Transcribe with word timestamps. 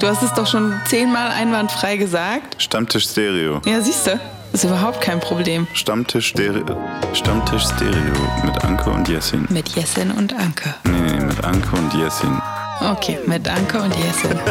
Du 0.00 0.06
hast 0.06 0.22
es 0.22 0.34
doch 0.34 0.46
schon 0.46 0.74
zehnmal 0.84 1.30
einwandfrei 1.30 1.96
gesagt. 1.96 2.62
Stammtisch 2.62 3.08
Stereo. 3.08 3.62
Ja, 3.64 3.80
siehst 3.80 4.06
du, 4.06 4.20
ist 4.52 4.64
überhaupt 4.64 5.00
kein 5.00 5.20
Problem. 5.20 5.66
Stammtisch 5.72 6.28
Stereo. 6.28 6.76
Stammtisch 7.14 7.64
Stereo 7.64 8.12
mit 8.44 8.62
Anke 8.62 8.90
und 8.90 9.08
Jessin. 9.08 9.46
Mit 9.48 9.70
Jessin 9.70 10.10
und 10.10 10.34
Anke. 10.34 10.74
Nee, 10.84 11.00
nee, 11.00 11.24
mit 11.24 11.42
Anke 11.42 11.74
und 11.76 11.94
Jessin. 11.94 12.38
Okay, 12.80 13.18
mit 13.26 13.48
Anke 13.48 13.80
und 13.80 13.96
Jessin. 13.96 14.38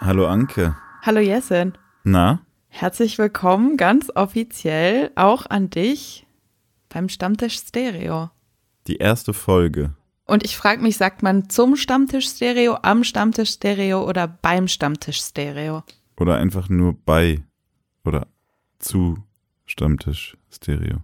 Hallo 0.00 0.28
Anke. 0.28 0.76
Hallo 1.02 1.18
Jessin. 1.18 1.72
Na? 2.04 2.42
Herzlich 2.68 3.18
willkommen 3.18 3.76
ganz 3.76 4.12
offiziell 4.14 5.10
auch 5.16 5.46
an 5.46 5.68
dich 5.68 6.28
beim 6.90 7.08
Stammtisch 7.08 7.56
Stereo. 7.56 8.30
Die 8.86 8.98
erste 8.98 9.32
Folge. 9.32 9.94
Und 10.26 10.44
ich 10.44 10.56
frage 10.56 10.82
mich, 10.82 10.96
sagt 10.96 11.22
man 11.22 11.50
zum 11.50 11.76
Stammtisch 11.76 12.28
Stereo, 12.28 12.78
am 12.82 13.04
Stammtisch 13.04 13.50
Stereo 13.50 14.08
oder 14.08 14.26
beim 14.26 14.68
Stammtisch 14.68 15.20
Stereo? 15.20 15.82
Oder 16.18 16.36
einfach 16.36 16.68
nur 16.68 16.94
bei 16.94 17.42
oder 18.04 18.26
zu 18.78 19.18
Stammtisch 19.66 20.36
Stereo. 20.50 20.98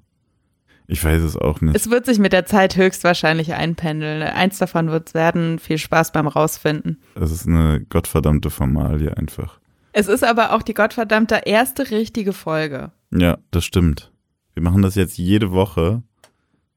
Ich 0.87 1.05
weiß 1.05 1.23
es 1.23 1.37
auch 1.37 1.61
nicht. 1.61 1.77
Es 1.77 1.91
wird 1.91 2.06
sich 2.06 2.19
mit 2.19 2.33
der 2.33 2.47
Zeit 2.47 2.77
höchstwahrscheinlich 2.77 3.55
einpendeln. 3.55 4.23
Eins 4.23 4.59
davon 4.59 4.91
wird 4.91 5.14
werden. 5.14 5.59
Viel 5.59 5.78
Spaß 5.78 6.12
beim 6.12 6.27
Rausfinden. 6.27 7.00
Es 7.14 7.30
ist 7.30 7.47
eine 7.47 7.80
gottverdammte 7.80 8.50
Formalie 8.50 9.16
einfach. 9.16 9.61
Es 9.92 10.09
ist 10.09 10.25
aber 10.25 10.52
auch 10.52 10.62
die 10.62 10.75
gottverdammte 10.75 11.42
erste 11.45 11.91
richtige 11.91 12.33
Folge. 12.33 12.91
Ja, 13.12 13.39
das 13.50 13.64
stimmt. 13.64 14.11
Wir 14.55 14.62
machen 14.62 14.83
das 14.83 14.95
jetzt 14.95 15.16
jede 15.16 15.52
Woche. 15.52 16.02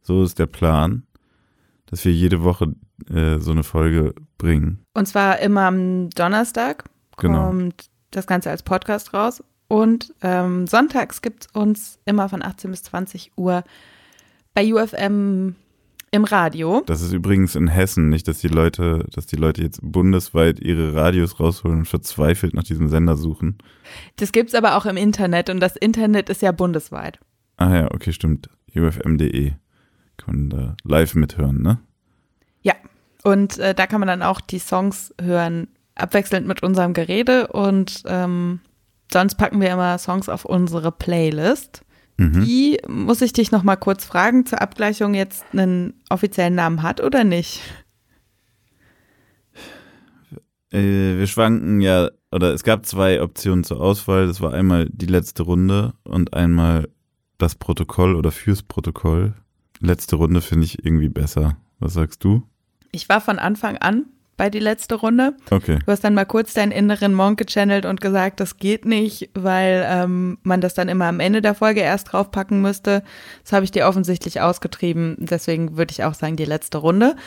So 0.01 0.23
ist 0.23 0.37
der 0.37 0.48
Plan 0.48 1.03
dass 1.93 2.03
wir 2.05 2.11
jede 2.11 2.43
Woche 2.43 2.73
äh, 3.07 3.38
so 3.38 3.52
eine 3.52 3.61
Folge 3.61 4.15
bringen. 4.39 4.79
Und 4.95 5.07
zwar 5.07 5.38
immer 5.41 5.61
am 5.67 6.09
Donnerstag 6.09 6.85
Genau. 7.17 7.45
kommt 7.45 7.85
das 8.09 8.25
Ganze 8.25 8.49
als 8.49 8.63
Podcast 8.63 9.13
raus. 9.13 9.43
Und 9.68 10.12
ähm, 10.23 10.65
sonntags 10.65 11.21
gibt 11.21 11.43
es 11.45 11.51
uns 11.53 11.99
immer 12.05 12.29
von 12.29 12.41
18 12.41 12.71
bis 12.71 12.81
20 12.81 13.34
Uhr 13.35 13.63
bei 14.55 14.73
UFM 14.73 15.53
im 16.09 16.23
Radio. 16.23 16.81
Das 16.87 17.03
ist 17.03 17.13
übrigens 17.13 17.53
in 17.55 17.68
Hessen, 17.68 18.09
nicht, 18.09 18.27
dass 18.27 18.40
die 18.40 18.48
Leute, 18.48 19.05
dass 19.13 19.27
die 19.27 19.35
Leute 19.35 19.62
jetzt 19.62 19.79
bundesweit 19.84 20.59
ihre 20.59 20.96
Radios 20.96 21.40
rausholen 21.40 21.79
und 21.81 21.85
verzweifelt 21.85 22.55
nach 22.55 22.63
diesem 22.63 22.87
Sender 22.87 23.18
suchen. 23.18 23.59
Das 24.15 24.31
gibt 24.31 24.49
es 24.49 24.55
aber 24.55 24.77
auch 24.77 24.87
im 24.87 24.98
Internet 24.98 25.51
und 25.51 25.59
das 25.59 25.75
Internet 25.75 26.31
ist 26.31 26.41
ja 26.41 26.51
bundesweit. 26.51 27.20
Ah 27.57 27.75
ja, 27.75 27.91
okay, 27.91 28.13
stimmt. 28.13 28.49
ufm.de 28.75 29.53
kann 30.17 30.35
man 30.35 30.49
da 30.49 30.75
live 30.83 31.15
mithören, 31.15 31.61
ne? 31.61 31.79
Ja, 32.61 32.73
und 33.23 33.57
äh, 33.59 33.73
da 33.73 33.87
kann 33.87 33.99
man 33.99 34.07
dann 34.07 34.21
auch 34.21 34.41
die 34.41 34.59
Songs 34.59 35.13
hören, 35.21 35.67
abwechselnd 35.95 36.47
mit 36.47 36.63
unserem 36.63 36.93
Gerede 36.93 37.47
und 37.47 38.03
ähm, 38.07 38.59
sonst 39.11 39.35
packen 39.35 39.61
wir 39.61 39.71
immer 39.71 39.97
Songs 39.97 40.29
auf 40.29 40.45
unsere 40.45 40.91
Playlist. 40.91 41.84
Mhm. 42.17 42.45
Die 42.45 42.79
muss 42.87 43.21
ich 43.21 43.34
dich 43.34 43.51
noch 43.51 43.63
mal 43.63 43.75
kurz 43.75 44.05
fragen, 44.05 44.45
zur 44.45 44.61
Abgleichung 44.61 45.13
jetzt 45.13 45.45
einen 45.51 45.93
offiziellen 46.09 46.55
Namen 46.55 46.84
hat 46.84 47.01
oder 47.01 47.23
nicht? 47.23 47.61
Äh, 50.71 51.17
wir 51.17 51.27
schwanken 51.27 51.81
ja, 51.81 52.09
oder 52.31 52.53
es 52.53 52.63
gab 52.63 52.85
zwei 52.85 53.21
Optionen 53.21 53.63
zur 53.63 53.79
Auswahl. 53.79 54.27
Das 54.27 54.41
war 54.41 54.53
einmal 54.53 54.87
die 54.91 55.05
letzte 55.05 55.43
Runde 55.43 55.93
und 56.03 56.34
einmal 56.34 56.89
das 57.37 57.55
Protokoll 57.55 58.15
oder 58.15 58.31
fürs 58.31 58.63
Protokoll. 58.63 59.34
Letzte 59.84 60.15
Runde 60.15 60.39
finde 60.39 60.65
ich 60.65 60.85
irgendwie 60.85 61.09
besser. 61.09 61.57
Was 61.79 61.93
sagst 61.93 62.23
du? 62.23 62.43
Ich 62.93 63.09
war 63.09 63.20
von 63.20 63.37
Anfang 63.37 63.76
an 63.77 64.06
bei 64.38 64.50
die 64.50 64.59
letzte 64.59 64.95
Runde. 64.95 65.35
Okay. 65.51 65.79
Du 65.85 65.91
hast 65.91 66.06
dann 66.06 66.13
mal 66.13 66.25
kurz 66.25 66.53
deinen 66.53 66.72
inneren 66.72 67.13
Monk 67.13 67.38
gechannelt 67.38 67.85
und 67.85 68.00
gesagt, 68.00 68.40
das 68.40 68.56
geht 68.56 68.85
nicht, 68.85 69.29
weil 69.34 69.85
ähm, 69.85 70.38
man 70.44 70.62
das 70.62 70.73
dann 70.73 70.88
immer 70.88 71.06
am 71.06 71.19
Ende 71.19 71.41
der 71.41 71.53
Folge 71.53 71.81
erst 71.81 72.13
draufpacken 72.13 72.62
müsste. 72.62 73.03
Das 73.44 73.52
habe 73.52 73.66
ich 73.66 73.72
dir 73.72 73.85
offensichtlich 73.85 74.40
ausgetrieben. 74.40 75.18
Deswegen 75.19 75.75
würde 75.75 75.91
ich 75.91 76.06
auch 76.06 76.13
sagen, 76.13 76.38
die 76.38 76.46
letzte 76.46 76.78
Runde. 76.78 77.18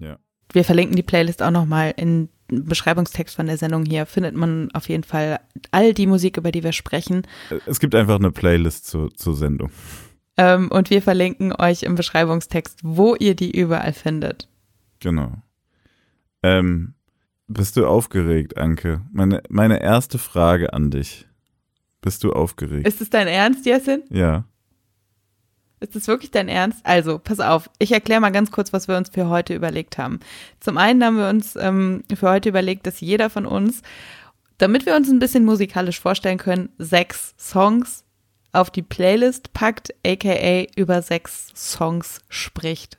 Ja. 0.00 0.18
Wir 0.52 0.64
verlinken 0.64 0.96
die 0.96 1.04
Playlist 1.04 1.40
auch 1.40 1.52
nochmal 1.52 1.94
in 1.96 2.30
Beschreibungstext 2.48 3.36
von 3.36 3.46
der 3.46 3.58
Sendung 3.58 3.84
hier. 3.84 4.06
Findet 4.06 4.34
man 4.34 4.70
auf 4.72 4.88
jeden 4.88 5.04
Fall 5.04 5.38
all 5.70 5.94
die 5.94 6.08
Musik, 6.08 6.36
über 6.36 6.50
die 6.50 6.64
wir 6.64 6.72
sprechen. 6.72 7.22
Es 7.64 7.78
gibt 7.78 7.94
einfach 7.94 8.18
eine 8.18 8.32
Playlist 8.32 8.86
zur, 8.86 9.14
zur 9.14 9.36
Sendung. 9.36 9.70
Ähm, 10.42 10.70
und 10.72 10.90
wir 10.90 11.02
verlinken 11.02 11.52
euch 11.56 11.84
im 11.84 11.94
Beschreibungstext, 11.94 12.80
wo 12.82 13.14
ihr 13.14 13.36
die 13.36 13.56
überall 13.56 13.92
findet. 13.92 14.48
Genau. 14.98 15.34
Ähm, 16.42 16.94
bist 17.46 17.76
du 17.76 17.86
aufgeregt, 17.86 18.56
Anke? 18.58 19.02
Meine, 19.12 19.42
meine 19.48 19.80
erste 19.80 20.18
Frage 20.18 20.72
an 20.72 20.90
dich. 20.90 21.28
Bist 22.00 22.24
du 22.24 22.32
aufgeregt? 22.32 22.88
Ist 22.88 23.00
es 23.00 23.10
dein 23.10 23.28
Ernst, 23.28 23.64
Jessin? 23.66 24.02
ja. 24.10 24.44
Ist 25.78 25.96
das 25.96 26.06
wirklich 26.06 26.30
dein 26.30 26.48
Ernst? 26.48 26.78
Also, 26.84 27.18
pass 27.18 27.40
auf, 27.40 27.68
ich 27.80 27.90
erkläre 27.90 28.20
mal 28.20 28.30
ganz 28.30 28.52
kurz, 28.52 28.72
was 28.72 28.86
wir 28.86 28.96
uns 28.96 29.08
für 29.08 29.28
heute 29.28 29.52
überlegt 29.52 29.98
haben. 29.98 30.20
Zum 30.60 30.78
einen 30.78 31.02
haben 31.02 31.16
wir 31.16 31.28
uns 31.28 31.56
ähm, 31.56 32.04
für 32.14 32.30
heute 32.30 32.50
überlegt, 32.50 32.86
dass 32.86 33.00
jeder 33.00 33.30
von 33.30 33.46
uns, 33.46 33.82
damit 34.58 34.86
wir 34.86 34.94
uns 34.94 35.10
ein 35.10 35.18
bisschen 35.18 35.44
musikalisch 35.44 35.98
vorstellen 35.98 36.38
können, 36.38 36.68
sechs 36.78 37.34
Songs 37.36 38.04
auf 38.52 38.70
die 38.70 38.82
Playlist 38.82 39.52
packt, 39.52 39.94
aka 40.06 40.66
über 40.76 41.02
sechs 41.02 41.48
Songs 41.54 42.20
spricht. 42.28 42.98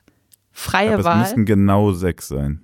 Freie 0.50 0.90
Aber 0.90 0.98
es 1.00 1.04
Wahl. 1.04 1.18
müssen 1.20 1.44
genau 1.46 1.92
sechs 1.92 2.28
sein. 2.28 2.60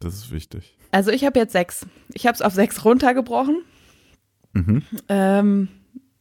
Das 0.00 0.14
ist 0.14 0.30
wichtig. 0.32 0.76
Also 0.90 1.10
ich 1.10 1.24
habe 1.24 1.38
jetzt 1.38 1.52
sechs. 1.52 1.86
Ich 2.12 2.26
habe 2.26 2.34
es 2.34 2.42
auf 2.42 2.52
sechs 2.52 2.84
runtergebrochen. 2.84 3.62
Mhm. 4.52 4.82
Ähm, 5.08 5.68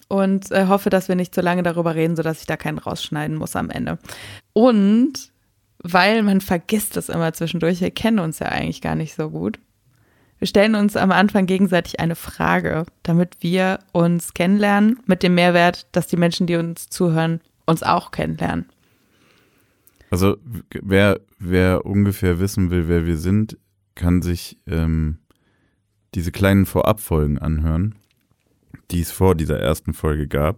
und 0.08 0.52
äh, 0.52 0.68
hoffe, 0.68 0.90
dass 0.90 1.08
wir 1.08 1.16
nicht 1.16 1.34
zu 1.34 1.42
lange 1.42 1.64
darüber 1.64 1.96
reden, 1.96 2.16
sodass 2.16 2.42
ich 2.42 2.46
da 2.46 2.58
keinen 2.58 2.78
rausschneiden 2.78 3.38
muss 3.38 3.56
am 3.56 3.70
Ende. 3.70 3.98
Und 4.54 5.32
weil 5.84 6.22
man 6.24 6.42
vergisst 6.42 6.98
es 6.98 7.10
immer 7.10 7.34
zwischendurch, 7.34 7.82
wir 7.82 7.92
kennen 7.92 8.20
uns 8.20 8.40
ja 8.40 8.48
eigentlich 8.48 8.82
gar 8.82 8.96
nicht 8.96 9.16
so 9.16 9.30
gut. 9.30 9.60
Wir 10.42 10.48
stellen 10.48 10.74
uns 10.74 10.98
am 10.98 11.12
Anfang 11.12 11.46
gegenseitig 11.46 12.00
eine 12.00 12.16
Frage, 12.16 12.88
damit 13.04 13.38
wir 13.42 13.78
uns 13.92 14.34
kennenlernen, 14.34 14.98
mit 15.06 15.22
dem 15.22 15.36
Mehrwert, 15.36 15.86
dass 15.92 16.08
die 16.08 16.18
Menschen, 16.18 16.48
die 16.48 16.56
uns 16.56 16.90
zuhören, 16.90 17.42
uns 17.68 17.84
auch 17.84 18.10
kennenlernen. 18.10 18.66
Also 20.10 20.38
wer, 20.72 21.20
wer 21.38 21.86
ungefähr 21.86 22.40
wissen 22.40 22.72
will, 22.72 22.88
wer 22.88 23.06
wir 23.06 23.18
sind, 23.18 23.60
kann 23.94 24.24
sich 24.24 24.58
ähm, 24.66 25.20
diese 26.16 26.32
kleinen 26.32 26.66
Vorabfolgen 26.66 27.38
anhören, 27.38 27.94
die 28.90 29.02
es 29.02 29.12
vor 29.12 29.36
dieser 29.36 29.60
ersten 29.60 29.94
Folge 29.94 30.28
gab. 30.28 30.58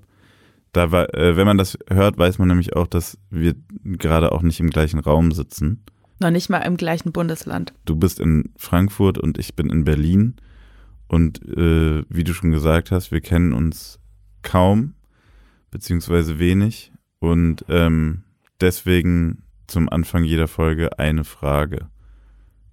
Da 0.71 0.93
war, 0.93 1.13
äh, 1.13 1.35
wenn 1.35 1.45
man 1.45 1.57
das 1.57 1.77
hört, 1.89 2.17
weiß 2.17 2.39
man 2.39 2.47
nämlich 2.47 2.73
auch, 2.73 2.87
dass 2.87 3.17
wir 3.29 3.53
gerade 3.83 4.31
auch 4.31 4.43
nicht 4.43 4.61
im 4.61 4.69
gleichen 4.69 4.99
Raum 4.99 5.33
sitzen. 5.33 5.83
Noch 6.23 6.31
nicht 6.31 6.49
mal 6.49 6.59
im 6.59 6.77
gleichen 6.77 7.11
Bundesland. 7.11 7.73
Du 7.83 7.97
bist 7.97 8.21
in 8.21 8.53
Frankfurt 8.55 9.17
und 9.17 9.37
ich 9.37 9.55
bin 9.55 9.69
in 9.69 9.83
Berlin. 9.83 10.37
Und 11.09 11.45
äh, 11.45 12.05
wie 12.07 12.23
du 12.23 12.33
schon 12.33 12.51
gesagt 12.51 12.91
hast, 12.91 13.11
wir 13.11 13.19
kennen 13.19 13.51
uns 13.51 13.99
kaum, 14.41 14.93
beziehungsweise 15.69 16.39
wenig. 16.39 16.93
Und 17.19 17.65
ähm, 17.67 18.23
deswegen 18.61 19.43
zum 19.67 19.89
Anfang 19.89 20.23
jeder 20.23 20.47
Folge 20.47 20.97
eine 20.97 21.25
Frage. 21.25 21.89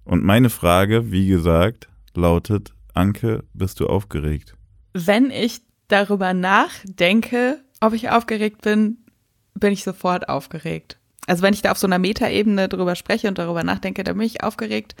Und 0.05 0.23
meine 0.23 0.49
Frage, 0.49 1.11
wie 1.11 1.27
gesagt, 1.27 1.89
lautet, 2.15 2.73
Anke, 2.93 3.43
bist 3.53 3.81
du 3.81 3.87
aufgeregt? 3.87 4.55
Wenn 4.93 5.29
ich 5.29 5.61
darüber 5.89 6.33
nachdenke, 6.33 7.61
ob 7.81 7.91
ich 7.91 8.09
aufgeregt 8.09 8.61
bin, 8.61 8.99
bin 9.55 9.73
ich 9.73 9.83
sofort 9.83 10.29
aufgeregt. 10.29 11.00
Also 11.27 11.43
wenn 11.43 11.53
ich 11.53 11.61
da 11.61 11.71
auf 11.71 11.77
so 11.77 11.87
einer 11.87 11.99
Metaebene 11.99 12.67
drüber 12.67 12.95
spreche 12.95 13.27
und 13.27 13.37
darüber 13.37 13.63
nachdenke, 13.63 14.03
dann 14.03 14.17
bin 14.17 14.25
ich 14.25 14.43
aufgeregt, 14.43 14.95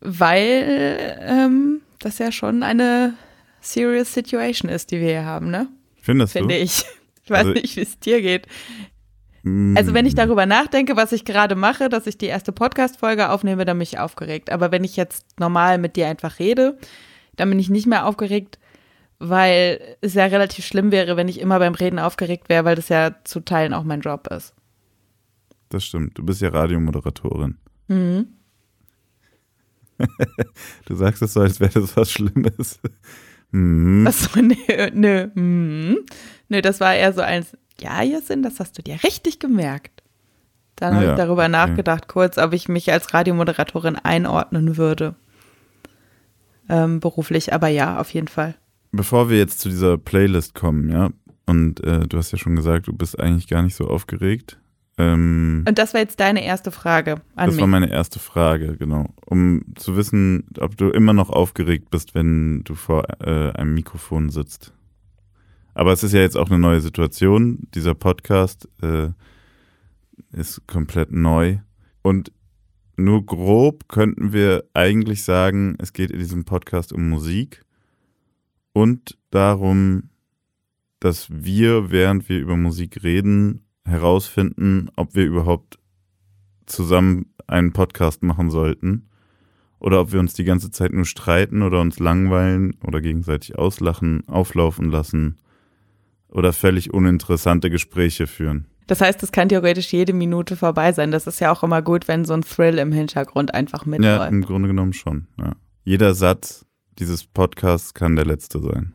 weil 0.00 1.16
ähm, 1.22 1.80
das 1.98 2.18
ja 2.18 2.32
schon 2.32 2.62
eine 2.62 3.14
serious 3.60 4.12
Situation 4.14 4.70
ist, 4.70 4.90
die 4.90 5.00
wir 5.00 5.08
hier 5.08 5.24
haben, 5.24 5.50
ne? 5.50 5.68
Findest 6.00 6.32
Finde 6.32 6.54
du? 6.54 6.60
ich. 6.60 6.84
Ich 7.24 7.30
weiß 7.30 7.46
Also- 7.46 7.52
nicht, 7.52 7.76
wie 7.76 7.82
es 7.82 7.98
dir 8.00 8.20
geht. 8.22 8.46
Mm, 9.42 9.76
Also 9.76 9.94
wenn 9.94 10.06
ich 10.06 10.14
darüber 10.16 10.46
nachdenke, 10.46 10.96
was 10.96 11.12
ich 11.12 11.24
gerade 11.24 11.54
mache, 11.54 11.88
dass 11.88 12.06
ich 12.06 12.18
die 12.18 12.26
erste 12.26 12.50
Podcast-Folge 12.50 13.28
aufnehme, 13.30 13.64
dann 13.64 13.76
bin 13.78 13.82
ich 13.84 13.98
aufgeregt. 13.98 14.50
Aber 14.50 14.72
wenn 14.72 14.82
ich 14.84 14.96
jetzt 14.96 15.24
normal 15.38 15.78
mit 15.78 15.94
dir 15.96 16.08
einfach 16.08 16.38
rede, 16.40 16.78
dann 17.36 17.48
bin 17.50 17.58
ich 17.58 17.70
nicht 17.70 17.86
mehr 17.86 18.06
aufgeregt, 18.06 18.58
weil 19.18 19.96
es 20.00 20.14
ja 20.14 20.24
relativ 20.24 20.66
schlimm 20.66 20.90
wäre, 20.90 21.16
wenn 21.16 21.28
ich 21.28 21.38
immer 21.40 21.58
beim 21.58 21.74
Reden 21.74 21.98
aufgeregt 21.98 22.48
wäre, 22.48 22.64
weil 22.64 22.74
das 22.76 22.88
ja 22.88 23.14
zu 23.24 23.40
Teilen 23.40 23.74
auch 23.74 23.84
mein 23.84 24.00
Job 24.00 24.26
ist. 24.34 24.54
Das 25.70 25.84
stimmt. 25.84 26.18
Du 26.18 26.24
bist 26.24 26.40
ja 26.42 26.50
Radiomoderatorin. 26.50 27.56
Mhm. 27.88 28.26
Du 30.86 30.96
sagst 30.96 31.22
es 31.22 31.34
so, 31.34 31.40
als 31.40 31.60
wäre 31.60 31.72
das 31.80 31.96
was 31.96 32.10
Schlimmes. 32.12 32.80
Mhm. 33.52 34.06
Achso, 34.06 34.40
nö, 34.40 34.54
nö, 34.94 35.26
mhm. 35.34 35.96
nö, 36.48 36.62
das 36.62 36.78
war 36.78 36.94
eher 36.94 37.12
so 37.12 37.20
eins, 37.20 37.56
ja, 37.80 38.00
Jasin, 38.00 38.44
das 38.44 38.60
hast 38.60 38.78
du 38.78 38.82
dir 38.82 39.02
richtig 39.02 39.40
gemerkt. 39.40 40.04
Dann 40.76 40.94
habe 40.94 41.04
Ja, 41.06 41.10
ich 41.10 41.16
darüber 41.16 41.42
okay. 41.42 41.50
nachgedacht, 41.50 42.06
kurz, 42.06 42.38
ob 42.38 42.52
ich 42.52 42.68
mich 42.68 42.92
als 42.92 43.12
Radiomoderatorin 43.12 43.96
einordnen 43.96 44.76
würde. 44.76 45.16
ähm, 46.68 47.00
beruflich. 47.00 47.52
Aber 47.52 47.66
ja, 47.66 47.98
auf 48.00 48.14
jeden 48.14 48.28
Fall. 48.28 48.54
Bevor 48.92 49.28
wir 49.30 49.38
jetzt 49.38 49.58
zu 49.58 49.68
dieser 49.68 49.98
Playlist 49.98 50.54
kommen, 50.54 50.88
ja, 50.88 51.10
und 51.46 51.82
äh, 51.82 52.06
du 52.06 52.18
hast 52.18 52.30
ja 52.30 52.38
schon 52.38 52.54
gesagt, 52.54 52.86
du 52.86 52.92
bist 52.92 53.18
eigentlich 53.18 53.48
gar 53.48 53.62
nicht 53.62 53.74
so 53.74 53.88
aufgeregt. 53.88 54.59
Ähm, 55.00 55.64
und 55.66 55.78
das 55.78 55.94
war 55.94 56.00
jetzt 56.00 56.20
deine 56.20 56.44
erste 56.44 56.70
Frage 56.70 57.12
an 57.34 57.46
das 57.46 57.54
mich. 57.54 57.60
war 57.60 57.66
meine 57.68 57.90
erste 57.90 58.18
Frage, 58.18 58.76
genau. 58.76 59.06
Um 59.26 59.62
zu 59.76 59.96
wissen, 59.96 60.46
ob 60.58 60.76
du 60.76 60.90
immer 60.90 61.12
noch 61.12 61.30
aufgeregt 61.30 61.90
bist, 61.90 62.14
wenn 62.14 62.62
du 62.64 62.74
vor 62.74 63.04
äh, 63.20 63.52
einem 63.52 63.74
Mikrofon 63.74 64.30
sitzt. 64.30 64.72
Aber 65.74 65.92
es 65.92 66.02
ist 66.02 66.12
ja 66.12 66.20
jetzt 66.20 66.36
auch 66.36 66.50
eine 66.50 66.58
neue 66.58 66.80
Situation. 66.80 67.68
Dieser 67.74 67.94
Podcast 67.94 68.68
äh, 68.82 69.08
ist 70.32 70.66
komplett 70.66 71.12
neu. 71.12 71.58
Und 72.02 72.32
nur 72.96 73.24
grob 73.24 73.88
könnten 73.88 74.32
wir 74.32 74.64
eigentlich 74.74 75.24
sagen, 75.24 75.76
es 75.78 75.92
geht 75.92 76.10
in 76.10 76.18
diesem 76.18 76.44
Podcast 76.44 76.92
um 76.92 77.08
Musik 77.08 77.64
und 78.72 79.16
darum, 79.30 80.10
dass 80.98 81.28
wir, 81.30 81.90
während 81.90 82.28
wir 82.28 82.38
über 82.38 82.56
Musik 82.56 83.02
reden, 83.02 83.64
herausfinden, 83.84 84.88
ob 84.96 85.14
wir 85.14 85.24
überhaupt 85.24 85.78
zusammen 86.66 87.32
einen 87.46 87.72
Podcast 87.72 88.22
machen 88.22 88.50
sollten 88.50 89.08
oder 89.78 90.00
ob 90.00 90.12
wir 90.12 90.20
uns 90.20 90.34
die 90.34 90.44
ganze 90.44 90.70
Zeit 90.70 90.92
nur 90.92 91.04
streiten 91.04 91.62
oder 91.62 91.80
uns 91.80 91.98
langweilen 91.98 92.76
oder 92.84 93.00
gegenseitig 93.00 93.58
auslachen, 93.58 94.26
auflaufen 94.28 94.90
lassen 94.90 95.38
oder 96.28 96.52
völlig 96.52 96.92
uninteressante 96.92 97.70
Gespräche 97.70 98.26
führen. 98.26 98.66
Das 98.86 99.00
heißt, 99.00 99.22
es 99.22 99.32
kann 99.32 99.48
theoretisch 99.48 99.92
jede 99.92 100.12
Minute 100.12 100.56
vorbei 100.56 100.92
sein. 100.92 101.12
Das 101.12 101.26
ist 101.26 101.40
ja 101.40 101.52
auch 101.52 101.62
immer 101.62 101.80
gut, 101.80 102.08
wenn 102.08 102.24
so 102.24 102.34
ein 102.34 102.42
Thrill 102.42 102.78
im 102.78 102.92
Hintergrund 102.92 103.54
einfach 103.54 103.86
mitläuft. 103.86 104.20
Ja, 104.20 104.26
im 104.26 104.42
Grunde 104.42 104.68
genommen 104.68 104.92
schon. 104.92 105.28
Ja. 105.38 105.54
Jeder 105.84 106.14
Satz 106.14 106.66
dieses 106.98 107.24
Podcasts 107.24 107.94
kann 107.94 108.16
der 108.16 108.26
letzte 108.26 108.60
sein. 108.60 108.92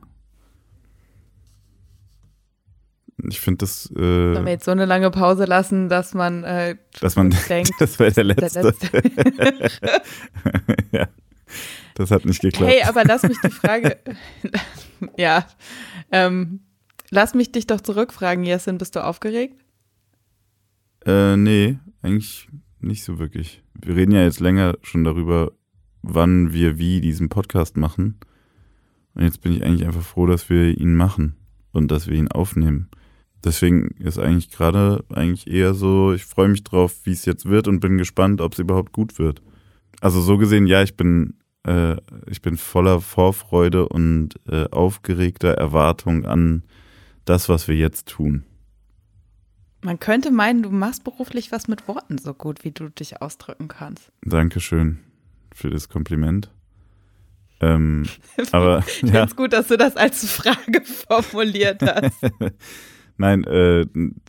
Ich 3.24 3.40
finde 3.40 3.60
das. 3.60 3.90
Äh, 3.92 4.34
Sollen 4.34 4.46
wir 4.46 4.52
jetzt 4.52 4.66
so 4.66 4.72
eine 4.72 4.86
lange 4.86 5.10
Pause 5.10 5.46
lassen, 5.46 5.88
dass 5.88 6.14
man, 6.14 6.44
äh, 6.44 6.76
dass 7.00 7.16
man 7.16 7.34
denkt, 7.50 7.72
das 7.80 7.98
wäre 8.00 8.12
der 8.12 8.24
letzte. 8.26 8.62
der 8.62 8.64
letzte. 8.64 10.02
ja, 10.92 11.08
das 11.96 12.12
hat 12.12 12.26
nicht 12.26 12.42
geklappt. 12.42 12.72
Hey, 12.72 12.84
aber 12.84 13.06
lass 13.06 13.24
mich 13.24 13.38
die 13.42 13.52
Frage. 13.52 13.98
ja. 15.18 15.46
Ähm, 16.12 16.60
lass 17.10 17.34
mich 17.34 17.52
dich 17.52 17.68
doch 17.68 17.80
zurückfragen, 17.80 18.44
Jessin, 18.44 18.78
bist 18.78 18.96
du 18.96 19.04
aufgeregt? 19.04 19.64
Äh, 21.06 21.38
nee, 21.38 21.78
eigentlich 22.02 22.50
nicht 22.80 23.04
so 23.04 23.18
wirklich. 23.18 23.64
Wir 23.74 23.96
reden 23.96 24.12
ja 24.12 24.24
jetzt 24.24 24.42
länger 24.42 24.78
schon 24.82 25.06
darüber, 25.06 25.54
wann 26.02 26.52
wir 26.52 26.78
wie 26.78 27.00
diesen 27.00 27.30
Podcast 27.30 27.78
machen. 27.78 28.20
Und 29.14 29.24
jetzt 29.24 29.42
bin 29.42 29.54
ich 29.54 29.64
eigentlich 29.64 29.86
einfach 29.86 30.02
froh, 30.02 30.26
dass 30.26 30.50
wir 30.50 30.78
ihn 30.78 30.96
machen 30.96 31.38
und 31.72 31.90
dass 31.92 32.08
wir 32.08 32.18
ihn 32.18 32.30
aufnehmen. 32.30 32.90
Deswegen 33.46 33.90
ist 34.00 34.18
eigentlich 34.18 34.50
gerade 34.50 35.06
eigentlich 35.14 35.46
eher 35.46 35.76
so, 35.76 36.14
ich 36.14 36.26
freue 36.26 36.48
mich 36.48 36.64
drauf, 36.64 36.96
wie 37.04 37.12
es 37.12 37.26
jetzt 37.26 37.46
wird 37.46 37.68
und 37.68 37.80
bin 37.80 38.00
gespannt, 38.00 38.42
ob 38.42 38.54
es 38.54 38.60
überhaupt 38.60 38.92
gut 38.92 39.20
wird. 39.20 39.44
Also 40.02 40.20
so 40.20 40.40
gesehen, 40.40 40.66
ja, 40.66 40.82
ich 40.82 40.98
bin, 40.98 41.36
äh, 41.64 41.98
ich 42.26 42.42
bin 42.42 42.58
voller 42.58 43.02
Vorfreude 43.02 43.88
und 43.88 44.32
äh, 44.50 44.68
aufgeregter 44.72 45.54
Erwartung 45.54 46.26
an 46.26 46.64
das, 47.26 47.48
was 47.48 47.68
wir 47.68 47.76
jetzt 47.76 48.08
tun. 48.08 48.46
Man 49.82 50.00
könnte 50.00 50.32
meinen, 50.32 50.64
du 50.64 50.72
machst 50.72 51.04
beruflich 51.04 51.52
was 51.52 51.68
mit 51.68 51.88
Worten 51.88 52.18
so 52.18 52.34
gut, 52.34 52.64
wie 52.64 52.72
du 52.72 52.90
dich 52.90 53.22
ausdrücken 53.22 53.68
kannst. 53.68 54.12
Dankeschön 54.24 55.02
für 55.54 55.70
das 55.70 55.88
Kompliment. 55.88 56.50
Ähm, 57.62 58.06
aber 58.52 58.80
ich 58.80 58.94
finde 58.94 59.20
es 59.20 59.36
gut, 59.36 59.54
dass 59.54 59.68
du 59.68 59.78
das 59.78 59.96
als 59.96 60.28
Frage 60.32 60.82
formuliert 61.08 61.84
hast. 61.84 62.16
Nein, 63.18 63.44
äh, 63.46 63.86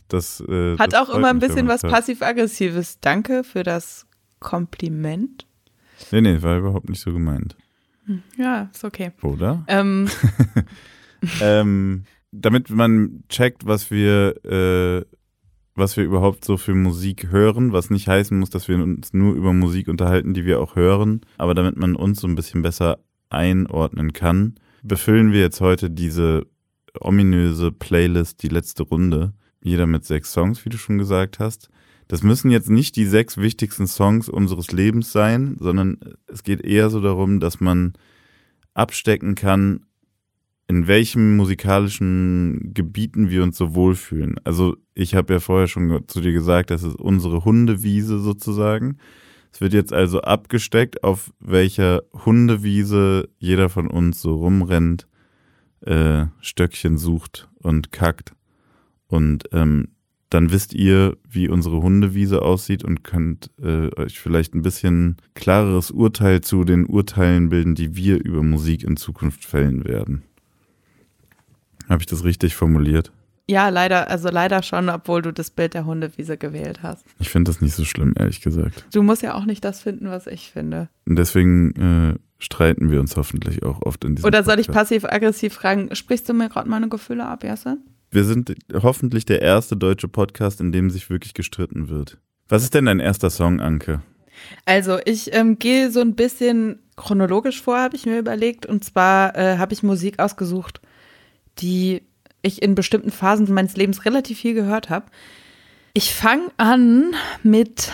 das 0.07 0.41
äh, 0.41 0.77
hat 0.77 0.93
das 0.93 0.99
auch 1.09 1.13
immer 1.13 1.29
ein 1.29 1.39
bisschen 1.39 1.67
was 1.67 1.81
passiv-aggressives. 1.81 2.99
Danke 2.99 3.43
für 3.43 3.63
das 3.63 4.07
Kompliment. 4.39 5.45
Nee, 6.11 6.21
nee, 6.21 6.41
war 6.41 6.57
überhaupt 6.57 6.89
nicht 6.89 7.01
so 7.01 7.11
gemeint. 7.11 7.55
Hm, 8.05 8.23
Ja, 8.37 8.69
ist 8.73 8.83
okay. 8.85 9.11
Oder? 9.21 9.63
Ähm, 9.67 10.07
ähm, 11.41 12.03
damit 12.31 12.69
man 12.69 13.23
checkt, 13.29 13.65
was 13.65 13.91
wir, 13.91 14.35
äh, 14.45 15.05
was 15.75 15.97
wir 15.97 16.03
überhaupt 16.03 16.45
so 16.45 16.57
für 16.57 16.73
Musik 16.75 17.31
hören, 17.31 17.73
was 17.73 17.89
nicht 17.89 18.07
heißen 18.07 18.37
muss, 18.37 18.49
dass 18.49 18.67
wir 18.67 18.75
uns 18.81 19.13
nur 19.13 19.35
über 19.35 19.53
Musik 19.53 19.87
unterhalten, 19.87 20.33
die 20.33 20.45
wir 20.45 20.61
auch 20.61 20.75
hören, 20.75 21.21
aber 21.37 21.53
damit 21.53 21.77
man 21.77 21.95
uns 21.95 22.21
so 22.21 22.27
ein 22.27 22.35
bisschen 22.35 22.61
besser 22.61 22.99
einordnen 23.29 24.13
kann, 24.13 24.55
befüllen 24.83 25.31
wir 25.33 25.41
jetzt 25.41 25.59
heute 25.61 25.89
diese 25.89 26.45
ominöse 27.01 27.71
Playlist, 27.71 28.43
die 28.43 28.49
letzte 28.49 28.83
Runde. 28.83 29.33
Jeder 29.61 29.87
mit 29.87 30.05
sechs 30.05 30.31
Songs, 30.31 30.65
wie 30.65 30.69
du 30.69 30.77
schon 30.77 30.97
gesagt 30.97 31.39
hast. 31.39 31.69
Das 32.07 32.23
müssen 32.23 32.51
jetzt 32.51 32.69
nicht 32.69 32.95
die 32.95 33.05
sechs 33.05 33.37
wichtigsten 33.37 33.87
Songs 33.87 34.29
unseres 34.29 34.71
Lebens 34.71 35.11
sein, 35.11 35.57
sondern 35.59 35.97
es 36.27 36.43
geht 36.43 36.61
eher 36.61 36.89
so 36.89 37.01
darum, 37.01 37.39
dass 37.39 37.59
man 37.59 37.93
abstecken 38.73 39.35
kann, 39.35 39.81
in 40.67 40.87
welchen 40.87 41.35
musikalischen 41.35 42.71
Gebieten 42.73 43.29
wir 43.29 43.43
uns 43.43 43.57
so 43.57 43.73
wohlfühlen. 43.73 44.35
Also 44.43 44.77
ich 44.93 45.15
habe 45.15 45.33
ja 45.33 45.39
vorher 45.39 45.67
schon 45.67 46.03
zu 46.07 46.21
dir 46.21 46.33
gesagt, 46.33 46.71
das 46.71 46.83
ist 46.83 46.95
unsere 46.95 47.45
Hundewiese 47.45 48.19
sozusagen. 48.19 48.97
Es 49.51 49.61
wird 49.61 49.73
jetzt 49.73 49.93
also 49.93 50.21
abgesteckt, 50.21 51.03
auf 51.03 51.31
welcher 51.39 52.03
Hundewiese 52.13 53.29
jeder 53.37 53.69
von 53.69 53.87
uns 53.87 54.21
so 54.21 54.35
rumrennt, 54.35 55.07
äh, 55.81 56.25
Stöckchen 56.41 56.97
sucht 56.97 57.49
und 57.55 57.91
kackt. 57.91 58.33
Und 59.07 59.45
ähm, 59.51 59.89
dann 60.29 60.51
wisst 60.51 60.73
ihr, 60.73 61.17
wie 61.29 61.47
unsere 61.47 61.81
Hundewiese 61.81 62.41
aussieht 62.41 62.83
und 62.83 63.03
könnt 63.03 63.49
äh, 63.61 63.89
euch 63.95 64.19
vielleicht 64.19 64.53
ein 64.53 64.61
bisschen 64.61 65.17
klareres 65.35 65.91
Urteil 65.91 66.41
zu 66.41 66.65
den 66.65 66.85
Urteilen 66.85 67.49
bilden, 67.49 67.75
die 67.75 67.95
wir 67.95 68.23
über 68.23 68.43
Musik 68.43 68.83
in 68.83 68.97
Zukunft 68.97 69.45
fällen 69.45 69.85
werden. 69.85 70.23
Habe 71.87 72.01
ich 72.01 72.07
das 72.07 72.25
richtig 72.25 72.55
formuliert? 72.55 73.13
ja, 73.49 73.69
leider, 73.69 74.09
also 74.09 74.29
leider 74.29 74.61
schon, 74.61 74.89
obwohl 74.89 75.21
du 75.21 75.31
das 75.31 75.51
Bild 75.51 75.73
der 75.73 75.85
Hundewiese 75.85 76.37
gewählt 76.37 76.83
hast. 76.83 77.05
Ich 77.19 77.29
finde 77.29 77.49
das 77.49 77.61
nicht 77.61 77.75
so 77.75 77.85
schlimm, 77.85 78.13
ehrlich 78.17 78.41
gesagt. 78.41 78.85
Du 78.93 79.03
musst 79.03 79.21
ja 79.21 79.35
auch 79.35 79.45
nicht 79.45 79.63
das 79.63 79.81
finden, 79.81 80.09
was 80.09 80.27
ich 80.27 80.51
finde. 80.51 80.89
Und 81.05 81.17
deswegen 81.17 81.71
äh, 81.75 82.15
streiten 82.39 82.91
wir 82.91 82.99
uns 82.99 83.17
hoffentlich 83.17 83.63
auch 83.63 83.81
oft 83.81 84.03
in 84.03 84.15
diesem 84.15 84.27
Oder 84.27 84.43
soll 84.43 84.59
ich 84.59 84.67
passiv-aggressiv 84.67 85.53
fragen, 85.53 85.93
sprichst 85.95 86.27
du 86.29 86.33
mir 86.33 86.49
gerade 86.49 86.69
meine 86.69 86.89
Gefühle 86.89 87.25
ab, 87.25 87.43
Jasse? 87.43 87.77
Wir 88.11 88.23
sind 88.23 88.55
hoffentlich 88.73 89.25
der 89.25 89.41
erste 89.41 89.75
deutsche 89.75 90.07
Podcast, 90.07 90.61
in 90.61 90.71
dem 90.71 90.89
sich 90.89 91.09
wirklich 91.09 91.33
gestritten 91.33 91.89
wird. 91.89 92.17
Was 92.47 92.63
ist 92.63 92.73
denn 92.73 92.85
dein 92.85 92.99
erster 92.99 93.29
Song, 93.29 93.59
Anke? 93.59 94.01
Also 94.65 94.99
ich 95.03 95.33
ähm, 95.33 95.59
gehe 95.59 95.91
so 95.91 95.99
ein 95.99 96.15
bisschen 96.15 96.79
chronologisch 96.95 97.61
vor, 97.61 97.79
habe 97.79 97.95
ich 97.95 98.05
mir 98.05 98.19
überlegt. 98.19 98.65
Und 98.65 98.83
zwar 98.83 99.35
äh, 99.35 99.57
habe 99.57 99.73
ich 99.73 99.83
Musik 99.83 100.19
ausgesucht, 100.19 100.79
die 101.59 102.03
ich 102.41 102.61
in 102.61 102.75
bestimmten 102.75 103.11
Phasen 103.11 103.51
meines 103.53 103.75
Lebens 103.75 104.05
relativ 104.05 104.39
viel 104.39 104.53
gehört 104.53 104.89
habe. 104.89 105.07
Ich 105.93 106.13
fange 106.13 106.49
an 106.57 107.15
mit 107.43 107.91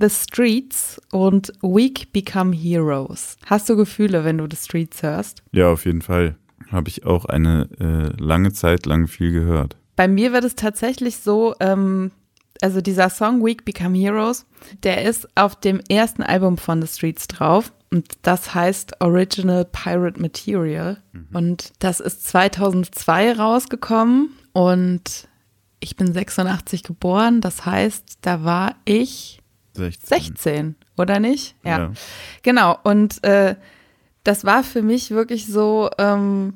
The 0.00 0.08
Streets 0.08 0.98
und 1.12 1.52
Weak 1.60 2.12
Become 2.12 2.56
Heroes. 2.56 3.36
Hast 3.44 3.68
du 3.68 3.76
Gefühle, 3.76 4.24
wenn 4.24 4.38
du 4.38 4.46
The 4.50 4.56
Streets 4.56 5.02
hörst? 5.02 5.42
Ja, 5.52 5.70
auf 5.70 5.84
jeden 5.84 6.00
Fall. 6.00 6.36
Habe 6.72 6.88
ich 6.88 7.04
auch 7.04 7.26
eine 7.26 7.68
äh, 7.78 8.22
lange 8.22 8.52
Zeit 8.52 8.86
lang 8.86 9.08
viel 9.08 9.32
gehört. 9.32 9.76
Bei 9.96 10.08
mir 10.08 10.32
wird 10.32 10.44
es 10.44 10.54
tatsächlich 10.54 11.18
so, 11.18 11.54
ähm, 11.60 12.12
also 12.62 12.80
dieser 12.80 13.10
Song 13.10 13.44
Weak 13.44 13.66
Become 13.66 13.98
Heroes, 13.98 14.46
der 14.82 15.04
ist 15.04 15.28
auf 15.36 15.56
dem 15.56 15.80
ersten 15.90 16.22
Album 16.22 16.56
von 16.56 16.80
The 16.80 16.88
Streets 16.88 17.28
drauf. 17.28 17.72
Und 17.90 18.06
das 18.22 18.54
heißt 18.54 19.00
Original 19.00 19.66
Pirate 19.66 20.20
Material. 20.20 21.02
Und 21.32 21.72
das 21.80 22.00
ist 22.00 22.26
2002 22.28 23.32
rausgekommen. 23.32 24.30
Und 24.52 25.28
ich 25.80 25.96
bin 25.96 26.12
86 26.12 26.84
geboren. 26.84 27.40
Das 27.40 27.66
heißt, 27.66 28.18
da 28.22 28.44
war 28.44 28.76
ich 28.84 29.39
16. 29.74 30.08
16, 30.08 30.74
oder 30.96 31.20
nicht? 31.20 31.54
Ja. 31.64 31.92
Genau. 32.42 32.78
Und 32.82 33.22
äh, 33.24 33.56
das 34.24 34.44
war 34.44 34.64
für 34.64 34.82
mich 34.82 35.10
wirklich 35.10 35.46
so, 35.46 35.90
ähm, 35.98 36.54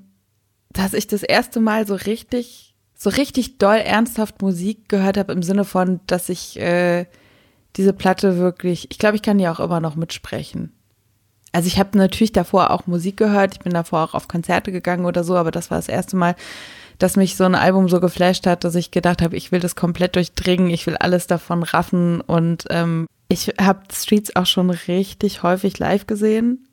dass 0.70 0.92
ich 0.94 1.06
das 1.06 1.22
erste 1.22 1.60
Mal 1.60 1.86
so 1.86 1.94
richtig, 1.94 2.74
so 2.94 3.10
richtig 3.10 3.58
doll 3.58 3.76
ernsthaft 3.76 4.42
Musik 4.42 4.88
gehört 4.88 5.16
habe, 5.16 5.32
im 5.32 5.42
Sinne 5.42 5.64
von, 5.64 6.00
dass 6.06 6.28
ich 6.28 6.58
äh, 6.60 7.06
diese 7.76 7.92
Platte 7.92 8.38
wirklich, 8.38 8.90
ich 8.90 8.98
glaube, 8.98 9.16
ich 9.16 9.22
kann 9.22 9.38
die 9.38 9.48
auch 9.48 9.60
immer 9.60 9.80
noch 9.80 9.96
mitsprechen. 9.96 10.72
Also 11.52 11.68
ich 11.68 11.78
habe 11.78 11.96
natürlich 11.96 12.32
davor 12.32 12.70
auch 12.70 12.86
Musik 12.88 13.16
gehört, 13.16 13.54
ich 13.54 13.60
bin 13.60 13.72
davor 13.72 14.02
auch 14.02 14.14
auf 14.14 14.26
Konzerte 14.26 14.72
gegangen 14.72 15.06
oder 15.06 15.22
so, 15.22 15.36
aber 15.36 15.52
das 15.52 15.70
war 15.70 15.78
das 15.78 15.88
erste 15.88 16.16
Mal, 16.16 16.34
dass 17.04 17.16
mich 17.16 17.36
so 17.36 17.44
ein 17.44 17.54
Album 17.54 17.90
so 17.90 18.00
geflasht 18.00 18.46
hat, 18.46 18.64
dass 18.64 18.74
ich 18.74 18.90
gedacht 18.90 19.20
habe, 19.20 19.36
ich 19.36 19.52
will 19.52 19.60
das 19.60 19.76
komplett 19.76 20.16
durchdringen, 20.16 20.70
ich 20.70 20.86
will 20.86 20.96
alles 20.96 21.26
davon 21.26 21.62
raffen 21.62 22.22
und 22.22 22.64
ähm, 22.70 23.06
ich 23.28 23.52
habe 23.60 23.82
Streets 23.92 24.34
auch 24.36 24.46
schon 24.46 24.70
richtig 24.70 25.42
häufig 25.42 25.78
live 25.78 26.06
gesehen. 26.06 26.66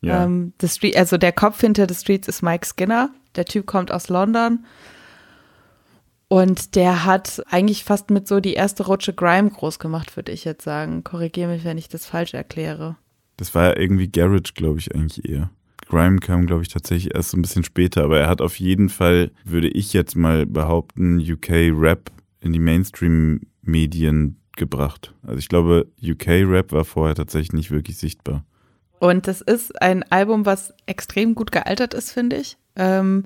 Ja. 0.00 0.22
Ähm, 0.22 0.52
The 0.60 0.68
Street, 0.68 0.96
also 0.96 1.16
der 1.16 1.32
Kopf 1.32 1.60
hinter 1.60 1.88
The 1.88 1.96
Streets 1.96 2.28
ist 2.28 2.40
Mike 2.40 2.68
Skinner. 2.68 3.10
Der 3.34 3.46
Typ 3.46 3.66
kommt 3.66 3.90
aus 3.90 4.08
London. 4.08 4.64
Und 6.28 6.76
der 6.76 7.04
hat 7.04 7.42
eigentlich 7.50 7.82
fast 7.82 8.10
mit 8.10 8.28
so 8.28 8.38
die 8.38 8.54
erste 8.54 8.86
Rutsche 8.86 9.12
Grime 9.12 9.50
groß 9.50 9.80
gemacht, 9.80 10.14
würde 10.14 10.30
ich 10.30 10.44
jetzt 10.44 10.62
sagen. 10.62 11.02
Korrigiere 11.02 11.50
mich, 11.50 11.64
wenn 11.64 11.78
ich 11.78 11.88
das 11.88 12.06
falsch 12.06 12.32
erkläre. 12.32 12.94
Das 13.36 13.56
war 13.56 13.64
ja 13.64 13.76
irgendwie 13.76 14.06
Garage, 14.06 14.52
glaube 14.54 14.78
ich, 14.78 14.94
eigentlich 14.94 15.28
eher. 15.28 15.50
Grime 15.88 16.18
kam, 16.18 16.46
glaube 16.46 16.62
ich, 16.62 16.68
tatsächlich 16.68 17.14
erst 17.14 17.30
so 17.30 17.36
ein 17.36 17.42
bisschen 17.42 17.64
später, 17.64 18.04
aber 18.04 18.20
er 18.20 18.28
hat 18.28 18.40
auf 18.40 18.58
jeden 18.58 18.88
Fall, 18.88 19.30
würde 19.44 19.68
ich 19.68 19.92
jetzt 19.92 20.16
mal 20.16 20.46
behaupten, 20.46 21.18
UK-Rap 21.18 22.10
in 22.40 22.52
die 22.52 22.58
Mainstream-Medien 22.58 24.36
gebracht. 24.56 25.14
Also 25.22 25.38
ich 25.38 25.48
glaube, 25.48 25.86
UK-Rap 26.02 26.72
war 26.72 26.84
vorher 26.84 27.14
tatsächlich 27.14 27.52
nicht 27.52 27.70
wirklich 27.70 27.96
sichtbar. 27.96 28.44
Und 28.98 29.28
das 29.28 29.40
ist 29.40 29.80
ein 29.80 30.02
Album, 30.10 30.44
was 30.44 30.74
extrem 30.86 31.34
gut 31.34 31.52
gealtert 31.52 31.94
ist, 31.94 32.12
finde 32.12 32.36
ich. 32.36 32.58
Ähm, 32.76 33.24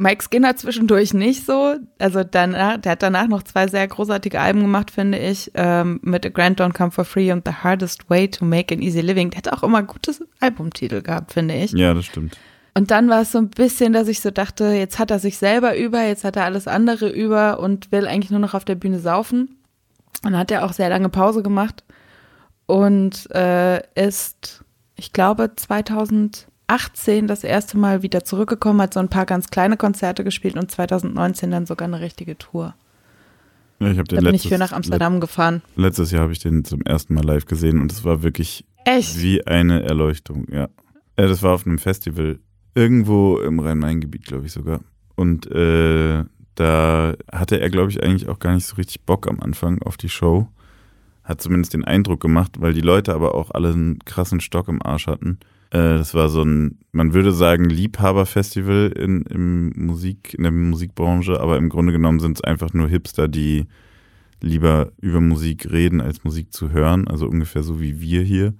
Mike 0.00 0.24
Skinner 0.24 0.56
zwischendurch 0.56 1.12
nicht 1.12 1.44
so. 1.44 1.76
Also 1.98 2.24
danach, 2.24 2.78
der 2.78 2.92
hat 2.92 3.02
danach 3.02 3.28
noch 3.28 3.42
zwei 3.42 3.68
sehr 3.68 3.86
großartige 3.86 4.40
Alben 4.40 4.60
gemacht, 4.62 4.90
finde 4.90 5.18
ich, 5.18 5.50
ähm, 5.52 6.00
mit 6.02 6.24
A 6.24 6.30
Grand 6.30 6.58
Don't 6.58 6.72
Come 6.72 6.90
for 6.90 7.04
Free 7.04 7.30
und 7.30 7.46
The 7.46 7.52
Hardest 7.52 8.08
Way 8.08 8.30
to 8.30 8.46
Make 8.46 8.74
an 8.74 8.80
Easy 8.80 9.02
Living. 9.02 9.28
Der 9.28 9.38
hat 9.38 9.52
auch 9.52 9.62
immer 9.62 9.82
gute 9.82 10.14
Albumtitel 10.40 11.02
gehabt, 11.02 11.34
finde 11.34 11.54
ich. 11.54 11.72
Ja, 11.72 11.92
das 11.92 12.06
stimmt. 12.06 12.38
Und 12.72 12.90
dann 12.90 13.10
war 13.10 13.20
es 13.20 13.32
so 13.32 13.38
ein 13.38 13.50
bisschen, 13.50 13.92
dass 13.92 14.08
ich 14.08 14.20
so 14.20 14.30
dachte, 14.30 14.68
jetzt 14.68 14.98
hat 14.98 15.10
er 15.10 15.18
sich 15.18 15.36
selber 15.36 15.76
über, 15.76 16.02
jetzt 16.02 16.24
hat 16.24 16.36
er 16.36 16.44
alles 16.44 16.66
andere 16.66 17.10
über 17.10 17.60
und 17.60 17.92
will 17.92 18.06
eigentlich 18.06 18.30
nur 18.30 18.40
noch 18.40 18.54
auf 18.54 18.64
der 18.64 18.76
Bühne 18.76 19.00
saufen. 19.00 19.58
Und 20.24 20.32
dann 20.32 20.38
hat 20.38 20.50
er 20.50 20.64
auch 20.64 20.72
sehr 20.72 20.88
lange 20.88 21.10
Pause 21.10 21.42
gemacht 21.42 21.84
und 22.64 23.30
äh, 23.32 23.82
ist, 23.94 24.64
ich 24.96 25.12
glaube, 25.12 25.54
2000 25.54 26.46
2018 26.70 27.26
das 27.26 27.42
erste 27.42 27.76
Mal 27.76 28.02
wieder 28.02 28.24
zurückgekommen, 28.24 28.80
hat 28.80 28.94
so 28.94 29.00
ein 29.00 29.08
paar 29.08 29.26
ganz 29.26 29.48
kleine 29.48 29.76
Konzerte 29.76 30.22
gespielt 30.22 30.56
und 30.56 30.70
2019 30.70 31.50
dann 31.50 31.66
sogar 31.66 31.88
eine 31.88 32.00
richtige 32.00 32.38
Tour. 32.38 32.74
Ja, 33.80 33.90
ich 33.90 33.98
habe 33.98 34.08
den 34.08 34.16
da 34.16 34.22
bin 34.22 34.32
letztes, 34.32 34.44
ich 34.44 34.52
für 34.52 34.58
nach 34.58 34.72
Amsterdam 34.72 35.14
let 35.14 35.22
gefahren. 35.22 35.62
letztes 35.74 36.10
Jahr 36.10 36.22
habe 36.22 36.32
ich 36.32 36.38
den 36.38 36.64
zum 36.64 36.82
ersten 36.82 37.14
Mal 37.14 37.24
live 37.24 37.46
gesehen 37.46 37.80
und 37.80 37.90
es 37.90 38.04
war 38.04 38.22
wirklich 38.22 38.64
Echt? 38.84 39.20
wie 39.20 39.44
eine 39.46 39.82
Erleuchtung, 39.82 40.46
ja. 40.50 40.68
ja. 41.18 41.26
Das 41.26 41.42
war 41.42 41.54
auf 41.54 41.66
einem 41.66 41.78
Festival 41.78 42.38
irgendwo 42.74 43.38
im 43.38 43.58
Rhein-Main-Gebiet, 43.58 44.26
glaube 44.26 44.46
ich 44.46 44.52
sogar. 44.52 44.80
Und 45.16 45.50
äh, 45.50 46.24
da 46.54 47.14
hatte 47.32 47.60
er, 47.60 47.70
glaube 47.70 47.90
ich, 47.90 48.02
eigentlich 48.02 48.28
auch 48.28 48.38
gar 48.38 48.54
nicht 48.54 48.66
so 48.66 48.76
richtig 48.76 49.02
Bock 49.02 49.28
am 49.28 49.40
Anfang 49.40 49.82
auf 49.82 49.96
die 49.96 50.08
Show. 50.08 50.48
Hat 51.24 51.40
zumindest 51.40 51.74
den 51.74 51.84
Eindruck 51.84 52.20
gemacht, 52.20 52.60
weil 52.60 52.74
die 52.74 52.80
Leute 52.80 53.14
aber 53.14 53.34
auch 53.34 53.50
alle 53.50 53.70
einen 53.70 53.98
krassen 54.04 54.40
Stock 54.40 54.68
im 54.68 54.82
Arsch 54.82 55.06
hatten. 55.06 55.38
Äh, 55.70 55.98
das 55.98 56.14
war 56.14 56.28
so 56.28 56.42
ein, 56.42 56.78
man 56.92 57.14
würde 57.14 57.32
sagen, 57.32 57.64
Liebhaberfestival 57.70 58.92
in, 58.96 59.22
im 59.22 59.72
Musik, 59.86 60.34
in 60.34 60.42
der 60.42 60.52
Musikbranche, 60.52 61.40
aber 61.40 61.56
im 61.56 61.68
Grunde 61.68 61.92
genommen 61.92 62.20
sind 62.20 62.38
es 62.38 62.44
einfach 62.44 62.72
nur 62.72 62.88
Hipster, 62.88 63.28
die 63.28 63.66
lieber 64.40 64.90
über 65.00 65.20
Musik 65.20 65.70
reden, 65.70 66.00
als 66.00 66.24
Musik 66.24 66.52
zu 66.52 66.70
hören. 66.70 67.06
Also 67.08 67.26
ungefähr 67.26 67.62
so 67.62 67.80
wie 67.80 68.00
wir 68.00 68.22
hier. 68.22 68.54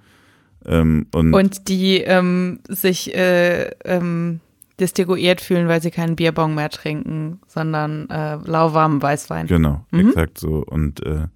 Ähm, 0.66 1.06
und, 1.12 1.32
Und 1.34 1.68
die 1.68 1.98
ähm, 1.98 2.60
sich 2.68 3.14
äh, 3.14 3.70
ähm, 3.84 4.40
distinguiert 4.78 5.40
fühlen, 5.40 5.68
weil 5.68 5.80
sie 5.82 5.90
keinen 5.90 6.16
Bierbong 6.16 6.54
mehr 6.54 6.70
trinken, 6.70 7.40
sondern 7.46 8.08
äh, 8.10 8.36
lauwarmen 8.44 9.00
Weißwein. 9.02 9.46
Genau, 9.46 9.84
Mhm. 9.90 10.08
exakt 10.08 10.38
so. 10.38 10.64
Und 10.66 11.04
äh, 11.04 11.26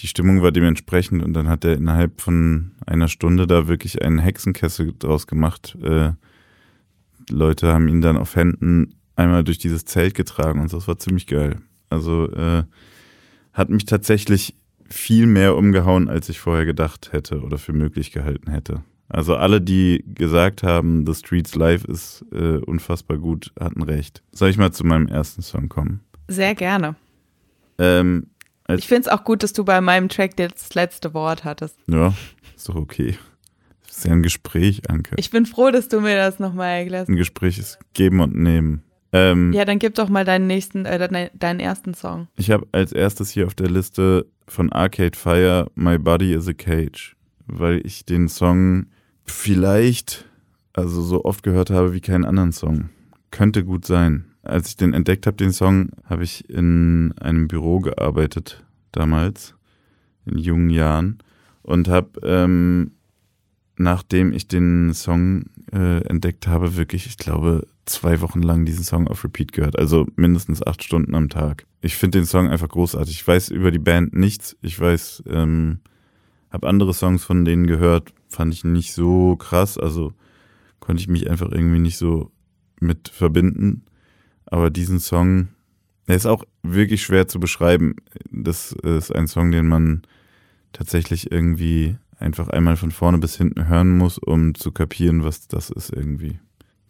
die 0.00 0.06
Stimmung 0.06 0.42
war 0.42 0.52
dementsprechend 0.52 1.22
und 1.22 1.32
dann 1.32 1.48
hat 1.48 1.64
er 1.64 1.74
innerhalb 1.74 2.20
von 2.20 2.72
einer 2.86 3.08
Stunde 3.08 3.46
da 3.46 3.68
wirklich 3.68 4.02
einen 4.02 4.18
Hexenkessel 4.18 4.94
draus 4.98 5.26
gemacht. 5.26 5.76
Äh, 5.82 6.12
Leute 7.30 7.72
haben 7.72 7.88
ihn 7.88 8.00
dann 8.00 8.16
auf 8.16 8.36
Händen 8.36 8.94
einmal 9.16 9.44
durch 9.44 9.58
dieses 9.58 9.84
Zelt 9.84 10.14
getragen 10.14 10.60
und 10.60 10.68
so. 10.68 10.76
das 10.76 10.88
war 10.88 10.98
ziemlich 10.98 11.26
geil. 11.26 11.56
Also 11.90 12.30
äh, 12.30 12.64
hat 13.52 13.70
mich 13.70 13.86
tatsächlich 13.86 14.54
viel 14.88 15.26
mehr 15.26 15.56
umgehauen, 15.56 16.08
als 16.08 16.28
ich 16.28 16.38
vorher 16.38 16.64
gedacht 16.64 17.12
hätte 17.12 17.42
oder 17.42 17.58
für 17.58 17.72
möglich 17.72 18.12
gehalten 18.12 18.50
hätte. 18.50 18.82
Also 19.08 19.36
alle, 19.36 19.60
die 19.60 20.04
gesagt 20.06 20.62
haben, 20.62 21.06
The 21.06 21.14
Streets 21.14 21.54
Live 21.54 21.84
ist 21.84 22.24
äh, 22.30 22.58
unfassbar 22.58 23.18
gut, 23.18 23.52
hatten 23.58 23.82
recht. 23.82 24.22
Soll 24.32 24.50
ich 24.50 24.58
mal 24.58 24.72
zu 24.72 24.84
meinem 24.84 25.08
ersten 25.08 25.42
Song 25.42 25.68
kommen? 25.68 26.00
Sehr 26.28 26.54
gerne. 26.54 26.94
Ähm, 27.78 28.26
Ich 28.76 28.86
finde 28.86 29.02
es 29.02 29.08
auch 29.08 29.24
gut, 29.24 29.42
dass 29.42 29.52
du 29.52 29.64
bei 29.64 29.80
meinem 29.80 30.08
Track 30.08 30.36
das 30.36 30.74
letzte 30.74 31.14
Wort 31.14 31.44
hattest. 31.44 31.76
Ja, 31.86 32.12
ist 32.54 32.68
doch 32.68 32.74
okay. 32.74 33.16
Das 33.86 33.98
ist 33.98 34.04
ja 34.04 34.12
ein 34.12 34.22
Gespräch, 34.22 34.82
Anke. 34.90 35.14
Ich 35.16 35.30
bin 35.30 35.46
froh, 35.46 35.70
dass 35.70 35.88
du 35.88 36.00
mir 36.00 36.16
das 36.16 36.38
nochmal 36.38 36.80
erklärst. 36.80 37.08
ein 37.08 37.16
Gespräch 37.16 37.58
ist 37.58 37.78
geben 37.94 38.20
und 38.20 38.36
nehmen. 38.36 38.82
Ähm, 39.12 39.52
Ja, 39.54 39.64
dann 39.64 39.78
gib 39.78 39.94
doch 39.94 40.10
mal 40.10 40.24
deinen 40.26 40.46
nächsten, 40.46 40.84
äh, 40.84 41.30
deinen, 41.34 41.60
ersten 41.60 41.94
Song. 41.94 42.28
Ich 42.36 42.50
habe 42.50 42.66
als 42.72 42.92
erstes 42.92 43.30
hier 43.30 43.46
auf 43.46 43.54
der 43.54 43.70
Liste 43.70 44.26
von 44.46 44.70
Arcade 44.70 45.16
Fire 45.16 45.66
My 45.74 45.98
Body 45.98 46.34
is 46.34 46.46
a 46.46 46.52
Cage, 46.52 47.16
weil 47.46 47.80
ich 47.86 48.04
den 48.04 48.28
Song 48.28 48.86
vielleicht, 49.24 50.26
also 50.74 51.00
so 51.02 51.24
oft 51.24 51.42
gehört 51.42 51.70
habe 51.70 51.94
wie 51.94 52.00
keinen 52.02 52.26
anderen 52.26 52.52
Song. 52.52 52.90
Könnte 53.30 53.64
gut 53.64 53.86
sein. 53.86 54.26
Als 54.48 54.68
ich 54.68 54.76
den 54.76 54.94
entdeckt 54.94 55.26
habe, 55.26 55.36
den 55.36 55.52
Song, 55.52 55.90
habe 56.04 56.24
ich 56.24 56.48
in 56.48 57.12
einem 57.20 57.48
Büro 57.48 57.80
gearbeitet 57.80 58.64
damals, 58.92 59.54
in 60.24 60.38
jungen 60.38 60.70
Jahren, 60.70 61.18
und 61.62 61.88
habe, 61.88 62.18
ähm, 62.22 62.92
nachdem 63.76 64.32
ich 64.32 64.48
den 64.48 64.94
Song 64.94 65.44
äh, 65.72 66.02
entdeckt 66.06 66.46
habe, 66.46 66.76
wirklich, 66.76 67.06
ich 67.06 67.18
glaube, 67.18 67.66
zwei 67.84 68.20
Wochen 68.20 68.42
lang 68.42 68.64
diesen 68.64 68.84
Song 68.84 69.06
auf 69.06 69.22
Repeat 69.22 69.52
gehört. 69.52 69.78
Also 69.78 70.06
mindestens 70.16 70.66
acht 70.66 70.82
Stunden 70.82 71.14
am 71.14 71.28
Tag. 71.28 71.66
Ich 71.80 71.96
finde 71.96 72.18
den 72.18 72.26
Song 72.26 72.48
einfach 72.48 72.68
großartig. 72.68 73.14
Ich 73.14 73.26
weiß 73.26 73.50
über 73.50 73.70
die 73.70 73.78
Band 73.78 74.14
nichts. 74.14 74.56
Ich 74.62 74.78
weiß, 74.78 75.24
ähm, 75.28 75.80
habe 76.50 76.68
andere 76.68 76.94
Songs 76.94 77.24
von 77.24 77.44
denen 77.44 77.66
gehört, 77.66 78.12
fand 78.28 78.54
ich 78.54 78.64
nicht 78.64 78.94
so 78.94 79.36
krass. 79.36 79.78
Also 79.78 80.12
konnte 80.80 81.00
ich 81.00 81.08
mich 81.08 81.30
einfach 81.30 81.50
irgendwie 81.50 81.80
nicht 81.80 81.98
so 81.98 82.30
mit 82.80 83.08
verbinden. 83.08 83.84
Aber 84.50 84.70
diesen 84.70 84.98
Song, 85.00 85.48
der 86.06 86.16
ist 86.16 86.26
auch 86.26 86.44
wirklich 86.62 87.02
schwer 87.02 87.28
zu 87.28 87.38
beschreiben. 87.40 87.96
Das 88.30 88.72
ist 88.72 89.14
ein 89.14 89.26
Song, 89.28 89.50
den 89.50 89.66
man 89.66 90.02
tatsächlich 90.72 91.30
irgendwie 91.30 91.96
einfach 92.18 92.48
einmal 92.48 92.76
von 92.76 92.90
vorne 92.90 93.18
bis 93.18 93.36
hinten 93.36 93.68
hören 93.68 93.96
muss, 93.96 94.18
um 94.18 94.54
zu 94.54 94.72
kapieren, 94.72 95.24
was 95.24 95.48
das 95.48 95.70
ist 95.70 95.90
irgendwie. 95.90 96.38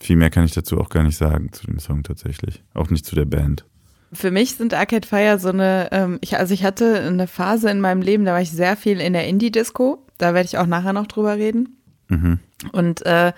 Viel 0.00 0.16
mehr 0.16 0.30
kann 0.30 0.44
ich 0.44 0.52
dazu 0.52 0.78
auch 0.78 0.88
gar 0.88 1.02
nicht 1.02 1.16
sagen 1.16 1.52
zu 1.52 1.66
dem 1.66 1.80
Song 1.80 2.02
tatsächlich. 2.04 2.62
Auch 2.74 2.90
nicht 2.90 3.04
zu 3.04 3.14
der 3.16 3.24
Band. 3.24 3.64
Für 4.12 4.30
mich 4.30 4.54
sind 4.54 4.72
Arcade 4.72 5.06
Fire 5.06 5.38
so 5.38 5.48
eine, 5.48 5.88
ähm, 5.92 6.18
ich, 6.22 6.38
also 6.38 6.54
ich 6.54 6.64
hatte 6.64 7.00
eine 7.00 7.26
Phase 7.26 7.68
in 7.70 7.80
meinem 7.80 8.00
Leben, 8.00 8.24
da 8.24 8.32
war 8.32 8.40
ich 8.40 8.50
sehr 8.50 8.76
viel 8.76 9.00
in 9.00 9.12
der 9.12 9.26
Indie-Disco. 9.26 10.06
Da 10.16 10.32
werde 10.32 10.46
ich 10.46 10.56
auch 10.56 10.66
nachher 10.66 10.92
noch 10.94 11.08
drüber 11.08 11.36
reden. 11.36 11.76
Mhm, 12.08 12.38
Und 12.72 13.04
äh, 13.04 13.32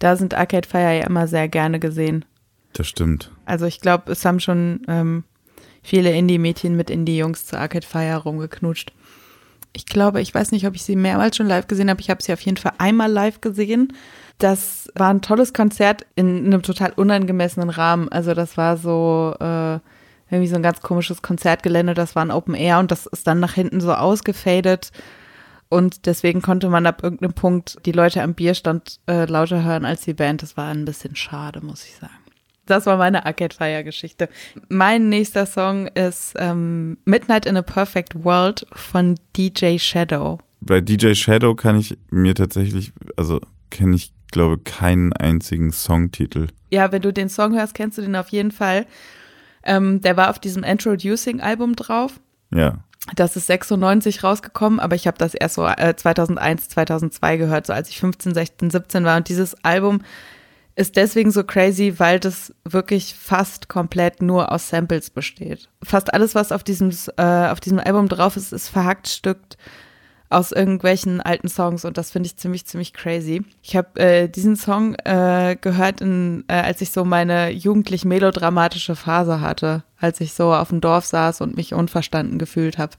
da 0.00 0.16
sind 0.16 0.34
Arcade 0.34 0.68
Fire 0.68 0.98
ja 0.98 1.06
immer 1.06 1.28
sehr 1.28 1.48
gerne 1.48 1.78
gesehen. 1.78 2.24
das 2.72 2.88
stimmt. 2.88 3.30
Also 3.46 3.64
ich 3.66 3.80
glaube, 3.80 4.12
es 4.12 4.24
haben 4.24 4.40
schon 4.40 4.82
ähm, 4.88 5.24
viele 5.82 6.12
Indie-Mädchen 6.12 6.76
mit 6.76 6.90
Indie-Jungs 6.90 7.46
zu 7.46 7.58
Arcade 7.58 7.86
Fire 7.86 8.16
rumgeknutscht. 8.18 8.92
Ich 9.72 9.86
glaube, 9.86 10.20
ich 10.20 10.34
weiß 10.34 10.52
nicht, 10.52 10.66
ob 10.66 10.74
ich 10.74 10.82
sie 10.82 10.96
mehrmals 10.96 11.36
schon 11.36 11.46
live 11.46 11.66
gesehen 11.66 11.90
habe. 11.90 12.00
Ich 12.00 12.10
habe 12.10 12.22
sie 12.22 12.32
auf 12.32 12.40
jeden 12.40 12.56
Fall 12.56 12.72
einmal 12.78 13.10
live 13.10 13.40
gesehen. 13.40 13.92
Das 14.38 14.90
war 14.94 15.10
ein 15.10 15.22
tolles 15.22 15.52
Konzert 15.52 16.04
in 16.14 16.46
einem 16.46 16.62
total 16.62 16.92
unangemessenen 16.92 17.70
Rahmen. 17.70 18.08
Also 18.10 18.34
das 18.34 18.56
war 18.56 18.76
so 18.76 19.34
äh, 19.38 19.78
irgendwie 20.30 20.48
so 20.48 20.56
ein 20.56 20.62
ganz 20.62 20.80
komisches 20.80 21.22
Konzertgelände. 21.22 21.94
Das 21.94 22.16
war 22.16 22.24
ein 22.24 22.30
Open 22.30 22.54
Air 22.54 22.78
und 22.78 22.90
das 22.90 23.06
ist 23.06 23.26
dann 23.26 23.40
nach 23.40 23.52
hinten 23.52 23.80
so 23.80 23.94
ausgefadet. 23.94 24.90
Und 25.68 26.06
deswegen 26.06 26.42
konnte 26.42 26.68
man 26.68 26.86
ab 26.86 27.02
irgendeinem 27.02 27.34
Punkt 27.34 27.78
die 27.86 27.92
Leute 27.92 28.22
am 28.22 28.34
Bierstand 28.34 29.00
äh, 29.06 29.24
lauter 29.24 29.62
hören 29.62 29.84
als 29.84 30.02
die 30.02 30.14
Band. 30.14 30.42
Das 30.42 30.56
war 30.56 30.68
ein 30.68 30.84
bisschen 30.84 31.16
schade, 31.16 31.60
muss 31.60 31.84
ich 31.84 31.96
sagen. 31.96 32.25
Das 32.66 32.86
war 32.86 32.96
meine 32.96 33.24
Arcade 33.24 33.54
Fire 33.54 33.84
Geschichte. 33.84 34.28
Mein 34.68 35.08
nächster 35.08 35.46
Song 35.46 35.86
ist 35.86 36.34
ähm, 36.36 36.98
Midnight 37.04 37.46
in 37.46 37.56
a 37.56 37.62
Perfect 37.62 38.24
World 38.24 38.66
von 38.72 39.14
DJ 39.36 39.78
Shadow. 39.78 40.38
Bei 40.60 40.80
DJ 40.80 41.14
Shadow 41.14 41.54
kann 41.54 41.78
ich 41.78 41.96
mir 42.10 42.34
tatsächlich, 42.34 42.92
also 43.16 43.40
kenne 43.70 43.96
ich, 43.96 44.12
glaube 44.32 44.58
keinen 44.58 45.12
einzigen 45.12 45.72
Songtitel. 45.72 46.48
Ja, 46.70 46.90
wenn 46.90 47.02
du 47.02 47.12
den 47.12 47.28
Song 47.28 47.54
hörst, 47.54 47.74
kennst 47.74 47.98
du 47.98 48.02
den 48.02 48.16
auf 48.16 48.30
jeden 48.30 48.50
Fall. 48.50 48.86
Ähm, 49.62 50.00
der 50.00 50.16
war 50.16 50.30
auf 50.30 50.38
diesem 50.38 50.64
Introducing 50.64 51.40
Album 51.40 51.76
drauf. 51.76 52.20
Ja. 52.52 52.80
Das 53.14 53.36
ist 53.36 53.46
96 53.46 54.24
rausgekommen, 54.24 54.80
aber 54.80 54.96
ich 54.96 55.06
habe 55.06 55.16
das 55.16 55.34
erst 55.34 55.54
so 55.54 55.66
äh, 55.66 55.94
2001, 55.94 56.68
2002 56.70 57.36
gehört, 57.36 57.66
so 57.66 57.72
als 57.72 57.88
ich 57.88 58.00
15, 58.00 58.34
16, 58.34 58.70
17 58.70 59.04
war. 59.04 59.16
Und 59.16 59.28
dieses 59.28 59.54
Album 59.64 60.02
ist 60.76 60.96
deswegen 60.96 61.30
so 61.30 61.42
crazy, 61.42 61.94
weil 61.98 62.20
das 62.20 62.54
wirklich 62.64 63.14
fast 63.14 63.68
komplett 63.68 64.20
nur 64.20 64.52
aus 64.52 64.68
Samples 64.68 65.08
besteht. 65.10 65.70
Fast 65.82 66.12
alles, 66.12 66.34
was 66.34 66.52
auf 66.52 66.62
diesem, 66.62 66.90
äh, 67.16 67.48
auf 67.48 67.60
diesem 67.60 67.80
Album 67.80 68.08
drauf 68.08 68.36
ist, 68.36 68.52
ist 68.52 68.68
verhackstückt 68.68 69.56
aus 70.28 70.52
irgendwelchen 70.52 71.20
alten 71.20 71.48
Songs 71.48 71.84
und 71.84 71.96
das 71.96 72.10
finde 72.10 72.26
ich 72.26 72.36
ziemlich, 72.36 72.66
ziemlich 72.66 72.92
crazy. 72.92 73.42
Ich 73.62 73.76
habe 73.76 73.98
äh, 74.00 74.28
diesen 74.28 74.56
Song 74.56 74.94
äh, 75.04 75.56
gehört, 75.58 76.00
in, 76.00 76.44
äh, 76.48 76.54
als 76.54 76.80
ich 76.80 76.90
so 76.90 77.04
meine 77.04 77.50
jugendlich 77.50 78.04
melodramatische 78.04 78.96
Phase 78.96 79.40
hatte, 79.40 79.84
als 79.98 80.20
ich 80.20 80.32
so 80.32 80.52
auf 80.52 80.68
dem 80.68 80.80
Dorf 80.80 81.04
saß 81.06 81.40
und 81.40 81.56
mich 81.56 81.74
unverstanden 81.74 82.38
gefühlt 82.38 82.78
habe 82.78 82.92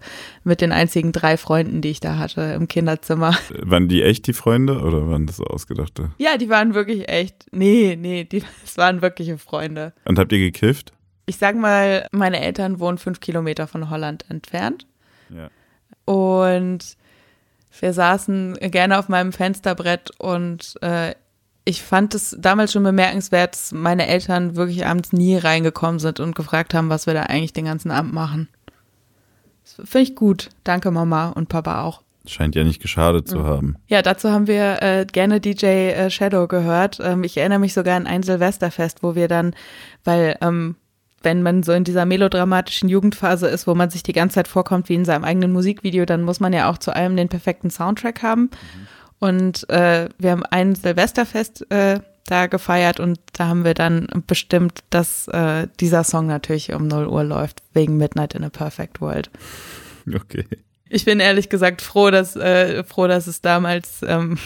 mit 0.43 0.61
den 0.61 0.71
einzigen 0.71 1.11
drei 1.11 1.37
Freunden, 1.37 1.81
die 1.81 1.89
ich 1.89 1.99
da 1.99 2.17
hatte 2.17 2.41
im 2.41 2.67
Kinderzimmer. 2.67 3.37
Waren 3.61 3.87
die 3.87 4.03
echt 4.03 4.27
die 4.27 4.33
Freunde 4.33 4.81
oder 4.81 5.07
waren 5.07 5.27
das 5.27 5.37
so 5.37 5.45
ausgedachte? 5.45 6.11
Ja, 6.17 6.37
die 6.37 6.49
waren 6.49 6.73
wirklich 6.73 7.09
echt. 7.09 7.45
Nee, 7.51 7.97
nee, 7.99 8.23
die, 8.23 8.43
es 8.63 8.77
waren 8.77 9.01
wirkliche 9.01 9.37
Freunde. 9.37 9.93
Und 10.05 10.19
habt 10.19 10.31
ihr 10.31 10.39
gekifft? 10.39 10.93
Ich 11.25 11.37
sag 11.37 11.55
mal, 11.55 12.07
meine 12.11 12.39
Eltern 12.39 12.79
wohnen 12.79 12.97
fünf 12.97 13.19
Kilometer 13.19 13.67
von 13.67 13.89
Holland 13.89 14.25
entfernt. 14.29 14.87
Ja. 15.29 15.49
Und 16.05 16.97
wir 17.79 17.93
saßen 17.93 18.55
gerne 18.71 18.97
auf 18.97 19.09
meinem 19.09 19.33
Fensterbrett 19.33 20.11
und 20.19 20.75
äh, 20.81 21.13
ich 21.67 21.83
fand 21.83 22.15
es 22.15 22.33
damals 22.39 22.71
schon 22.71 22.83
bemerkenswert, 22.83 23.53
dass 23.53 23.73
meine 23.73 24.07
Eltern 24.07 24.55
wirklich 24.55 24.85
abends 24.85 25.11
nie 25.11 25.35
reingekommen 25.35 25.99
sind 25.99 26.21
und 26.21 26.33
gefragt 26.33 26.73
haben, 26.73 26.89
was 26.89 27.07
wir 27.07 27.13
da 27.13 27.23
eigentlich 27.23 27.51
den 27.51 27.65
ganzen 27.65 27.91
Abend 27.91 28.13
machen. 28.13 28.47
Das 29.63 29.89
finde 29.89 30.09
ich 30.09 30.15
gut. 30.15 30.49
Danke 30.63 30.91
Mama 30.91 31.29
und 31.29 31.49
Papa 31.49 31.81
auch. 31.81 32.03
Scheint 32.25 32.55
ja 32.55 32.63
nicht 32.63 32.81
geschadet 32.81 33.27
zu 33.27 33.43
haben. 33.43 33.75
Ja, 33.87 34.01
dazu 34.01 34.31
haben 34.31 34.47
wir 34.47 34.81
äh, 34.81 35.05
gerne 35.05 35.41
DJ 35.41 35.65
äh, 35.65 36.09
Shadow 36.09 36.47
gehört. 36.47 36.99
Ähm, 37.01 37.25
ich 37.25 37.35
erinnere 37.37 37.59
mich 37.59 37.73
sogar 37.73 37.97
an 37.97 38.07
ein 38.07 38.23
Silvesterfest, 38.23 39.03
wo 39.03 39.15
wir 39.15 39.27
dann, 39.27 39.53
weil 40.05 40.37
ähm, 40.41 40.75
wenn 41.21 41.43
man 41.43 41.63
so 41.63 41.73
in 41.73 41.83
dieser 41.83 42.05
melodramatischen 42.05 42.87
Jugendphase 42.87 43.47
ist, 43.47 43.67
wo 43.67 43.75
man 43.75 43.89
sich 43.89 44.03
die 44.03 44.13
ganze 44.13 44.35
Zeit 44.35 44.47
vorkommt 44.47 44.87
wie 44.87 44.95
in 44.95 45.05
seinem 45.05 45.25
eigenen 45.25 45.51
Musikvideo, 45.51 46.05
dann 46.05 46.23
muss 46.23 46.39
man 46.39 46.53
ja 46.53 46.69
auch 46.69 46.77
zu 46.77 46.95
allem 46.95 47.17
den 47.17 47.27
perfekten 47.27 47.69
Soundtrack 47.69 48.23
haben. 48.23 48.43
Mhm. 48.43 48.87
Und 49.19 49.69
äh, 49.69 50.09
wir 50.17 50.31
haben 50.31 50.43
ein 50.43 50.75
Silvesterfest 50.75 51.69
äh, 51.71 51.99
da 52.27 52.47
gefeiert 52.47 52.99
und 52.99 53.19
da 53.33 53.47
haben 53.47 53.63
wir 53.63 53.73
dann 53.73 54.07
bestimmt, 54.27 54.83
dass 54.89 55.27
äh, 55.29 55.67
dieser 55.79 56.03
Song 56.03 56.27
natürlich 56.27 56.73
um 56.73 56.87
0 56.87 57.07
Uhr 57.07 57.23
läuft, 57.23 57.63
wegen 57.73 57.97
Midnight 57.97 58.35
in 58.35 58.43
a 58.43 58.49
Perfect 58.49 59.01
World. 59.01 59.29
Okay. 60.13 60.45
Ich 60.89 61.05
bin 61.05 61.19
ehrlich 61.19 61.49
gesagt 61.49 61.81
froh, 61.81 62.11
dass, 62.11 62.35
äh, 62.35 62.83
froh, 62.83 63.07
dass 63.07 63.27
es 63.27 63.41
damals 63.41 64.01
ähm, 64.07 64.37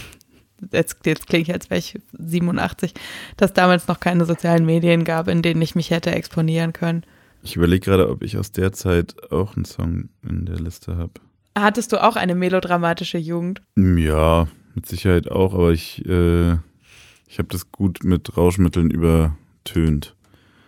jetzt, 0.71 0.97
jetzt 1.05 1.27
klinge 1.27 1.43
ich, 1.43 1.53
als 1.53 1.69
wäre 1.69 1.79
ich 1.79 1.99
87, 2.17 2.93
dass 3.37 3.53
damals 3.53 3.87
noch 3.87 3.99
keine 3.99 4.25
sozialen 4.25 4.65
Medien 4.65 5.03
gab, 5.03 5.27
in 5.27 5.41
denen 5.41 5.61
ich 5.61 5.75
mich 5.75 5.89
hätte 5.89 6.11
exponieren 6.11 6.73
können. 6.73 7.03
Ich 7.43 7.55
überlege 7.55 7.85
gerade, 7.85 8.09
ob 8.09 8.23
ich 8.23 8.37
aus 8.37 8.51
der 8.51 8.71
Zeit 8.71 9.15
auch 9.31 9.55
einen 9.55 9.65
Song 9.65 10.09
in 10.27 10.45
der 10.45 10.59
Liste 10.59 10.97
habe. 10.97 11.13
Hattest 11.57 11.91
du 11.91 12.01
auch 12.01 12.15
eine 12.15 12.35
melodramatische 12.35 13.17
Jugend? 13.17 13.61
Ja, 13.75 14.47
mit 14.75 14.85
Sicherheit 14.85 15.29
auch, 15.29 15.53
aber 15.53 15.71
ich, 15.71 16.05
äh, 16.05 16.53
ich 17.27 17.39
habe 17.39 17.49
das 17.49 17.71
gut 17.71 18.03
mit 18.03 18.35
Rauschmitteln 18.37 18.91
übertönt. 18.91 20.15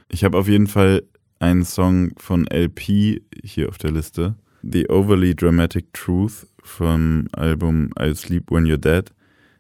Ich 0.10 0.24
habe 0.24 0.38
auf 0.38 0.48
jeden 0.48 0.68
Fall 0.68 1.04
einen 1.40 1.66
Song 1.66 2.12
von 2.18 2.46
LP 2.48 3.22
hier 3.44 3.70
auf 3.70 3.78
der 3.78 3.92
Liste. 3.92 4.36
The 4.64 4.90
Overly 4.90 5.36
Dramatic 5.36 5.94
Truth 5.94 6.48
vom 6.62 7.28
Album 7.34 7.90
I'll 7.96 8.16
Sleep 8.16 8.50
When 8.50 8.66
You're 8.66 8.78
Dead. 8.78 9.12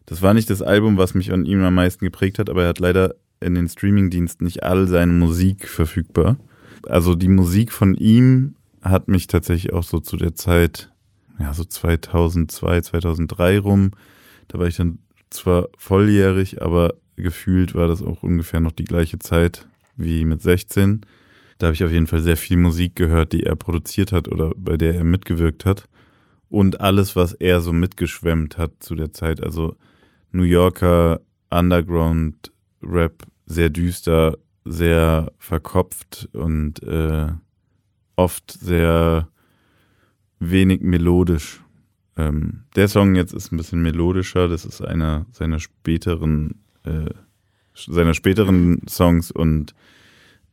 Das 0.05 0.21
war 0.21 0.33
nicht 0.33 0.49
das 0.49 0.61
Album, 0.61 0.97
was 0.97 1.13
mich 1.13 1.31
an 1.31 1.45
ihm 1.45 1.63
am 1.63 1.75
meisten 1.75 2.05
geprägt 2.05 2.39
hat, 2.39 2.49
aber 2.49 2.63
er 2.63 2.69
hat 2.69 2.79
leider 2.79 3.15
in 3.41 3.55
den 3.55 3.67
Streamingdiensten 3.67 4.45
nicht 4.45 4.63
all 4.63 4.87
seine 4.87 5.11
Musik 5.11 5.67
verfügbar. 5.67 6.37
Also 6.87 7.15
die 7.15 7.27
Musik 7.27 7.71
von 7.71 7.95
ihm 7.95 8.55
hat 8.81 9.07
mich 9.07 9.27
tatsächlich 9.27 9.73
auch 9.73 9.83
so 9.83 9.99
zu 9.99 10.17
der 10.17 10.35
Zeit, 10.35 10.91
ja, 11.39 11.53
so 11.53 11.63
2002, 11.63 12.81
2003 12.81 13.59
rum. 13.59 13.91
Da 14.47 14.59
war 14.59 14.67
ich 14.67 14.77
dann 14.77 14.99
zwar 15.29 15.69
volljährig, 15.77 16.61
aber 16.61 16.95
gefühlt 17.15 17.75
war 17.75 17.87
das 17.87 18.01
auch 18.01 18.23
ungefähr 18.23 18.59
noch 18.59 18.71
die 18.71 18.85
gleiche 18.85 19.19
Zeit 19.19 19.67
wie 19.95 20.25
mit 20.25 20.41
16. 20.41 21.01
Da 21.57 21.67
habe 21.67 21.75
ich 21.75 21.83
auf 21.83 21.91
jeden 21.91 22.07
Fall 22.07 22.21
sehr 22.21 22.37
viel 22.37 22.57
Musik 22.57 22.95
gehört, 22.95 23.33
die 23.33 23.43
er 23.43 23.55
produziert 23.55 24.11
hat 24.11 24.27
oder 24.27 24.51
bei 24.55 24.77
der 24.77 24.95
er 24.95 25.03
mitgewirkt 25.03 25.65
hat. 25.65 25.87
Und 26.49 26.81
alles, 26.81 27.15
was 27.15 27.33
er 27.33 27.61
so 27.61 27.73
mitgeschwemmt 27.73 28.57
hat 28.57 28.71
zu 28.79 28.95
der 28.95 29.11
Zeit. 29.11 29.41
Also 29.41 29.75
New 30.31 30.43
Yorker 30.43 31.21
Underground 31.49 32.51
Rap 32.81 33.23
sehr 33.45 33.69
düster, 33.69 34.37
sehr 34.65 35.31
verkopft 35.37 36.29
und 36.33 36.81
äh, 36.83 37.27
oft 38.15 38.51
sehr 38.51 39.29
wenig 40.39 40.81
melodisch. 40.81 41.62
Ähm, 42.15 42.63
der 42.75 42.87
Song 42.87 43.15
jetzt 43.15 43.33
ist 43.33 43.51
ein 43.51 43.57
bisschen 43.57 43.81
melodischer, 43.81 44.47
das 44.47 44.65
ist 44.65 44.81
einer 44.81 45.25
seiner 45.31 45.59
späteren, 45.59 46.61
äh, 46.83 47.09
seiner 47.73 48.13
späteren 48.13 48.81
Songs 48.87 49.31
und 49.31 49.73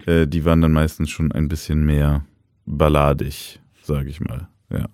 äh, 0.06 0.26
die 0.26 0.44
waren 0.44 0.62
dann 0.62 0.72
meistens 0.72 1.10
schon 1.10 1.32
ein 1.32 1.48
bisschen 1.48 1.84
mehr 1.84 2.24
balladig, 2.66 3.60
sage 3.82 4.08
ich 4.08 4.20
mal. 4.20 4.48
Ja. 4.70 4.88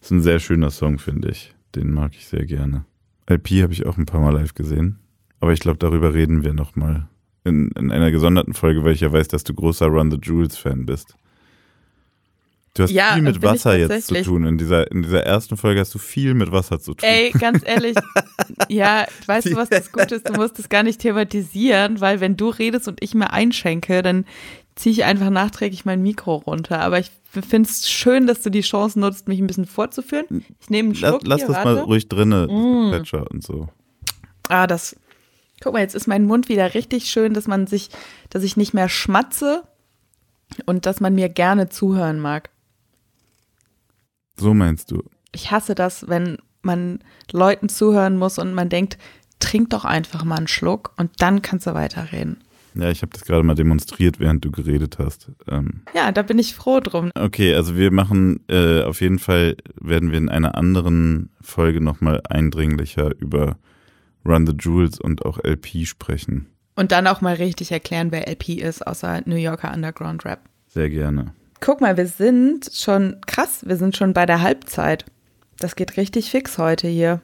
Ist 0.00 0.10
ein 0.10 0.22
sehr 0.22 0.40
schöner 0.40 0.70
Song, 0.70 0.98
finde 0.98 1.30
ich. 1.30 1.54
Den 1.74 1.92
mag 1.92 2.12
ich 2.14 2.26
sehr 2.26 2.44
gerne. 2.44 2.84
LP 3.30 3.62
habe 3.62 3.72
ich 3.72 3.86
auch 3.86 3.96
ein 3.96 4.06
paar 4.06 4.20
Mal 4.20 4.34
live 4.34 4.54
gesehen. 4.54 4.98
Aber 5.40 5.52
ich 5.52 5.60
glaube, 5.60 5.78
darüber 5.78 6.14
reden 6.14 6.44
wir 6.44 6.52
nochmal 6.52 7.08
in, 7.44 7.70
in 7.72 7.90
einer 7.90 8.10
gesonderten 8.10 8.54
Folge, 8.54 8.84
weil 8.84 8.92
ich 8.92 9.00
ja 9.00 9.12
weiß, 9.12 9.28
dass 9.28 9.44
du 9.44 9.54
großer 9.54 9.86
Run 9.86 10.10
the 10.10 10.18
Jewels-Fan 10.20 10.86
bist. 10.86 11.16
Du 12.74 12.84
hast 12.84 12.90
Ja, 12.90 13.12
viel 13.14 13.22
mit 13.22 13.42
Wasser 13.42 13.76
jetzt 13.76 14.06
zu 14.06 14.22
tun. 14.22 14.46
In 14.46 14.56
dieser, 14.56 14.90
in 14.90 15.02
dieser 15.02 15.24
ersten 15.24 15.58
Folge 15.58 15.80
hast 15.80 15.94
du 15.94 15.98
viel 15.98 16.32
mit 16.32 16.52
Wasser 16.52 16.80
zu 16.80 16.94
tun. 16.94 17.06
Ey, 17.06 17.30
ganz 17.32 17.62
ehrlich, 17.66 17.96
ja, 18.68 19.06
weißt 19.26 19.48
du, 19.48 19.56
was 19.56 19.68
das 19.68 19.92
Gute 19.92 20.14
ist? 20.14 20.28
Du 20.28 20.32
musst 20.32 20.58
es 20.58 20.70
gar 20.70 20.82
nicht 20.82 21.00
thematisieren, 21.00 22.00
weil 22.00 22.20
wenn 22.20 22.36
du 22.36 22.48
redest 22.48 22.88
und 22.88 23.02
ich 23.02 23.14
mir 23.14 23.30
einschenke, 23.30 24.02
dann 24.02 24.24
ziehe 24.74 24.92
ich 24.92 25.04
einfach 25.04 25.28
nachträglich 25.28 25.84
mein 25.84 26.02
Mikro 26.02 26.36
runter. 26.36 26.80
Aber 26.80 26.98
ich 26.98 27.10
finde 27.30 27.68
es 27.68 27.90
schön, 27.90 28.26
dass 28.26 28.40
du 28.40 28.48
die 28.48 28.62
Chance 28.62 28.98
nutzt, 28.98 29.28
mich 29.28 29.38
ein 29.38 29.46
bisschen 29.46 29.66
vorzuführen. 29.66 30.44
Ich 30.60 30.70
nehme 30.70 30.90
einen 30.90 30.98
Lass, 30.98 31.10
Schluck 31.10 31.26
lass 31.26 31.40
hier, 31.40 31.48
das 31.48 31.64
mal 31.64 31.78
ruhig 31.78 32.08
drinne, 32.08 32.46
Mm. 32.46 32.92
Und 33.30 33.42
so. 33.42 33.68
Ah, 34.48 34.66
das. 34.66 34.96
Guck 35.62 35.74
mal, 35.74 35.80
jetzt 35.80 35.94
ist 35.94 36.08
mein 36.08 36.24
Mund 36.24 36.48
wieder 36.48 36.72
richtig 36.74 37.10
schön, 37.10 37.34
dass 37.34 37.46
man 37.46 37.66
sich, 37.66 37.90
dass 38.30 38.42
ich 38.42 38.56
nicht 38.56 38.72
mehr 38.72 38.88
schmatze 38.88 39.62
und 40.66 40.86
dass 40.86 41.00
man 41.00 41.14
mir 41.14 41.28
gerne 41.28 41.68
zuhören 41.68 42.18
mag. 42.18 42.50
So 44.42 44.54
meinst 44.54 44.90
du. 44.90 45.02
Ich 45.32 45.50
hasse 45.52 45.74
das, 45.74 46.08
wenn 46.08 46.38
man 46.62 46.98
Leuten 47.30 47.68
zuhören 47.68 48.16
muss 48.16 48.38
und 48.38 48.54
man 48.54 48.68
denkt, 48.68 48.98
trink 49.38 49.70
doch 49.70 49.84
einfach 49.84 50.24
mal 50.24 50.36
einen 50.36 50.48
Schluck 50.48 50.92
und 50.96 51.10
dann 51.18 51.42
kannst 51.42 51.66
du 51.66 51.74
weiterreden. 51.74 52.38
Ja, 52.74 52.90
ich 52.90 53.02
habe 53.02 53.12
das 53.12 53.22
gerade 53.24 53.42
mal 53.44 53.54
demonstriert, 53.54 54.18
während 54.18 54.44
du 54.44 54.50
geredet 54.50 54.98
hast. 54.98 55.30
Ähm, 55.48 55.82
Ja, 55.94 56.10
da 56.10 56.22
bin 56.22 56.38
ich 56.38 56.54
froh 56.54 56.80
drum. 56.80 57.10
okay, 57.14 57.54
also 57.54 57.76
wir 57.76 57.90
machen 57.92 58.40
äh, 58.48 58.82
auf 58.82 59.00
jeden 59.00 59.18
Fall, 59.18 59.56
werden 59.80 60.10
wir 60.10 60.18
in 60.18 60.28
einer 60.28 60.56
anderen 60.56 61.30
Folge 61.40 61.80
nochmal 61.80 62.20
eindringlicher 62.28 63.10
über 63.20 63.56
Run 64.24 64.46
the 64.46 64.54
Jewels 64.58 64.98
und 65.00 65.24
auch 65.24 65.38
LP 65.44 65.86
sprechen. 65.86 66.46
Und 66.74 66.90
dann 66.92 67.06
auch 67.06 67.20
mal 67.20 67.34
richtig 67.34 67.70
erklären, 67.72 68.10
wer 68.10 68.26
LP 68.26 68.60
ist, 68.60 68.86
außer 68.86 69.22
New 69.26 69.36
Yorker 69.36 69.72
Underground 69.74 70.24
Rap. 70.24 70.40
Sehr 70.68 70.88
gerne. 70.88 71.34
Guck 71.62 71.80
mal, 71.80 71.96
wir 71.96 72.08
sind 72.08 72.70
schon 72.74 73.20
krass, 73.24 73.60
wir 73.64 73.76
sind 73.76 73.96
schon 73.96 74.12
bei 74.12 74.26
der 74.26 74.42
Halbzeit. 74.42 75.04
Das 75.60 75.76
geht 75.76 75.96
richtig 75.96 76.28
fix 76.28 76.58
heute 76.58 76.88
hier. 76.88 77.22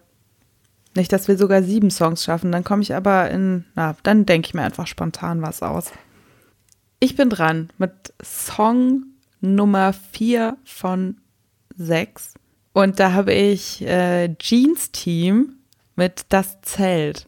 Nicht, 0.94 1.12
dass 1.12 1.27
wir 1.27 1.37
sogar 1.37 1.64
sieben 1.64 1.90
Songs 1.90 2.22
schaffen, 2.22 2.53
dann 2.53 2.62
komme 2.62 2.83
ich 2.83 2.94
aber 2.94 3.29
in, 3.33 3.64
na, 3.74 3.96
dann 4.05 4.27
denke 4.27 4.46
ich 4.46 4.55
mir 4.55 4.62
einfach 4.62 4.87
spontan 4.87 5.42
was 5.42 5.61
aus. 5.61 5.90
Ich 7.01 7.16
bin 7.16 7.31
dran 7.31 7.70
mit 7.79 7.90
Song 8.22 9.07
Nummer 9.40 9.92
vier 9.92 10.57
von 10.64 11.16
sechs. 11.77 12.35
Und 12.72 13.01
da 13.01 13.14
habe 13.14 13.33
ich 13.35 13.83
äh, 13.83 14.33
Jeans 14.38 14.92
Team 14.92 15.57
mit 15.96 16.27
Das 16.29 16.61
Zelt. 16.62 17.27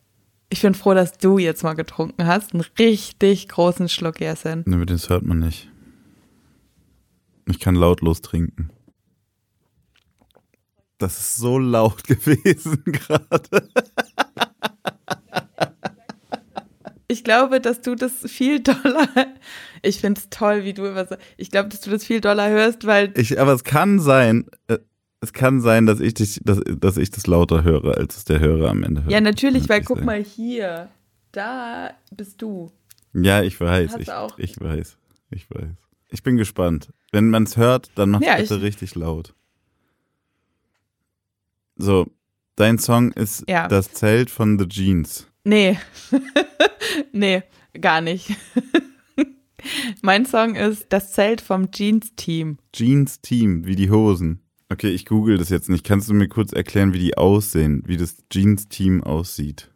Ich 0.49 0.63
bin 0.63 0.75
froh, 0.75 0.95
dass 0.95 1.19
du 1.19 1.39
jetzt 1.39 1.65
mal 1.65 1.75
getrunken 1.75 2.27
hast. 2.27 2.55
Einen 2.55 2.65
richtig 2.79 3.49
großen 3.49 3.89
Schluck, 3.89 4.21
Jessin. 4.21 4.63
Ne, 4.65 4.87
das 4.87 5.09
hört 5.09 5.25
man 5.25 5.41
nicht. 5.41 5.71
Ich 7.51 7.59
kann 7.59 7.75
lautlos 7.75 8.23
trinken. 8.23 8.71
Das 10.99 11.19
ist 11.19 11.37
so 11.37 11.59
laut 11.59 12.05
gewesen 12.07 12.83
gerade. 12.85 13.69
Ich 17.09 17.25
glaube, 17.25 17.61
dass 17.61 17.81
du 17.81 17.97
das 17.97 18.13
viel 18.31 18.61
doller. 18.61 19.09
Ich 19.83 19.99
finde 19.99 20.21
es 20.21 20.29
toll, 20.29 20.65
wie 20.65 20.75
du 20.75 20.85
immer 20.85 21.07
so. 21.07 21.17
Ich 21.39 21.51
glaube, 21.51 21.71
dass 21.71 21.81
du 21.81 21.89
das 21.89 22.05
viel 22.05 22.21
doller 22.21 22.51
hörst, 22.51 22.87
weil. 22.87 23.15
Ich, 23.17 23.41
aber 23.41 23.55
es 23.55 23.65
kann 23.65 23.99
sein, 23.99 24.45
äh, 24.67 24.77
es 25.23 25.33
kann 25.33 25.63
sein, 25.63 25.87
dass 25.87 26.01
ich 26.01 26.13
dich, 26.13 26.39
dass, 26.45 26.61
dass 26.67 26.99
ich 26.99 27.11
das 27.11 27.27
lauter 27.27 27.65
höre, 27.65 27.97
als 27.97 28.19
es 28.19 28.25
der 28.27 28.41
Hörer 28.41 28.69
am 28.69 28.83
Ende 28.83 29.03
hört. 29.03 29.11
Ja, 29.11 29.23
natürlich, 29.23 29.71
weil 29.71 29.83
guck 29.83 29.97
sein. 29.97 30.07
mal 30.07 30.23
hier. 30.23 30.91
Da 31.33 31.93
bist 32.15 32.43
du. 32.43 32.73
Ja, 33.15 33.43
ich 33.43 33.59
weiß, 33.59 33.97
ich, 33.99 34.09
ich 34.37 34.61
weiß, 34.61 34.99
ich 35.31 35.51
weiß. 35.51 35.71
Ich 36.11 36.23
bin 36.23 36.37
gespannt. 36.37 36.91
Wenn 37.13 37.31
man 37.31 37.45
es 37.45 37.57
hört, 37.57 37.91
dann 37.97 38.11
mach 38.11 38.21
Ja, 38.21 38.37
bitte 38.37 38.57
ich- 38.57 38.63
richtig 38.63 38.95
laut. 38.95 39.35
So, 41.77 42.07
dein 42.57 42.79
Song 42.79 43.13
ist 43.13 43.45
Ja. 43.49 43.69
das 43.69 43.93
Zelt 43.93 44.31
von 44.31 44.59
The 44.59 44.67
Jeans. 44.69 45.27
Nee. 45.45 45.79
nee, 47.13 47.43
gar 47.81 48.01
nicht. 48.01 48.37
mein 50.03 50.27
Song 50.27 50.55
ist 50.57 50.87
Das 50.91 51.13
Zelt 51.13 51.41
vom 51.41 51.71
Jeans-Team. 51.71 52.59
Jeans 52.73 53.21
Team, 53.23 53.67
wie 53.67 53.77
die 53.77 53.91
Hosen. 53.91 54.41
Okay, 54.69 54.91
ich 54.91 55.07
google 55.07 55.39
das 55.39 55.49
jetzt 55.49 55.69
nicht. 55.69 55.85
Kannst 55.85 56.09
du 56.09 56.15
mir 56.15 56.29
kurz 56.29 56.53
erklären, 56.53 56.93
wie 56.93 56.99
die 57.01 57.17
aussehen, 57.17 57.83
wie 57.87 57.97
das 57.97 58.17
Jeans 58.31 58.69
Team 58.69 59.03
aussieht? 59.03 59.71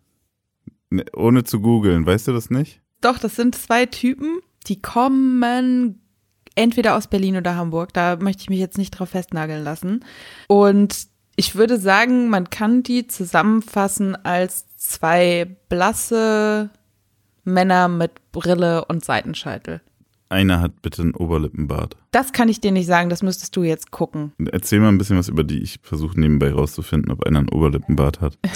Ne, 0.90 1.04
ohne 1.16 1.42
zu 1.44 1.60
googeln, 1.60 2.06
weißt 2.06 2.28
du 2.28 2.32
das 2.32 2.50
nicht? 2.50 2.80
Doch, 3.00 3.18
das 3.18 3.34
sind 3.36 3.54
zwei 3.56 3.86
Typen, 3.86 4.38
die 4.68 4.80
kommen 4.80 5.38
entweder 6.54 6.96
aus 6.96 7.06
Berlin 7.06 7.36
oder 7.36 7.56
Hamburg. 7.56 7.92
Da 7.92 8.16
möchte 8.16 8.42
ich 8.42 8.50
mich 8.50 8.60
jetzt 8.60 8.78
nicht 8.78 8.90
drauf 8.90 9.10
festnageln 9.10 9.64
lassen. 9.64 10.04
Und 10.48 11.06
ich 11.36 11.56
würde 11.56 11.78
sagen, 11.78 12.28
man 12.28 12.50
kann 12.50 12.82
die 12.82 13.06
zusammenfassen 13.06 14.16
als 14.24 14.66
zwei 14.76 15.56
blasse 15.68 16.70
Männer 17.44 17.88
mit 17.88 18.12
Brille 18.32 18.84
und 18.84 19.04
Seitenscheitel. 19.04 19.80
Einer 20.30 20.60
hat 20.60 20.82
bitte 20.82 21.02
einen 21.02 21.14
Oberlippenbart. 21.14 21.96
Das 22.10 22.32
kann 22.32 22.48
ich 22.48 22.60
dir 22.60 22.72
nicht 22.72 22.86
sagen, 22.86 23.10
das 23.10 23.22
müsstest 23.22 23.54
du 23.56 23.62
jetzt 23.62 23.90
gucken. 23.90 24.32
Erzähl 24.50 24.80
mal 24.80 24.88
ein 24.88 24.98
bisschen 24.98 25.18
was 25.18 25.28
über 25.28 25.44
die. 25.44 25.62
Ich 25.62 25.78
versuche 25.82 26.18
nebenbei 26.18 26.52
rauszufinden, 26.52 27.12
ob 27.12 27.24
einer 27.24 27.40
einen 27.40 27.50
Oberlippenbart 27.50 28.20
hat. 28.20 28.38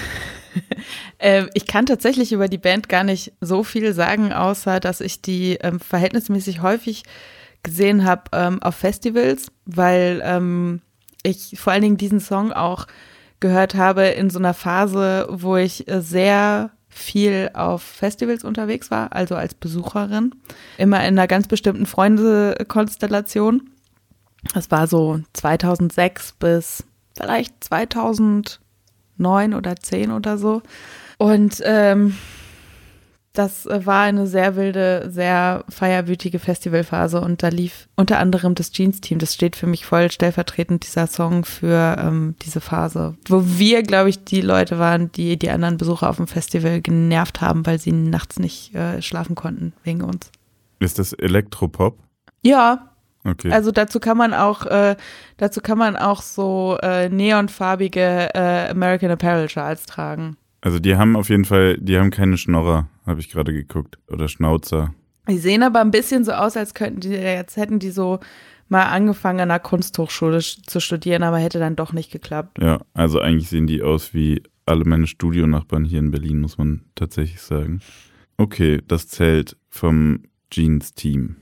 Äh, 1.19 1.45
ich 1.53 1.67
kann 1.67 1.85
tatsächlich 1.85 2.31
über 2.31 2.47
die 2.47 2.57
Band 2.57 2.89
gar 2.89 3.03
nicht 3.03 3.33
so 3.39 3.63
viel 3.63 3.93
sagen, 3.93 4.33
außer 4.33 4.79
dass 4.79 4.99
ich 4.99 5.21
die 5.21 5.59
ähm, 5.61 5.79
verhältnismäßig 5.79 6.61
häufig 6.63 7.03
gesehen 7.63 8.05
habe 8.05 8.23
ähm, 8.33 8.61
auf 8.61 8.75
Festivals, 8.75 9.51
weil 9.65 10.21
ähm, 10.23 10.81
ich 11.23 11.59
vor 11.59 11.73
allen 11.73 11.81
Dingen 11.81 11.97
diesen 11.97 12.19
Song 12.19 12.51
auch 12.51 12.87
gehört 13.39 13.75
habe 13.75 14.03
in 14.03 14.29
so 14.29 14.39
einer 14.39 14.53
Phase, 14.53 15.27
wo 15.29 15.55
ich 15.55 15.87
äh, 15.87 16.01
sehr 16.01 16.71
viel 16.89 17.51
auf 17.53 17.81
Festivals 17.81 18.43
unterwegs 18.43 18.91
war, 18.91 19.13
also 19.13 19.35
als 19.35 19.53
Besucherin, 19.53 20.35
immer 20.77 20.99
in 20.99 21.17
einer 21.17 21.27
ganz 21.27 21.47
bestimmten 21.47 21.85
Freundekonstellation. 21.85 23.69
Das 24.53 24.71
war 24.71 24.87
so 24.87 25.19
2006 25.33 26.33
bis 26.39 26.83
vielleicht 27.15 27.63
2009 27.63 28.59
oder 29.53 29.75
10 29.75 30.11
oder 30.11 30.37
so. 30.37 30.61
Und 31.17 31.61
ähm, 31.63 32.17
das 33.39 33.65
äh, 33.65 33.85
war 33.85 34.01
eine 34.01 34.27
sehr 34.27 34.57
wilde, 34.57 35.09
sehr 35.09 35.63
feierwütige 35.69 36.39
Festivalphase 36.39 37.21
und 37.21 37.41
da 37.41 37.47
lief 37.47 37.87
unter 37.95 38.19
anderem 38.19 38.53
das 38.53 38.71
Jeans-Team. 38.71 39.17
Das 39.17 39.33
steht 39.33 39.55
für 39.55 39.65
mich 39.65 39.85
voll 39.85 40.11
stellvertretend 40.11 40.85
dieser 40.85 41.07
Song 41.07 41.45
für 41.45 41.95
ähm, 41.97 42.35
diese 42.41 42.59
Phase, 42.59 43.15
wo 43.29 43.43
wir, 43.45 43.81
glaube 43.83 44.09
ich, 44.09 44.25
die 44.25 44.41
Leute 44.41 44.77
waren, 44.77 45.09
die 45.13 45.37
die 45.37 45.49
anderen 45.49 45.77
Besucher 45.77 46.09
auf 46.09 46.17
dem 46.17 46.27
Festival 46.27 46.81
genervt 46.81 47.39
haben, 47.39 47.65
weil 47.65 47.79
sie 47.79 47.93
nachts 47.93 48.39
nicht 48.39 48.75
äh, 48.75 49.01
schlafen 49.01 49.35
konnten 49.35 49.71
wegen 49.83 50.01
uns. 50.01 50.31
Ist 50.79 50.99
das 50.99 51.13
Elektropop? 51.13 51.97
Ja, 52.41 52.85
Okay. 53.25 53.51
also 53.51 53.71
dazu 53.71 53.99
kann 53.99 54.17
man 54.17 54.33
auch, 54.33 54.65
äh, 54.65 54.95
dazu 55.35 55.59
kann 55.59 55.77
man 55.77 55.97
auch 55.97 56.21
so 56.21 56.77
äh, 56.81 57.09
neonfarbige 57.09 58.29
äh, 58.33 58.69
American 58.69 59.11
Apparel 59.11 59.49
Schals 59.49 59.85
tragen. 59.85 60.37
Also 60.61 60.79
die 60.79 60.95
haben 60.95 61.15
auf 61.15 61.29
jeden 61.29 61.45
Fall, 61.45 61.77
die 61.77 61.97
haben 61.97 62.11
keine 62.11 62.37
Schnorrer, 62.37 62.87
habe 63.09 63.19
ich 63.19 63.29
gerade 63.29 63.51
geguckt. 63.51 63.99
Oder 64.07 64.27
Schnauzer. 64.27 64.93
Die 65.27 65.37
sehen 65.37 65.63
aber 65.63 65.81
ein 65.81 65.91
bisschen 65.91 66.23
so 66.23 66.31
aus, 66.31 66.55
als 66.55 66.73
könnten 66.73 67.01
die, 67.01 67.09
jetzt 67.09 67.57
hätten 67.57 67.79
die 67.79 67.91
so 67.91 68.19
mal 68.67 68.85
angefangen 68.85 69.39
an 69.41 69.51
einer 69.51 69.59
Kunsthochschule 69.59 70.37
sch- 70.37 70.65
zu 70.65 70.79
studieren, 70.79 71.23
aber 71.23 71.37
hätte 71.39 71.59
dann 71.59 71.75
doch 71.75 71.91
nicht 71.91 72.11
geklappt. 72.11 72.59
Ja, 72.61 72.79
also 72.93 73.19
eigentlich 73.19 73.49
sehen 73.49 73.67
die 73.67 73.83
aus 73.83 74.13
wie 74.13 74.43
alle 74.65 74.85
meine 74.85 75.07
Studionachbarn 75.07 75.85
hier 75.85 75.99
in 75.99 76.11
Berlin, 76.11 76.39
muss 76.39 76.57
man 76.57 76.85
tatsächlich 76.95 77.41
sagen. 77.41 77.81
Okay, 78.37 78.81
das 78.87 79.07
Zelt 79.07 79.57
vom 79.69 80.23
Jeans-Team. 80.51 81.35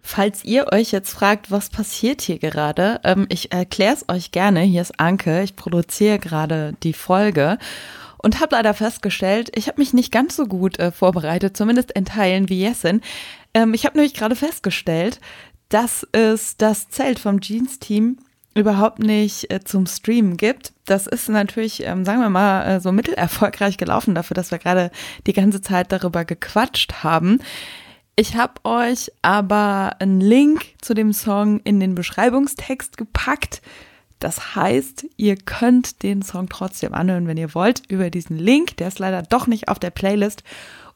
Falls 0.00 0.42
ihr 0.44 0.72
euch 0.72 0.90
jetzt 0.90 1.12
fragt, 1.12 1.50
was 1.50 1.68
passiert 1.68 2.22
hier 2.22 2.38
gerade, 2.38 3.00
ähm, 3.04 3.26
ich 3.28 3.52
erkläre 3.52 3.94
es 3.94 4.08
euch 4.08 4.32
gerne. 4.32 4.60
Hier 4.60 4.80
ist 4.80 4.98
Anke, 4.98 5.42
ich 5.42 5.54
produziere 5.54 6.18
gerade 6.18 6.72
die 6.82 6.94
Folge 6.94 7.58
und 8.18 8.40
habe 8.40 8.56
leider 8.56 8.74
festgestellt, 8.74 9.50
ich 9.54 9.68
habe 9.68 9.80
mich 9.80 9.92
nicht 9.92 10.12
ganz 10.12 10.36
so 10.36 10.46
gut 10.46 10.78
äh, 10.78 10.92
vorbereitet, 10.92 11.56
zumindest 11.56 11.92
in 11.92 12.04
Teilen 12.04 12.48
wie 12.48 12.60
Jessin. 12.60 13.00
Ähm, 13.54 13.74
ich 13.74 13.84
habe 13.86 13.96
nämlich 13.96 14.14
gerade 14.14 14.36
festgestellt, 14.36 15.20
dass 15.68 16.06
es 16.12 16.56
das 16.56 16.88
Zelt 16.88 17.18
vom 17.18 17.40
Jeans-Team 17.40 18.18
überhaupt 18.54 18.98
nicht 18.98 19.50
äh, 19.52 19.60
zum 19.62 19.86
Streamen 19.86 20.36
gibt. 20.36 20.72
Das 20.84 21.06
ist 21.06 21.28
natürlich, 21.28 21.84
ähm, 21.84 22.04
sagen 22.04 22.20
wir 22.20 22.30
mal, 22.30 22.66
äh, 22.66 22.80
so 22.80 22.92
mittelerfolgreich 22.92 23.76
gelaufen 23.76 24.14
dafür, 24.14 24.34
dass 24.34 24.50
wir 24.50 24.58
gerade 24.58 24.90
die 25.26 25.32
ganze 25.32 25.62
Zeit 25.62 25.92
darüber 25.92 26.24
gequatscht 26.24 27.04
haben. 27.04 27.40
Ich 28.16 28.34
habe 28.34 28.54
euch 28.64 29.12
aber 29.22 29.96
einen 30.00 30.20
Link 30.20 30.64
zu 30.80 30.92
dem 30.92 31.12
Song 31.12 31.60
in 31.60 31.78
den 31.78 31.94
Beschreibungstext 31.94 32.96
gepackt. 32.96 33.62
Das 34.18 34.56
heißt, 34.56 35.06
ihr 35.16 35.36
könnt 35.36 36.02
den 36.02 36.22
Song 36.22 36.48
trotzdem 36.48 36.94
anhören, 36.94 37.26
wenn 37.26 37.36
ihr 37.36 37.54
wollt, 37.54 37.82
über 37.88 38.10
diesen 38.10 38.38
Link. 38.38 38.76
Der 38.78 38.88
ist 38.88 38.98
leider 38.98 39.22
doch 39.22 39.46
nicht 39.46 39.68
auf 39.68 39.78
der 39.78 39.90
Playlist. 39.90 40.42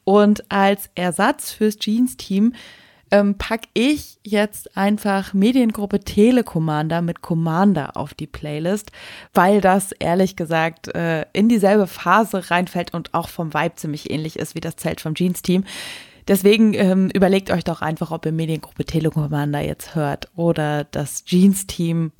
Und 0.04 0.50
als 0.50 0.90
Ersatz 0.94 1.52
fürs 1.52 1.76
Jeans-Team 1.76 2.54
ähm, 3.12 3.36
packe 3.36 3.68
ich 3.74 4.18
jetzt 4.24 4.76
einfach 4.76 5.34
Mediengruppe 5.34 6.00
Telekommander 6.00 7.02
mit 7.02 7.20
Commander 7.20 7.96
auf 7.96 8.14
die 8.14 8.26
Playlist, 8.26 8.90
weil 9.34 9.60
das 9.60 9.92
ehrlich 9.92 10.34
gesagt 10.34 10.92
äh, 10.94 11.26
in 11.32 11.48
dieselbe 11.48 11.86
Phase 11.86 12.50
reinfällt 12.50 12.94
und 12.94 13.14
auch 13.14 13.28
vom 13.28 13.54
Vibe 13.54 13.76
ziemlich 13.76 14.10
ähnlich 14.10 14.38
ist 14.38 14.54
wie 14.54 14.60
das 14.60 14.76
Zelt 14.76 15.00
vom 15.02 15.14
Jeans-Team. 15.14 15.64
Deswegen 16.26 16.72
ähm, 16.74 17.10
überlegt 17.10 17.50
euch 17.50 17.64
doch 17.64 17.82
einfach, 17.82 18.12
ob 18.12 18.24
ihr 18.24 18.32
Mediengruppe 18.32 18.84
Telekommander 18.84 19.60
jetzt 19.60 19.94
hört 19.94 20.28
oder 20.34 20.84
das 20.84 21.24
Jeans-Team. 21.24 22.12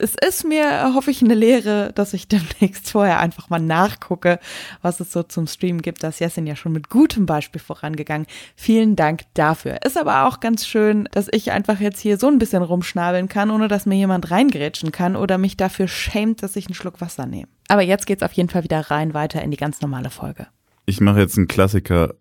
Es 0.00 0.14
ist 0.26 0.44
mir, 0.44 0.94
hoffe 0.94 1.10
ich, 1.10 1.22
eine 1.22 1.34
Lehre, 1.34 1.92
dass 1.94 2.14
ich 2.14 2.26
demnächst 2.28 2.90
vorher 2.90 3.20
einfach 3.20 3.50
mal 3.50 3.60
nachgucke, 3.60 4.38
was 4.80 5.00
es 5.00 5.12
so 5.12 5.22
zum 5.22 5.46
Stream 5.46 5.82
gibt. 5.82 6.02
Das 6.02 6.18
Jessin 6.18 6.46
ja 6.46 6.56
schon 6.56 6.72
mit 6.72 6.88
gutem 6.88 7.26
Beispiel 7.26 7.60
vorangegangen. 7.60 8.26
Vielen 8.56 8.96
Dank 8.96 9.22
dafür. 9.34 9.78
Ist 9.84 9.98
aber 9.98 10.26
auch 10.26 10.40
ganz 10.40 10.66
schön, 10.66 11.08
dass 11.12 11.28
ich 11.30 11.52
einfach 11.52 11.80
jetzt 11.80 12.00
hier 12.00 12.18
so 12.18 12.28
ein 12.28 12.38
bisschen 12.38 12.62
rumschnabeln 12.62 13.28
kann, 13.28 13.50
ohne 13.50 13.68
dass 13.68 13.84
mir 13.84 13.96
jemand 13.96 14.30
reingrätschen 14.30 14.90
kann 14.90 15.16
oder 15.16 15.36
mich 15.36 15.56
dafür 15.56 15.86
schämt, 15.86 16.42
dass 16.42 16.56
ich 16.56 16.66
einen 16.66 16.74
Schluck 16.74 17.00
Wasser 17.00 17.26
nehme. 17.26 17.48
Aber 17.68 17.82
jetzt 17.82 18.06
geht's 18.06 18.22
auf 18.22 18.32
jeden 18.32 18.48
Fall 18.48 18.64
wieder 18.64 18.90
rein 18.90 19.12
weiter 19.12 19.42
in 19.42 19.50
die 19.50 19.56
ganz 19.56 19.80
normale 19.82 20.10
Folge. 20.10 20.46
Ich 20.86 21.00
mache 21.00 21.20
jetzt 21.20 21.36
einen 21.36 21.46
Klassiker 21.46 22.14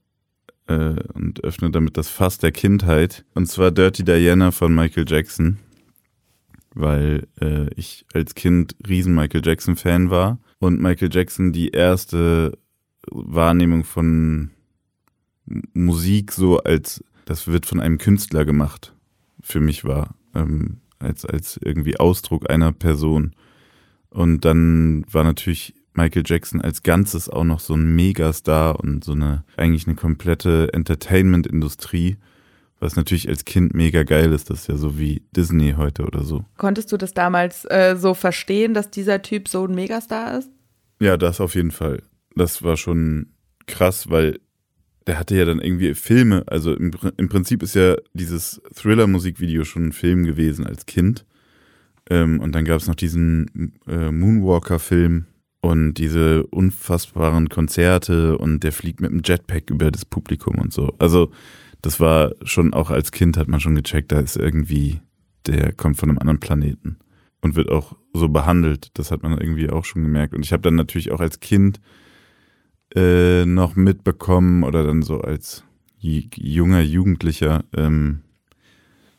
äh, 0.67 0.95
und 1.13 1.43
öffne 1.43 1.71
damit 1.71 1.97
das 1.97 2.09
Fass 2.09 2.37
der 2.37 2.51
Kindheit. 2.51 3.25
Und 3.33 3.47
zwar 3.47 3.71
Dirty 3.71 4.03
Diana 4.03 4.51
von 4.51 4.75
Michael 4.75 5.05
Jackson. 5.07 5.59
Weil 6.79 7.27
äh, 7.41 7.67
ich 7.75 8.05
als 8.13 8.35
Kind 8.35 8.75
riesen 8.87 9.13
Michael 9.13 9.41
Jackson-Fan 9.43 10.09
war. 10.09 10.39
Und 10.59 10.81
Michael 10.81 11.09
Jackson 11.11 11.51
die 11.51 11.69
erste 11.69 12.57
Wahrnehmung 13.11 13.83
von 13.83 14.51
Musik 15.73 16.31
so 16.31 16.59
als, 16.59 17.03
das 17.25 17.47
wird 17.47 17.65
von 17.65 17.79
einem 17.79 17.97
Künstler 17.97 18.45
gemacht, 18.45 18.93
für 19.41 19.59
mich 19.59 19.83
war. 19.83 20.15
Ähm, 20.35 20.77
als, 20.99 21.25
als 21.25 21.57
irgendwie 21.61 21.99
Ausdruck 21.99 22.49
einer 22.49 22.71
Person. 22.71 23.33
Und 24.09 24.45
dann 24.45 25.05
war 25.11 25.23
natürlich 25.23 25.73
Michael 25.93 26.23
Jackson 26.25 26.61
als 26.61 26.83
Ganzes 26.83 27.29
auch 27.29 27.43
noch 27.43 27.59
so 27.59 27.73
ein 27.73 27.95
Megastar 27.95 28.79
und 28.79 29.03
so 29.03 29.13
eine, 29.13 29.43
eigentlich 29.57 29.87
eine 29.87 29.95
komplette 29.95 30.71
Entertainment-Industrie, 30.73 32.17
was 32.79 32.95
natürlich 32.95 33.27
als 33.27 33.45
Kind 33.45 33.73
mega 33.73 34.03
geil 34.03 34.31
ist. 34.31 34.49
Das 34.49 34.61
ist 34.61 34.67
ja 34.67 34.77
so 34.77 34.97
wie 34.97 35.23
Disney 35.35 35.73
heute 35.77 36.03
oder 36.03 36.23
so. 36.23 36.45
Konntest 36.57 36.91
du 36.91 36.97
das 36.97 37.13
damals 37.13 37.65
äh, 37.65 37.95
so 37.97 38.13
verstehen, 38.13 38.73
dass 38.73 38.89
dieser 38.89 39.21
Typ 39.21 39.47
so 39.47 39.65
ein 39.65 39.75
Megastar 39.75 40.39
ist? 40.39 40.49
Ja, 40.99 41.17
das 41.17 41.41
auf 41.41 41.55
jeden 41.55 41.71
Fall. 41.71 42.01
Das 42.35 42.63
war 42.63 42.77
schon 42.77 43.27
krass, 43.67 44.09
weil 44.09 44.39
der 45.07 45.17
hatte 45.19 45.35
ja 45.35 45.45
dann 45.45 45.59
irgendwie 45.59 45.95
Filme, 45.95 46.43
also 46.47 46.73
im, 46.73 46.91
im 47.17 47.29
Prinzip 47.29 47.63
ist 47.63 47.75
ja 47.75 47.95
dieses 48.13 48.61
Thriller-Musikvideo 48.75 49.63
schon 49.63 49.87
ein 49.87 49.91
Film 49.91 50.23
gewesen 50.23 50.65
als 50.65 50.85
Kind. 50.85 51.25
Ähm, 52.09 52.39
und 52.39 52.53
dann 52.53 52.65
gab 52.65 52.79
es 52.79 52.87
noch 52.87 52.95
diesen 52.95 53.73
äh, 53.87 54.11
Moonwalker-Film 54.11 55.25
und 55.61 55.95
diese 55.95 56.45
unfassbaren 56.47 57.49
Konzerte 57.49 58.37
und 58.37 58.63
der 58.63 58.71
fliegt 58.71 59.01
mit 59.01 59.11
dem 59.11 59.21
Jetpack 59.23 59.69
über 59.69 59.91
das 59.91 60.05
Publikum 60.05 60.55
und 60.55 60.73
so. 60.73 60.93
Also 60.99 61.31
das 61.81 61.99
war 61.99 62.33
schon 62.43 62.73
auch 62.73 62.89
als 62.89 63.11
Kind 63.11 63.37
hat 63.37 63.47
man 63.47 63.59
schon 63.59 63.75
gecheckt, 63.75 64.11
da 64.11 64.19
ist 64.19 64.35
irgendwie, 64.35 65.01
der 65.47 65.73
kommt 65.73 65.97
von 65.97 66.09
einem 66.09 66.19
anderen 66.19 66.39
Planeten 66.39 66.97
und 67.41 67.55
wird 67.55 67.69
auch 67.69 67.95
so 68.13 68.29
behandelt. 68.29 68.91
Das 68.95 69.11
hat 69.11 69.23
man 69.23 69.37
irgendwie 69.37 69.69
auch 69.69 69.85
schon 69.85 70.03
gemerkt. 70.03 70.33
Und 70.33 70.43
ich 70.43 70.51
habe 70.51 70.61
dann 70.61 70.75
natürlich 70.75 71.11
auch 71.11 71.21
als 71.21 71.39
Kind 71.39 71.79
äh, 72.95 73.45
noch 73.45 73.75
mitbekommen 73.75 74.63
oder 74.63 74.83
dann 74.83 75.01
so 75.01 75.21
als 75.21 75.63
junger 75.99 76.81
Jugendlicher, 76.81 77.63
ähm, 77.75 78.21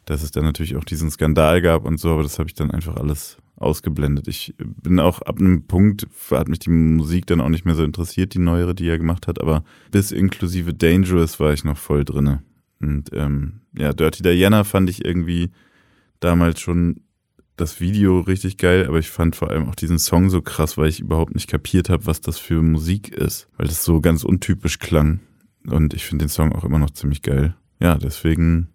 dass 0.07 0.23
es 0.23 0.31
dann 0.31 0.44
natürlich 0.44 0.77
auch 0.77 0.85
diesen 0.85 1.11
Skandal 1.11 1.61
gab 1.61 1.85
und 1.85 1.99
so, 2.01 2.11
aber 2.11 2.23
das 2.23 2.38
habe 2.38 2.49
ich 2.49 2.55
dann 2.55 2.70
einfach 2.70 2.96
alles 2.96 3.37
ausgeblendet. 3.57 4.27
Ich 4.29 4.55
bin 4.59 4.99
auch 4.99 5.20
ab 5.23 5.38
einem 5.38 5.66
Punkt, 5.66 6.09
hat 6.31 6.49
mich 6.49 6.59
die 6.59 6.70
Musik 6.70 7.27
dann 7.27 7.42
auch 7.42 7.51
nicht 7.51 7.66
mehr 7.66 7.75
so 7.75 7.85
interessiert, 7.85 8.33
die 8.33 8.38
neuere, 8.38 8.75
die 8.75 8.88
er 8.88 8.99
gemacht 8.99 9.29
hat, 9.29 9.40
aber 9.40 9.62
bis 9.90 10.11
inklusive 10.11 10.73
Dangerous 10.73 11.38
war 11.38 11.53
ich 11.53 11.64
noch 11.64 11.77
voll 11.77 12.05
drinne. 12.05 12.42
Und 12.81 13.11
ähm, 13.12 13.61
ja, 13.77 13.93
Dirty 13.93 14.23
Diana 14.23 14.64
fand 14.64 14.90
ich 14.90 15.05
irgendwie 15.05 15.51
damals 16.21 16.61
schon 16.61 17.03
das 17.57 17.81
Video 17.81 18.21
richtig 18.21 18.57
geil, 18.57 18.87
aber 18.87 18.99
ich 18.99 19.11
fand 19.11 19.37
vor 19.37 19.51
allem 19.51 19.69
auch 19.69 19.75
diesen 19.75 19.99
Song 19.99 20.31
so 20.31 20.40
krass, 20.40 20.79
weil 20.79 20.88
ich 20.88 21.01
überhaupt 21.01 21.35
nicht 21.35 21.49
kapiert 21.49 21.90
habe, 21.90 22.07
was 22.07 22.21
das 22.21 22.38
für 22.38 22.62
Musik 22.62 23.11
ist, 23.11 23.49
weil 23.57 23.66
das 23.66 23.85
so 23.85 24.01
ganz 24.01 24.25
untypisch 24.25 24.79
klang. 24.79 25.21
Und 25.66 25.93
ich 25.93 26.07
finde 26.07 26.25
den 26.25 26.31
Song 26.31 26.53
auch 26.53 26.64
immer 26.64 26.79
noch 26.79 26.90
ziemlich 26.90 27.21
geil. 27.21 27.55
Ja, 27.79 27.99
deswegen 27.99 28.69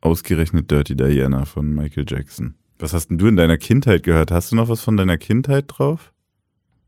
ausgerechnet 0.00 0.70
Dirty 0.70 0.96
Diana 0.96 1.44
von 1.44 1.74
Michael 1.74 2.06
Jackson. 2.08 2.54
Was 2.78 2.94
hast 2.94 3.08
denn 3.08 3.18
du 3.18 3.26
in 3.26 3.36
deiner 3.36 3.58
Kindheit 3.58 4.02
gehört? 4.02 4.30
Hast 4.30 4.52
du 4.52 4.56
noch 4.56 4.68
was 4.68 4.80
von 4.80 4.96
deiner 4.96 5.18
Kindheit 5.18 5.66
drauf? 5.68 6.13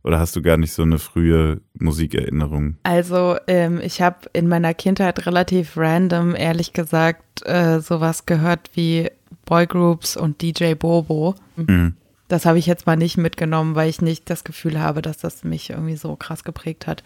Oder 0.07 0.21
hast 0.21 0.37
du 0.37 0.41
gar 0.41 0.57
nicht 0.57 0.73
so 0.73 0.83
eine 0.83 1.01
frühe 1.01 1.61
Musikerinnerung? 1.75 2.77
Also 2.85 3.37
ähm, 3.49 3.81
ich 3.83 4.01
habe 4.01 4.19
in 4.33 4.47
meiner 4.47 4.73
Kindheit 4.73 5.27
relativ 5.27 5.77
random, 5.77 6.37
ehrlich 6.37 6.73
gesagt, 6.73 7.45
äh, 7.45 7.81
sowas 7.81 8.25
gehört 8.25 8.71
wie 8.75 9.11
Boygroups 9.47 10.17
und 10.17 10.41
DJ 10.41 10.75
Bobo. 10.75 11.35
Mhm. 11.57 11.95
Das 12.29 12.47
habe 12.47 12.61
ich 12.61 12.67
jetzt 12.67 12.87
mal 12.87 12.97
nicht 12.97 13.17
mitgenommen, 13.17 13.75
weil 13.75 13.91
ich 13.91 14.01
nicht 14.01 14.31
das 14.31 14.45
Gefühl 14.45 14.81
habe, 14.81 15.03
dass 15.03 15.19
das 15.19 15.43
mich 15.43 15.71
irgendwie 15.71 15.97
so 15.97 16.15
krass 16.15 16.45
geprägt 16.45 16.87
hat. 16.87 17.03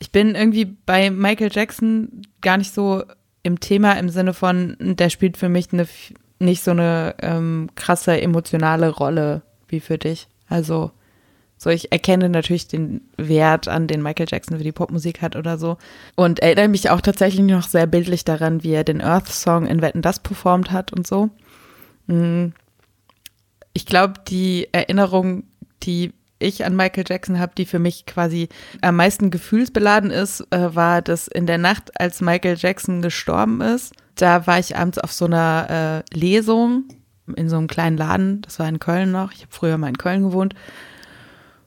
Ich 0.00 0.10
bin 0.10 0.34
irgendwie 0.34 0.64
bei 0.64 1.10
Michael 1.10 1.50
Jackson 1.52 2.22
gar 2.40 2.56
nicht 2.56 2.74
so 2.74 3.04
im 3.44 3.60
Thema 3.60 3.92
im 3.92 4.08
Sinne 4.08 4.34
von, 4.34 4.76
der 4.80 5.10
spielt 5.10 5.36
für 5.36 5.48
mich 5.48 5.72
eine 5.72 5.86
nicht 6.40 6.64
so 6.64 6.72
eine 6.72 7.14
ähm, 7.20 7.68
krasse 7.76 8.20
emotionale 8.20 8.88
Rolle 8.88 9.42
wie 9.68 9.78
für 9.78 9.98
dich. 9.98 10.26
Also 10.48 10.90
so, 11.58 11.70
ich 11.70 11.90
erkenne 11.90 12.28
natürlich 12.28 12.68
den 12.68 13.00
Wert 13.16 13.66
an, 13.66 13.88
den 13.88 14.00
Michael 14.00 14.28
Jackson 14.30 14.56
für 14.56 14.64
die 14.64 14.72
Popmusik 14.72 15.20
hat 15.20 15.34
oder 15.34 15.58
so. 15.58 15.76
Und 16.14 16.38
erinnere 16.38 16.68
mich 16.68 16.88
auch 16.88 17.00
tatsächlich 17.00 17.44
noch 17.44 17.66
sehr 17.66 17.88
bildlich 17.88 18.24
daran, 18.24 18.62
wie 18.62 18.72
er 18.72 18.84
den 18.84 19.02
Earth-Song 19.02 19.66
in 19.66 19.82
Wetten 19.82 20.00
das 20.00 20.20
performt 20.20 20.70
hat 20.70 20.92
und 20.92 21.06
so. 21.06 21.30
Mm. 22.06 22.52
Ich 23.72 23.86
glaube, 23.86 24.14
die 24.28 24.68
Erinnerung, 24.72 25.44
die 25.82 26.12
ich 26.38 26.64
an 26.64 26.76
Michael 26.76 27.04
Jackson 27.08 27.40
habe, 27.40 27.52
die 27.56 27.66
für 27.66 27.80
mich 27.80 28.06
quasi 28.06 28.48
am 28.80 28.96
meisten 28.96 29.30
gefühlsbeladen 29.30 30.10
ist, 30.10 30.40
äh, 30.50 30.74
war 30.74 31.02
das 31.02 31.26
in 31.26 31.46
der 31.46 31.58
Nacht, 31.58 32.00
als 32.00 32.20
Michael 32.20 32.56
Jackson 32.56 33.02
gestorben 33.02 33.60
ist. 33.60 33.94
Da 34.14 34.46
war 34.46 34.60
ich 34.60 34.76
abends 34.76 34.98
auf 34.98 35.12
so 35.12 35.24
einer 35.24 36.04
äh, 36.12 36.16
Lesung 36.16 36.84
in 37.36 37.48
so 37.48 37.56
einem 37.56 37.66
kleinen 37.66 37.96
Laden, 37.96 38.42
das 38.42 38.58
war 38.58 38.68
in 38.68 38.78
Köln 38.78 39.10
noch. 39.10 39.32
Ich 39.32 39.42
habe 39.42 39.52
früher 39.52 39.76
mal 39.76 39.88
in 39.88 39.98
Köln 39.98 40.22
gewohnt. 40.22 40.54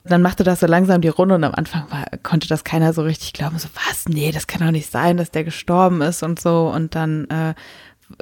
Dann 0.04 0.22
machte 0.24 0.44
das 0.44 0.60
so 0.60 0.66
langsam 0.66 1.02
die 1.02 1.10
Runde 1.10 1.36
und 1.36 1.44
am 1.44 1.54
Anfang 1.54 1.84
war, 1.92 2.06
konnte 2.24 2.48
das 2.48 2.64
keiner 2.64 2.92
so 2.92 3.04
richtig 3.04 3.34
glauben. 3.34 3.60
So, 3.60 3.70
was? 3.76 4.08
Nee, 4.08 4.32
das 4.32 4.48
kann 4.48 4.66
doch 4.66 4.72
nicht 4.72 4.90
sein, 4.90 5.18
dass 5.18 5.30
der 5.30 5.44
gestorben 5.44 6.02
ist 6.02 6.24
und 6.24 6.40
so. 6.40 6.72
Und 6.74 6.96
dann 6.96 7.30
äh, 7.30 7.54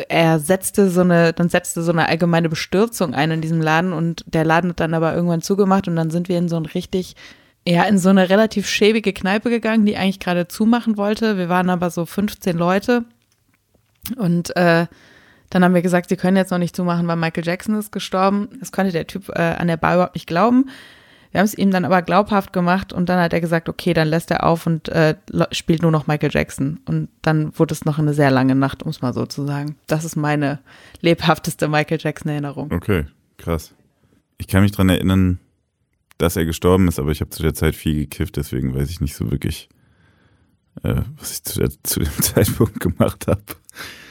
er 0.08 0.40
setzte 0.40 0.90
so 0.90 1.02
eine, 1.02 1.34
dann 1.34 1.50
setzte 1.50 1.82
so 1.82 1.92
eine 1.92 2.08
allgemeine 2.08 2.50
Bestürzung 2.50 3.14
ein 3.14 3.32
in 3.32 3.42
diesem 3.42 3.62
Laden 3.62 3.94
und 3.94 4.24
der 4.28 4.46
Laden 4.46 4.72
hat 4.72 4.80
dann 4.80 4.94
aber 4.94 5.14
irgendwann 5.14 5.42
zugemacht 5.42 5.88
und 5.88 5.96
dann 5.96 6.10
sind 6.10 6.30
wir 6.30 6.38
in 6.38 6.50
so 6.50 6.58
ein 6.58 6.66
richtig, 6.66 7.16
ja, 7.68 7.84
in 7.84 7.98
so 7.98 8.10
eine 8.10 8.30
relativ 8.30 8.68
schäbige 8.68 9.14
Kneipe 9.14 9.50
gegangen, 9.50 9.86
die 9.86 9.98
eigentlich 9.98 10.20
gerade 10.20 10.48
zumachen 10.48 10.98
wollte. 10.98 11.38
Wir 11.38 11.50
waren 11.50 11.70
aber 11.70 11.90
so 11.90 12.06
15 12.06 12.58
Leute 12.58 13.06
und 14.18 14.56
äh, 14.56 14.88
dann 15.50 15.64
haben 15.64 15.74
wir 15.74 15.82
gesagt, 15.82 16.10
sie 16.10 16.16
können 16.16 16.38
jetzt 16.38 16.52
noch 16.52 16.60
nicht 16.60 16.76
zumachen, 16.76 17.08
weil 17.08 17.16
Michael 17.16 17.46
Jackson 17.46 17.76
ist 17.76 17.92
gestorben. 17.92 18.50
Das 18.60 18.72
konnte 18.72 18.92
der 18.92 19.08
Typ 19.08 19.30
äh, 19.30 19.42
an 19.42 19.68
der 19.68 19.78
Bar 19.78 19.96
überhaupt 19.96 20.16
nicht 20.16 20.28
glauben. 20.28 20.70
Wir 21.32 21.40
haben 21.40 21.46
es 21.46 21.54
ihm 21.54 21.70
dann 21.70 21.86
aber 21.86 22.02
glaubhaft 22.02 22.54
gemacht 22.54 22.92
und 22.92 23.08
dann 23.08 23.20
hat 23.20 23.34
er 23.34 23.42
gesagt, 23.42 23.70
okay, 23.70 23.94
dann 23.94 24.08
lässt 24.08 24.32
er 24.32 24.46
auf 24.46 24.66
und 24.66 24.90
äh, 24.90 25.16
spielt 25.52 25.84
nur 25.84 25.92
noch 25.92 26.08
Michael 26.08 26.32
Jackson. 26.34 26.80
Und 26.86 27.10
dann 27.22 27.58
wurde 27.58 27.74
es 27.74 27.86
noch 27.86 28.00
eine 28.00 28.14
sehr 28.14 28.32
lange 28.32 28.56
Nacht, 28.56 28.82
um 28.82 28.90
es 28.90 29.02
mal 29.02 29.14
so 29.14 29.26
zu 29.28 29.46
sagen. 29.46 29.76
Das 29.86 30.06
ist 30.06 30.16
meine 30.16 30.60
lebhafteste 31.02 31.68
Michael 31.68 32.00
Jackson-Erinnerung. 32.02 32.72
Okay, 32.72 33.06
krass. 33.38 33.76
Ich 34.40 34.48
kann 34.48 34.64
mich 34.64 34.72
dran 34.72 34.90
erinnern, 34.90 35.40
dass 36.18 36.36
er 36.36 36.46
gestorben 36.46 36.88
ist, 36.88 37.00
aber 37.00 37.12
ich 37.12 37.22
habe 37.22 37.30
zu 37.30 37.44
der 37.44 37.54
Zeit 37.54 37.76
viel 37.76 37.96
gekifft, 37.96 38.38
deswegen 38.38 38.74
weiß 38.74 38.90
ich 38.90 39.00
nicht 39.00 39.16
so 39.16 39.30
wirklich, 39.30 39.70
äh, 40.84 41.02
was 41.18 41.32
ich 41.34 41.44
zu, 41.44 41.60
der, 41.60 41.70
zu 41.84 42.00
dem 42.00 42.12
Zeitpunkt 42.22 42.80
gemacht 42.80 43.28
habe. 43.28 43.44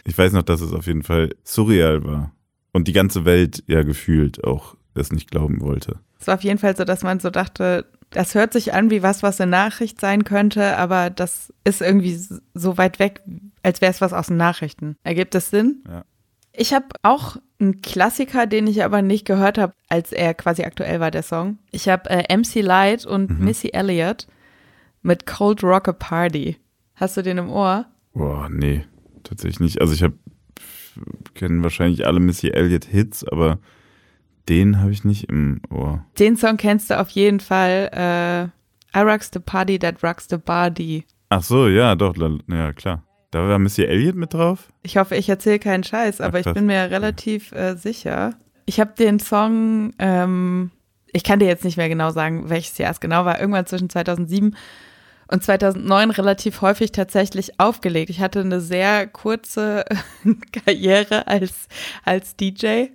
Ich 0.04 0.16
weiß 0.16 0.33
noch, 0.33 0.42
dass 0.42 0.61
es 0.61 0.72
auf 0.72 0.87
jeden 0.87 1.02
Fall 1.02 1.35
surreal 1.42 2.04
war. 2.04 2.33
Und 2.72 2.87
die 2.87 2.92
ganze 2.92 3.24
Welt 3.24 3.64
ja 3.66 3.83
gefühlt 3.83 4.44
auch 4.44 4.76
das 4.98 5.12
nicht 5.12 5.30
glauben 5.30 5.61
wollte. 5.61 5.98
Es 6.20 6.26
war 6.26 6.34
auf 6.34 6.44
jeden 6.44 6.58
Fall 6.58 6.76
so, 6.76 6.84
dass 6.84 7.02
man 7.02 7.20
so 7.20 7.30
dachte, 7.30 7.87
das 8.11 8.34
hört 8.34 8.52
sich 8.52 8.72
an 8.74 8.90
wie 8.90 9.02
was, 9.02 9.22
was 9.22 9.40
eine 9.40 9.50
Nachricht 9.50 10.00
sein 10.00 10.24
könnte, 10.24 10.76
aber 10.76 11.11
das 11.11 11.52
ist 11.64 11.82
irgendwie 11.82 12.18
so 12.54 12.78
weit 12.78 12.98
weg, 12.98 13.22
als 13.62 13.80
wäre 13.80 13.92
es 13.92 14.00
was 14.00 14.12
aus 14.12 14.28
den 14.28 14.37
Nachrichten. 14.37 14.96
Ergibt 15.02 15.34
das 15.34 15.50
Sinn? 15.50 15.84
Ja. 15.87 16.04
Ich 16.52 16.72
habe 16.72 16.87
auch 17.02 17.37
einen 17.61 17.82
Klassiker, 17.82 18.46
den 18.46 18.66
ich 18.66 18.82
aber 18.82 19.02
nicht 19.02 19.26
gehört 19.26 19.58
habe, 19.58 19.74
als 19.88 20.12
er 20.12 20.34
quasi 20.34 20.64
aktuell 20.64 21.00
war, 21.00 21.11
der 21.11 21.22
Song. 21.22 21.58
Ich 21.70 21.88
habe 21.88 22.08
äh, 22.11 22.37
MC 22.37 22.62
Light 22.62 23.06
und 23.06 23.30
mhm. 23.30 23.44
Missy 23.44 23.68
Elliott 23.72 24.26
mit 25.02 25.26
Cold 25.26 25.62
Rocker 25.62 25.92
Party. 25.92 26.56
Hast 26.94 27.16
du 27.16 27.22
den 27.22 27.38
im 27.38 27.50
Ohr? 27.50 27.87
Boah, 28.12 28.48
nee, 28.50 28.84
tatsächlich 29.22 29.61
nicht. 29.61 29.80
Also 29.80 29.94
ich 29.94 30.02
habe 30.02 30.14
kennen 31.34 31.62
wahrscheinlich 31.62 32.06
alle 32.06 32.18
Missy 32.18 32.48
Elliott 32.48 32.87
Hits, 32.87 33.22
aber 33.24 33.58
den 34.48 34.80
habe 34.80 34.90
ich 34.90 35.04
nicht 35.04 35.28
im 35.28 35.61
Ohr. 35.70 36.04
Den 36.18 36.37
Song 36.37 36.56
kennst 36.56 36.90
du 36.90 36.98
auf 36.98 37.11
jeden 37.11 37.40
Fall. 37.40 37.90
Äh, 37.92 38.98
I 38.98 39.02
rocks 39.02 39.30
the 39.32 39.40
party 39.40 39.78
that 39.78 40.02
rocks 40.02 40.26
the 40.28 40.38
body. 40.38 41.04
Ach 41.28 41.42
so, 41.42 41.68
ja, 41.68 41.94
doch, 41.94 42.14
ja, 42.48 42.72
klar. 42.72 43.04
Da 43.30 43.46
war 43.46 43.58
Missy 43.58 43.84
Elliott 43.84 44.16
mit 44.16 44.32
drauf? 44.32 44.68
Ich 44.82 44.96
hoffe, 44.96 45.16
ich 45.16 45.28
erzähle 45.28 45.58
keinen 45.58 45.84
Scheiß, 45.84 46.22
aber 46.22 46.38
Ach, 46.38 46.46
ich 46.46 46.54
bin 46.54 46.66
mir 46.66 46.90
relativ 46.90 47.52
äh, 47.52 47.74
sicher. 47.74 48.34
Ich 48.64 48.80
habe 48.80 48.94
den 48.98 49.18
Song, 49.18 49.92
ähm, 49.98 50.70
ich 51.12 51.24
kann 51.24 51.38
dir 51.38 51.46
jetzt 51.46 51.64
nicht 51.64 51.76
mehr 51.76 51.90
genau 51.90 52.11
sagen, 52.11 52.48
welches 52.48 52.78
Jahr 52.78 52.90
es 52.90 53.00
genau 53.00 53.26
war, 53.26 53.38
irgendwann 53.38 53.66
zwischen 53.66 53.90
2007 53.90 54.56
und 55.30 55.44
2009 55.44 56.11
relativ 56.11 56.62
häufig 56.62 56.92
tatsächlich 56.92 57.61
aufgelegt. 57.61 58.08
Ich 58.08 58.20
hatte 58.20 58.40
eine 58.40 58.62
sehr 58.62 59.06
kurze 59.06 59.84
Karriere 60.64 61.26
als, 61.26 61.68
als 62.04 62.34
DJ. 62.34 62.87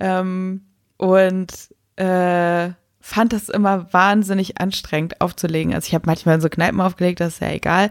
Ähm, 0.00 0.62
und 1.00 1.50
äh, 1.96 2.72
fand 3.00 3.32
das 3.32 3.48
immer 3.48 3.90
wahnsinnig 3.92 4.60
anstrengend 4.60 5.20
aufzulegen. 5.22 5.72
Also 5.72 5.86
ich 5.88 5.94
habe 5.94 6.04
manchmal 6.06 6.34
in 6.34 6.42
so 6.42 6.50
Kneipen 6.50 6.80
aufgelegt, 6.80 7.20
das 7.20 7.34
ist 7.34 7.40
ja 7.40 7.50
egal. 7.50 7.90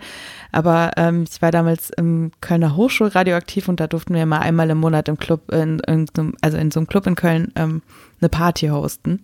Aber 0.51 0.91
ähm, 0.95 1.25
ich 1.29 1.41
war 1.41 1.49
damals 1.49 1.89
im 1.89 2.31
Kölner 2.39 2.75
Hochschulradio 2.75 3.35
aktiv 3.35 3.67
und 3.67 3.79
da 3.79 3.87
durften 3.87 4.13
wir 4.13 4.27
mal 4.27 4.39
einmal 4.39 4.69
im 4.69 4.77
Monat 4.77 5.09
im 5.09 5.17
Club, 5.17 5.51
in, 5.51 5.79
in, 5.79 6.05
also 6.41 6.57
in 6.57 6.69
so 6.69 6.79
einem 6.79 6.87
Club 6.87 7.07
in 7.07 7.15
Köln, 7.15 7.51
ähm, 7.55 7.81
eine 8.21 8.29
Party 8.29 8.67
hosten. 8.67 9.23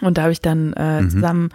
Und 0.00 0.16
da 0.16 0.22
habe 0.22 0.32
ich 0.32 0.40
dann 0.40 0.72
äh, 0.74 1.02
mhm. 1.02 1.10
zusammen 1.10 1.48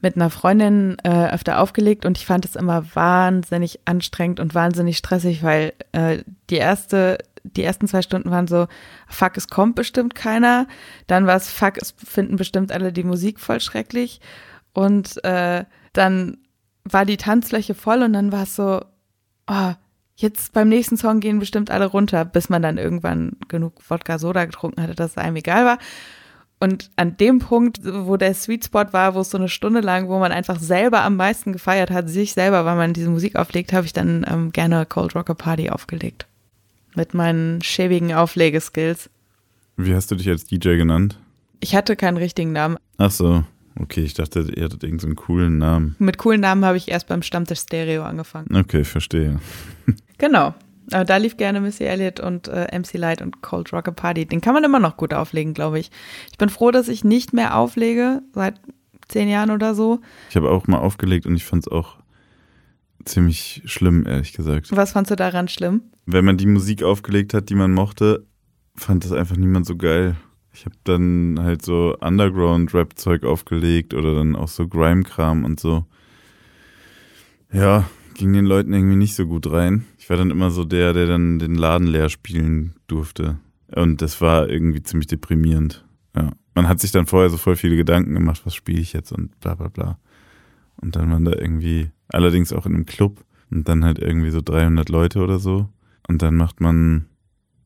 mit 0.00 0.16
einer 0.16 0.30
Freundin 0.30 0.96
äh, 1.04 1.28
öfter 1.28 1.60
aufgelegt 1.60 2.06
und 2.06 2.16
ich 2.16 2.24
fand 2.24 2.46
es 2.46 2.56
immer 2.56 2.84
wahnsinnig 2.94 3.80
anstrengend 3.84 4.40
und 4.40 4.54
wahnsinnig 4.54 4.96
stressig, 4.96 5.42
weil 5.42 5.74
äh, 5.92 6.22
die 6.48 6.56
erste 6.56 7.18
die 7.44 7.62
ersten 7.62 7.88
zwei 7.88 8.02
Stunden 8.02 8.30
waren 8.30 8.46
so, 8.46 8.66
fuck, 9.08 9.36
es 9.36 9.48
kommt 9.48 9.74
bestimmt 9.74 10.14
keiner. 10.14 10.66
Dann 11.06 11.26
war 11.26 11.36
es, 11.36 11.50
fuck, 11.50 11.78
es 11.78 11.94
finden 11.96 12.36
bestimmt 12.36 12.72
alle 12.72 12.92
die 12.92 13.04
Musik 13.04 13.40
voll 13.40 13.60
schrecklich. 13.60 14.20
Und 14.72 15.22
äh, 15.24 15.64
dann 15.92 16.38
war 16.84 17.04
die 17.04 17.16
Tanzfläche 17.16 17.74
voll 17.74 18.02
und 18.02 18.12
dann 18.12 18.32
war 18.32 18.44
es 18.44 18.56
so, 18.56 18.82
oh, 19.46 19.72
jetzt 20.16 20.52
beim 20.52 20.68
nächsten 20.68 20.96
Song 20.96 21.20
gehen 21.20 21.38
bestimmt 21.38 21.70
alle 21.70 21.86
runter, 21.86 22.24
bis 22.24 22.48
man 22.48 22.62
dann 22.62 22.78
irgendwann 22.78 23.36
genug 23.48 23.80
Wodka 23.88 24.18
Soda 24.18 24.44
getrunken 24.44 24.82
hatte, 24.82 24.94
dass 24.94 25.12
es 25.12 25.18
einem 25.18 25.36
egal 25.36 25.64
war. 25.64 25.78
Und 26.62 26.90
an 26.96 27.16
dem 27.16 27.38
Punkt, 27.38 27.80
wo 27.82 28.18
der 28.18 28.34
Sweet 28.34 28.66
Spot 28.66 28.92
war, 28.92 29.14
wo 29.14 29.20
es 29.20 29.30
so 29.30 29.38
eine 29.38 29.48
Stunde 29.48 29.80
lang, 29.80 30.08
wo 30.08 30.18
man 30.18 30.30
einfach 30.30 30.60
selber 30.60 31.02
am 31.02 31.16
meisten 31.16 31.52
gefeiert 31.52 31.90
hat, 31.90 32.10
sich 32.10 32.34
selber, 32.34 32.66
weil 32.66 32.76
man 32.76 32.92
diese 32.92 33.08
Musik 33.08 33.36
auflegt, 33.36 33.72
habe 33.72 33.86
ich 33.86 33.94
dann 33.94 34.26
ähm, 34.30 34.52
gerne 34.52 34.84
Cold 34.84 35.14
Rocker 35.14 35.34
Party 35.34 35.70
aufgelegt 35.70 36.26
mit 37.00 37.14
meinen 37.14 37.62
schäbigen 37.62 38.12
Auflegeskills. 38.12 39.08
Wie 39.78 39.94
hast 39.94 40.10
du 40.10 40.16
dich 40.16 40.28
als 40.28 40.44
DJ 40.44 40.76
genannt? 40.76 41.18
Ich 41.60 41.74
hatte 41.74 41.96
keinen 41.96 42.18
richtigen 42.18 42.52
Namen. 42.52 42.76
Ach 42.98 43.10
so, 43.10 43.42
okay, 43.80 44.02
ich 44.02 44.12
dachte, 44.12 44.40
ihr 44.54 44.64
hattet 44.64 44.84
irgendeinen 44.84 45.16
so 45.16 45.22
coolen 45.22 45.56
Namen. 45.56 45.96
Mit 45.98 46.18
coolen 46.18 46.42
Namen 46.42 46.62
habe 46.62 46.76
ich 46.76 46.90
erst 46.90 47.08
beim 47.08 47.22
Stammtisch 47.22 47.60
Stereo 47.60 48.02
angefangen. 48.02 48.54
Okay, 48.54 48.84
verstehe. 48.84 49.40
genau. 50.18 50.54
Aber 50.92 51.04
da 51.04 51.16
lief 51.16 51.38
gerne 51.38 51.62
Missy 51.62 51.84
Elliott 51.84 52.20
und 52.20 52.48
äh, 52.48 52.66
MC 52.78 52.98
Light 52.98 53.22
und 53.22 53.40
Cold 53.40 53.72
Rocker 53.72 53.92
Party. 53.92 54.26
Den 54.26 54.42
kann 54.42 54.52
man 54.52 54.64
immer 54.64 54.80
noch 54.80 54.98
gut 54.98 55.14
auflegen, 55.14 55.54
glaube 55.54 55.78
ich. 55.78 55.90
Ich 56.30 56.36
bin 56.36 56.50
froh, 56.50 56.70
dass 56.70 56.88
ich 56.88 57.02
nicht 57.02 57.32
mehr 57.32 57.56
auflege, 57.56 58.20
seit 58.34 58.60
zehn 59.08 59.30
Jahren 59.30 59.50
oder 59.50 59.74
so. 59.74 60.00
Ich 60.28 60.36
habe 60.36 60.50
auch 60.50 60.66
mal 60.66 60.78
aufgelegt 60.78 61.24
und 61.24 61.34
ich 61.34 61.44
fand 61.46 61.66
es 61.66 61.72
auch 61.72 61.96
ziemlich 63.04 63.62
schlimm, 63.64 64.06
ehrlich 64.06 64.32
gesagt. 64.32 64.74
Was 64.74 64.92
fandst 64.92 65.10
du 65.10 65.16
daran 65.16 65.48
schlimm? 65.48 65.82
Wenn 66.06 66.24
man 66.24 66.36
die 66.36 66.46
Musik 66.46 66.82
aufgelegt 66.82 67.34
hat, 67.34 67.48
die 67.48 67.54
man 67.54 67.72
mochte, 67.72 68.26
fand 68.74 69.04
das 69.04 69.12
einfach 69.12 69.36
niemand 69.36 69.66
so 69.66 69.76
geil. 69.76 70.16
Ich 70.52 70.64
habe 70.64 70.74
dann 70.84 71.38
halt 71.40 71.64
so 71.64 71.96
Underground-Rap-Zeug 72.00 73.24
aufgelegt 73.24 73.94
oder 73.94 74.14
dann 74.14 74.34
auch 74.34 74.48
so 74.48 74.66
Grime-Kram 74.66 75.44
und 75.44 75.60
so. 75.60 75.86
Ja, 77.52 77.88
ging 78.14 78.32
den 78.32 78.46
Leuten 78.46 78.72
irgendwie 78.72 78.96
nicht 78.96 79.14
so 79.14 79.26
gut 79.26 79.50
rein. 79.50 79.86
Ich 79.98 80.10
war 80.10 80.16
dann 80.16 80.30
immer 80.30 80.50
so 80.50 80.64
der, 80.64 80.92
der 80.92 81.06
dann 81.06 81.38
den 81.38 81.54
Laden 81.54 81.86
leer 81.86 82.08
spielen 82.08 82.74
durfte. 82.86 83.38
Und 83.68 84.02
das 84.02 84.20
war 84.20 84.48
irgendwie 84.48 84.82
ziemlich 84.82 85.06
deprimierend. 85.06 85.84
Ja. 86.16 86.32
Man 86.54 86.68
hat 86.68 86.80
sich 86.80 86.90
dann 86.90 87.06
vorher 87.06 87.30
so 87.30 87.36
voll 87.36 87.56
viele 87.56 87.76
Gedanken 87.76 88.14
gemacht, 88.14 88.42
was 88.44 88.54
spiele 88.54 88.80
ich 88.80 88.92
jetzt 88.92 89.12
und 89.12 89.38
bla 89.40 89.54
bla 89.54 89.68
bla. 89.68 89.98
Und 90.76 90.96
dann 90.96 91.10
waren 91.10 91.24
da 91.24 91.32
irgendwie, 91.32 91.90
allerdings 92.12 92.52
auch 92.52 92.66
in 92.66 92.74
einem 92.74 92.86
Club 92.86 93.24
und 93.50 93.68
dann 93.68 93.84
halt 93.84 93.98
irgendwie 93.98 94.30
so 94.30 94.40
300 94.40 94.88
Leute 94.88 95.20
oder 95.20 95.38
so. 95.38 95.68
Und 96.08 96.22
dann 96.22 96.36
macht 96.36 96.60
man 96.60 97.06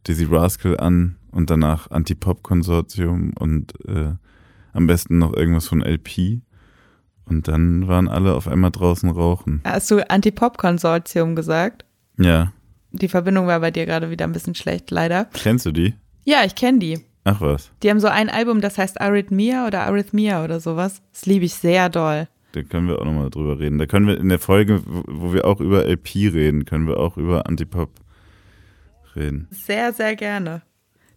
Dizzy 0.06 0.24
Rascal 0.24 0.78
an 0.78 1.16
und 1.30 1.50
danach 1.50 1.90
Anti-Pop-Konsortium 1.90 3.32
und 3.38 3.72
äh, 3.88 4.12
am 4.72 4.86
besten 4.86 5.18
noch 5.18 5.34
irgendwas 5.34 5.66
von 5.66 5.80
LP. 5.80 6.40
Und 7.26 7.48
dann 7.48 7.88
waren 7.88 8.08
alle 8.08 8.34
auf 8.34 8.48
einmal 8.48 8.70
draußen 8.70 9.08
rauchen. 9.08 9.62
Hast 9.64 9.90
du 9.90 10.08
Anti-Pop-Konsortium 10.08 11.34
gesagt? 11.34 11.84
Ja. 12.18 12.52
Die 12.92 13.08
Verbindung 13.08 13.46
war 13.46 13.60
bei 13.60 13.70
dir 13.70 13.86
gerade 13.86 14.10
wieder 14.10 14.24
ein 14.26 14.32
bisschen 14.32 14.54
schlecht, 14.54 14.90
leider. 14.90 15.26
Kennst 15.32 15.66
du 15.66 15.72
die? 15.72 15.94
Ja, 16.24 16.44
ich 16.44 16.54
kenne 16.54 16.78
die. 16.78 17.00
Ach 17.24 17.40
was. 17.40 17.70
Die 17.82 17.90
haben 17.90 18.00
so 18.00 18.08
ein 18.08 18.28
Album, 18.28 18.60
das 18.60 18.76
heißt 18.76 19.00
Arrhythmia 19.00 19.66
oder 19.66 19.84
Arrhythmia 19.84 20.44
oder 20.44 20.60
sowas. 20.60 21.00
Das 21.12 21.24
liebe 21.24 21.46
ich 21.46 21.54
sehr 21.54 21.88
doll. 21.88 22.28
Da 22.54 22.62
können 22.62 22.86
wir 22.86 23.00
auch 23.00 23.04
nochmal 23.04 23.30
drüber 23.30 23.58
reden. 23.58 23.78
Da 23.78 23.86
können 23.86 24.06
wir 24.06 24.16
in 24.16 24.28
der 24.28 24.38
Folge, 24.38 24.80
wo 24.86 25.32
wir 25.32 25.44
auch 25.44 25.60
über 25.60 25.86
LP 25.86 26.14
reden, 26.14 26.64
können 26.64 26.86
wir 26.86 26.98
auch 26.98 27.16
über 27.16 27.48
Antipop 27.48 27.90
reden. 29.16 29.48
Sehr, 29.50 29.92
sehr 29.92 30.14
gerne. 30.14 30.62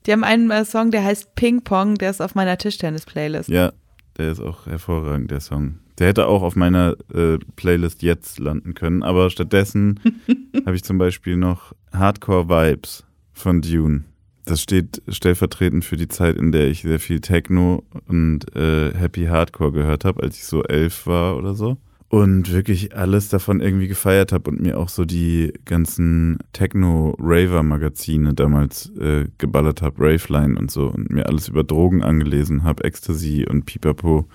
Die 0.08 0.12
haben 0.12 0.23
einen 0.23 0.50
äh, 0.50 0.65
Song, 0.65 0.89
der 0.89 1.04
heißt 1.04 1.36
Ping 1.36 1.62
Pong, 1.62 1.95
der 1.95 2.10
ist 2.10 2.21
auf 2.21 2.34
meiner 2.34 2.58
Tischtennis-Playlist. 2.58 3.50
Ja, 3.50 3.71
der 4.17 4.32
ist 4.32 4.39
auch 4.39 4.65
hervorragend, 4.65 5.30
der 5.30 5.41
Song. 5.41 5.78
Der 6.00 6.08
hätte 6.08 6.26
auch 6.26 6.41
auf 6.41 6.56
meiner 6.56 6.95
äh, 7.13 7.38
Playlist 7.56 8.02
jetzt 8.02 8.39
landen 8.39 8.73
können, 8.73 9.04
aber 9.04 9.30
stattdessen 9.30 10.00
habe 10.65 10.76
ich 10.76 10.84
zum 10.84 10.97
Beispiel 10.97 11.38
noch 11.38 11.73
Hardcore 11.91 12.50
Vibes 12.50 13.06
von 13.34 13.62
Dune. 13.62 14.06
Das 14.47 14.62
steht 14.62 15.01
stellvertretend 15.10 15.83
für 15.83 15.97
die 15.97 16.07
Zeit, 16.07 16.38
in 16.38 16.53
der 16.53 16.67
ich 16.67 16.81
sehr 16.81 17.01
viel 17.01 17.19
Techno 17.19 17.83
und 18.07 18.55
äh, 18.55 18.93
Happy 18.93 19.25
Hardcore 19.25 19.73
gehört 19.73 20.05
habe, 20.05 20.23
als 20.23 20.38
ich 20.38 20.45
so 20.45 20.63
elf 20.63 21.05
war 21.05 21.36
oder 21.36 21.53
so. 21.53 21.75
Und 22.07 22.53
wirklich 22.53 22.95
alles 22.95 23.27
davon 23.27 23.60
irgendwie 23.60 23.89
gefeiert 23.89 24.31
habe 24.31 24.49
und 24.49 24.62
mir 24.62 24.79
auch 24.79 24.88
so 24.88 25.03
die 25.03 25.51
ganzen 25.65 26.38
Techno-Raver-Magazine 26.53 28.33
damals 28.33 28.89
äh, 28.97 29.25
geballert 29.38 29.81
habe, 29.81 29.95
Raveline 29.99 30.57
und 30.57 30.71
so, 30.71 30.88
und 30.88 31.10
mir 31.10 31.25
alles 31.25 31.49
über 31.49 31.65
Drogen 31.65 32.01
angelesen 32.01 32.63
habe, 32.63 32.86
Ecstasy 32.86 33.45
und 33.45 33.65
Pipapo. 33.65 34.29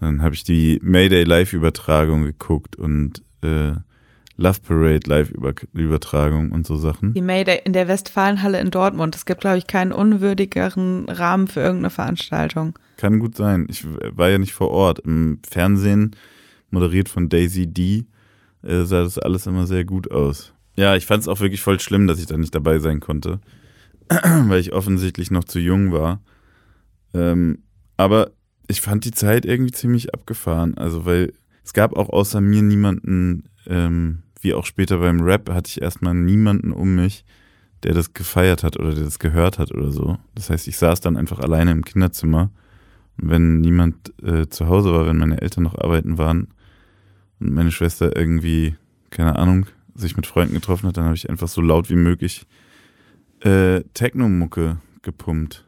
Dann 0.00 0.22
habe 0.22 0.34
ich 0.34 0.42
die 0.42 0.80
Mayday 0.82 1.22
Live-Übertragung 1.22 2.24
geguckt 2.24 2.74
und 2.74 3.22
äh, 3.42 3.74
Love 4.38 4.60
Parade 4.60 5.08
Live-Übertragung 5.08 6.52
und 6.52 6.66
so 6.66 6.76
Sachen. 6.76 7.14
Die 7.14 7.22
Mayday 7.22 7.62
in 7.64 7.72
der 7.72 7.88
Westfalenhalle 7.88 8.60
in 8.60 8.70
Dortmund. 8.70 9.16
Es 9.16 9.24
gibt, 9.24 9.40
glaube 9.40 9.56
ich, 9.58 9.66
keinen 9.66 9.92
unwürdigeren 9.92 11.08
Rahmen 11.08 11.48
für 11.48 11.60
irgendeine 11.60 11.90
Veranstaltung. 11.90 12.78
Kann 12.98 13.18
gut 13.18 13.36
sein. 13.36 13.66
Ich 13.70 13.86
war 13.86 14.28
ja 14.28 14.38
nicht 14.38 14.52
vor 14.52 14.70
Ort. 14.70 14.98
Im 15.00 15.40
Fernsehen, 15.48 16.14
moderiert 16.70 17.08
von 17.08 17.30
Daisy 17.30 17.66
D, 17.66 18.06
äh, 18.62 18.82
sah 18.82 19.02
das 19.02 19.18
alles 19.18 19.46
immer 19.46 19.66
sehr 19.66 19.84
gut 19.84 20.10
aus. 20.10 20.52
Ja, 20.76 20.96
ich 20.96 21.06
fand 21.06 21.22
es 21.22 21.28
auch 21.28 21.40
wirklich 21.40 21.62
voll 21.62 21.80
schlimm, 21.80 22.06
dass 22.06 22.18
ich 22.18 22.26
da 22.26 22.36
nicht 22.36 22.54
dabei 22.54 22.78
sein 22.78 23.00
konnte, 23.00 23.40
weil 24.08 24.60
ich 24.60 24.74
offensichtlich 24.74 25.30
noch 25.30 25.44
zu 25.44 25.58
jung 25.58 25.92
war. 25.92 26.20
Ähm, 27.14 27.62
aber 27.96 28.32
ich 28.68 28.82
fand 28.82 29.06
die 29.06 29.12
Zeit 29.12 29.46
irgendwie 29.46 29.72
ziemlich 29.72 30.12
abgefahren. 30.12 30.76
Also, 30.76 31.06
weil 31.06 31.32
es 31.64 31.72
gab 31.72 31.96
auch 31.96 32.10
außer 32.10 32.42
mir 32.42 32.60
niemanden, 32.60 33.48
ähm, 33.66 34.22
wie 34.46 34.54
auch 34.54 34.64
später 34.64 34.98
beim 34.98 35.20
Rap, 35.22 35.50
hatte 35.50 35.68
ich 35.68 35.82
erstmal 35.82 36.14
niemanden 36.14 36.70
um 36.70 36.94
mich, 36.94 37.24
der 37.82 37.94
das 37.94 38.14
gefeiert 38.14 38.62
hat 38.62 38.78
oder 38.78 38.94
der 38.94 39.02
das 39.02 39.18
gehört 39.18 39.58
hat 39.58 39.72
oder 39.72 39.90
so. 39.90 40.18
Das 40.36 40.50
heißt, 40.50 40.68
ich 40.68 40.78
saß 40.78 41.00
dann 41.00 41.16
einfach 41.16 41.40
alleine 41.40 41.72
im 41.72 41.84
Kinderzimmer. 41.84 42.50
Und 43.20 43.30
wenn 43.30 43.60
niemand 43.60 44.12
äh, 44.22 44.46
zu 44.46 44.68
Hause 44.68 44.92
war, 44.92 45.04
wenn 45.06 45.16
meine 45.16 45.40
Eltern 45.40 45.64
noch 45.64 45.76
arbeiten 45.76 46.16
waren 46.16 46.48
und 47.40 47.52
meine 47.52 47.72
Schwester 47.72 48.16
irgendwie, 48.16 48.76
keine 49.10 49.36
Ahnung, 49.36 49.66
sich 49.96 50.16
mit 50.16 50.26
Freunden 50.26 50.54
getroffen 50.54 50.86
hat, 50.86 50.96
dann 50.96 51.06
habe 51.06 51.16
ich 51.16 51.28
einfach 51.28 51.48
so 51.48 51.60
laut 51.60 51.90
wie 51.90 51.96
möglich 51.96 52.46
äh, 53.40 53.80
Techno-Mucke 53.94 54.76
gepumpt. 55.02 55.66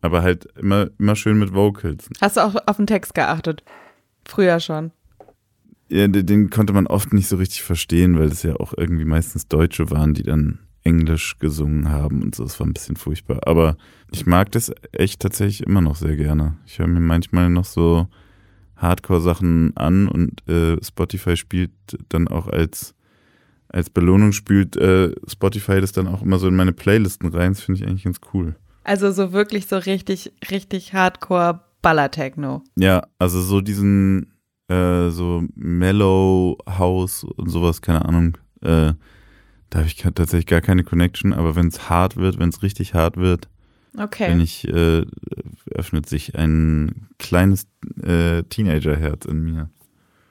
Aber 0.00 0.22
halt 0.22 0.46
immer, 0.56 0.88
immer 0.98 1.14
schön 1.14 1.38
mit 1.38 1.54
Vocals. 1.54 2.08
Hast 2.20 2.38
du 2.38 2.40
auch 2.40 2.56
auf 2.66 2.76
den 2.76 2.88
Text 2.88 3.14
geachtet? 3.14 3.62
Früher 4.24 4.58
schon. 4.58 4.90
Ja, 5.88 6.08
den 6.08 6.50
konnte 6.50 6.72
man 6.72 6.86
oft 6.86 7.12
nicht 7.12 7.28
so 7.28 7.36
richtig 7.36 7.62
verstehen, 7.62 8.18
weil 8.18 8.28
es 8.28 8.42
ja 8.42 8.56
auch 8.56 8.72
irgendwie 8.76 9.04
meistens 9.04 9.48
Deutsche 9.48 9.90
waren, 9.90 10.14
die 10.14 10.22
dann 10.22 10.60
Englisch 10.82 11.38
gesungen 11.38 11.88
haben 11.88 12.22
und 12.22 12.34
so. 12.34 12.44
Es 12.44 12.60
war 12.60 12.66
ein 12.66 12.72
bisschen 12.72 12.96
furchtbar. 12.96 13.40
Aber 13.46 13.76
ich 14.12 14.26
mag 14.26 14.52
das 14.52 14.72
echt 14.92 15.20
tatsächlich 15.20 15.66
immer 15.66 15.80
noch 15.80 15.96
sehr 15.96 16.16
gerne. 16.16 16.56
Ich 16.66 16.78
höre 16.78 16.86
mir 16.86 17.00
manchmal 17.00 17.50
noch 17.50 17.64
so 17.64 18.06
Hardcore-Sachen 18.76 19.76
an 19.76 20.08
und 20.08 20.46
äh, 20.48 20.76
Spotify 20.84 21.36
spielt 21.36 21.72
dann 22.10 22.28
auch 22.28 22.48
als, 22.48 22.94
als 23.68 23.88
Belohnung 23.88 24.32
spielt 24.32 24.76
äh, 24.76 25.12
Spotify 25.26 25.80
das 25.80 25.92
dann 25.92 26.06
auch 26.06 26.22
immer 26.22 26.38
so 26.38 26.48
in 26.48 26.56
meine 26.56 26.72
Playlisten 26.72 27.30
rein. 27.30 27.52
Das 27.52 27.62
finde 27.62 27.80
ich 27.80 27.86
eigentlich 27.86 28.04
ganz 28.04 28.20
cool. 28.34 28.54
Also 28.84 29.10
so 29.10 29.32
wirklich 29.32 29.66
so 29.66 29.76
richtig, 29.76 30.32
richtig 30.50 30.92
Hardcore 30.92 31.60
Ballertechno. 31.80 32.62
Ja, 32.76 33.06
also 33.18 33.40
so 33.40 33.60
diesen 33.60 34.33
äh, 34.68 35.10
so 35.10 35.44
Mellow 35.54 36.58
House 36.68 37.24
und 37.24 37.48
sowas, 37.48 37.82
keine 37.82 38.04
Ahnung. 38.04 38.38
Äh, 38.62 38.94
da 39.70 39.78
habe 39.78 39.86
ich 39.86 39.96
tatsächlich 39.96 40.46
gar 40.46 40.60
keine 40.60 40.84
Connection, 40.84 41.32
aber 41.32 41.56
wenn 41.56 41.68
es 41.68 41.88
hart 41.88 42.16
wird, 42.16 42.38
wenn 42.38 42.48
es 42.48 42.62
richtig 42.62 42.94
hart 42.94 43.16
wird, 43.16 43.48
okay. 43.98 44.28
wenn 44.28 44.40
ich, 44.40 44.68
äh, 44.68 45.04
öffnet 45.70 46.08
sich 46.08 46.36
ein 46.36 47.08
kleines 47.18 47.66
äh, 48.02 48.44
Teenagerherz 48.44 49.24
in 49.24 49.44
mir. 49.44 49.70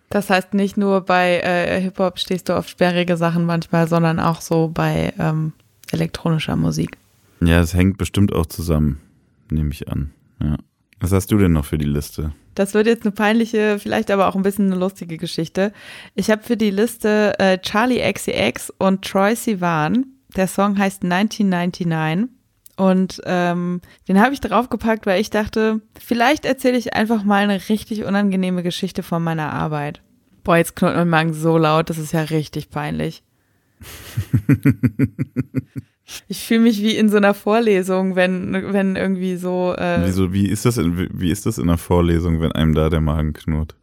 Das 0.09 0.29
heißt, 0.29 0.53
nicht 0.53 0.77
nur 0.77 1.01
bei 1.01 1.39
äh, 1.39 1.81
Hip-Hop 1.81 2.19
stehst 2.19 2.47
du 2.47 2.53
auf 2.53 2.67
sperrige 2.67 3.17
Sachen 3.17 3.45
manchmal, 3.45 3.87
sondern 3.87 4.19
auch 4.19 4.41
so 4.41 4.69
bei 4.73 5.11
ähm, 5.17 5.53
elektronischer 5.91 6.55
Musik. 6.55 6.97
Ja, 7.41 7.59
es 7.59 7.73
hängt 7.73 7.97
bestimmt 7.97 8.31
auch 8.31 8.45
zusammen, 8.45 9.01
nehme 9.49 9.71
ich 9.71 9.89
an. 9.89 10.11
Ja. 10.41 10.57
Was 11.03 11.11
hast 11.11 11.33
du 11.33 11.37
denn 11.37 11.51
noch 11.51 11.65
für 11.65 11.77
die 11.77 11.83
Liste? 11.83 12.31
Das 12.55 12.73
wird 12.73 12.87
jetzt 12.87 13.03
eine 13.03 13.11
peinliche, 13.11 13.77
vielleicht 13.77 14.09
aber 14.09 14.29
auch 14.29 14.37
ein 14.37 14.41
bisschen 14.41 14.67
eine 14.67 14.79
lustige 14.79 15.17
Geschichte. 15.17 15.73
Ich 16.15 16.31
habe 16.31 16.43
für 16.43 16.55
die 16.55 16.69
Liste 16.69 17.33
äh, 17.39 17.57
Charlie 17.57 17.99
XCX 18.09 18.71
und 18.77 19.03
Troy 19.03 19.35
Sivan. 19.35 20.05
Der 20.37 20.47
Song 20.47 20.77
heißt 20.77 21.03
1999. 21.03 22.29
Und 22.77 23.21
ähm, 23.25 23.81
den 24.07 24.21
habe 24.21 24.33
ich 24.33 24.39
draufgepackt, 24.39 25.05
weil 25.05 25.19
ich 25.19 25.29
dachte, 25.29 25.81
vielleicht 25.99 26.45
erzähle 26.45 26.77
ich 26.77 26.93
einfach 26.93 27.25
mal 27.25 27.43
eine 27.43 27.67
richtig 27.67 28.05
unangenehme 28.05 28.63
Geschichte 28.63 29.03
von 29.03 29.21
meiner 29.21 29.51
Arbeit. 29.51 30.01
Boah, 30.45 30.55
jetzt 30.55 30.77
knurrt 30.77 30.95
mein 30.95 31.09
Magen 31.09 31.33
so 31.33 31.57
laut, 31.57 31.89
das 31.89 31.97
ist 31.97 32.13
ja 32.13 32.21
richtig 32.21 32.69
peinlich. 32.69 33.23
Ich 36.27 36.45
fühle 36.45 36.61
mich 36.61 36.81
wie 36.81 36.95
in 36.95 37.09
so 37.09 37.17
einer 37.17 37.33
Vorlesung, 37.33 38.15
wenn, 38.15 38.73
wenn 38.73 38.95
irgendwie 38.95 39.37
so. 39.37 39.73
Äh, 39.77 40.01
Wieso, 40.05 40.33
wie 40.33 40.47
ist 40.47 40.65
das 40.65 40.77
in, 40.77 41.09
wie 41.13 41.31
ist 41.31 41.45
das 41.45 41.57
in 41.57 41.69
einer 41.69 41.77
Vorlesung, 41.77 42.41
wenn 42.41 42.51
einem 42.51 42.73
da 42.73 42.89
der 42.89 43.01
Magen 43.01 43.33
knurrt? 43.33 43.75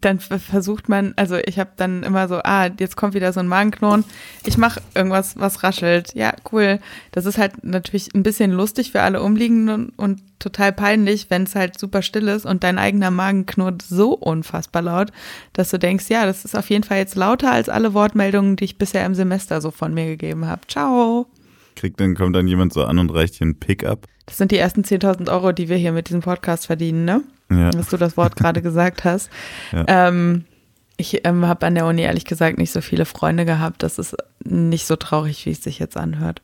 Dann 0.00 0.20
versucht 0.20 0.88
man, 0.88 1.14
also 1.16 1.36
ich 1.36 1.58
habe 1.58 1.70
dann 1.76 2.02
immer 2.02 2.28
so, 2.28 2.40
ah, 2.42 2.68
jetzt 2.78 2.96
kommt 2.96 3.14
wieder 3.14 3.32
so 3.32 3.40
ein 3.40 3.48
Magenknurren. 3.48 4.04
Ich 4.44 4.58
mache 4.58 4.82
irgendwas, 4.94 5.38
was 5.38 5.62
raschelt. 5.62 6.12
Ja, 6.14 6.34
cool. 6.52 6.80
Das 7.12 7.24
ist 7.24 7.38
halt 7.38 7.64
natürlich 7.64 8.14
ein 8.14 8.22
bisschen 8.22 8.50
lustig 8.50 8.92
für 8.92 9.00
alle 9.00 9.22
Umliegenden 9.22 9.90
und 9.96 10.20
total 10.38 10.72
peinlich, 10.72 11.30
wenn 11.30 11.44
es 11.44 11.54
halt 11.54 11.78
super 11.78 12.02
still 12.02 12.28
ist 12.28 12.44
und 12.44 12.62
dein 12.62 12.78
eigener 12.78 13.10
Magen 13.10 13.46
knurrt 13.46 13.80
so 13.80 14.12
unfassbar 14.12 14.82
laut, 14.82 15.12
dass 15.54 15.70
du 15.70 15.78
denkst, 15.78 16.06
ja, 16.08 16.26
das 16.26 16.44
ist 16.44 16.56
auf 16.56 16.68
jeden 16.68 16.84
Fall 16.84 16.98
jetzt 16.98 17.14
lauter 17.14 17.52
als 17.52 17.70
alle 17.70 17.94
Wortmeldungen, 17.94 18.56
die 18.56 18.64
ich 18.64 18.78
bisher 18.78 19.06
im 19.06 19.14
Semester 19.14 19.62
so 19.62 19.70
von 19.70 19.94
mir 19.94 20.06
gegeben 20.06 20.46
habe. 20.46 20.66
Ciao 20.66 21.26
kriegt, 21.76 22.00
dann 22.00 22.14
kommt 22.14 22.34
dann 22.34 22.48
jemand 22.48 22.72
so 22.72 22.84
an 22.84 22.98
und 22.98 23.10
reicht 23.10 23.34
hier 23.36 23.46
ein 23.46 23.58
Pickup. 23.58 24.06
Das 24.26 24.38
sind 24.38 24.50
die 24.50 24.58
ersten 24.58 24.82
10.000 24.82 25.30
Euro, 25.30 25.52
die 25.52 25.68
wir 25.68 25.76
hier 25.76 25.92
mit 25.92 26.08
diesem 26.08 26.20
Podcast 26.20 26.66
verdienen, 26.66 27.04
ne? 27.04 27.22
Ja. 27.50 27.72
Was 27.74 27.88
du 27.88 27.96
das 27.96 28.16
Wort 28.16 28.36
gerade 28.36 28.62
gesagt 28.62 29.04
hast. 29.04 29.30
Ja. 29.72 29.84
Ähm, 29.86 30.44
ich 30.96 31.24
ähm, 31.24 31.46
habe 31.46 31.66
an 31.66 31.74
der 31.74 31.86
Uni 31.86 32.02
ehrlich 32.02 32.24
gesagt 32.24 32.58
nicht 32.58 32.72
so 32.72 32.80
viele 32.80 33.04
Freunde 33.04 33.44
gehabt. 33.44 33.82
Das 33.82 33.98
ist 33.98 34.16
nicht 34.42 34.86
so 34.86 34.96
traurig, 34.96 35.44
wie 35.46 35.50
es 35.50 35.62
sich 35.62 35.78
jetzt 35.78 35.96
anhört. 35.96 36.42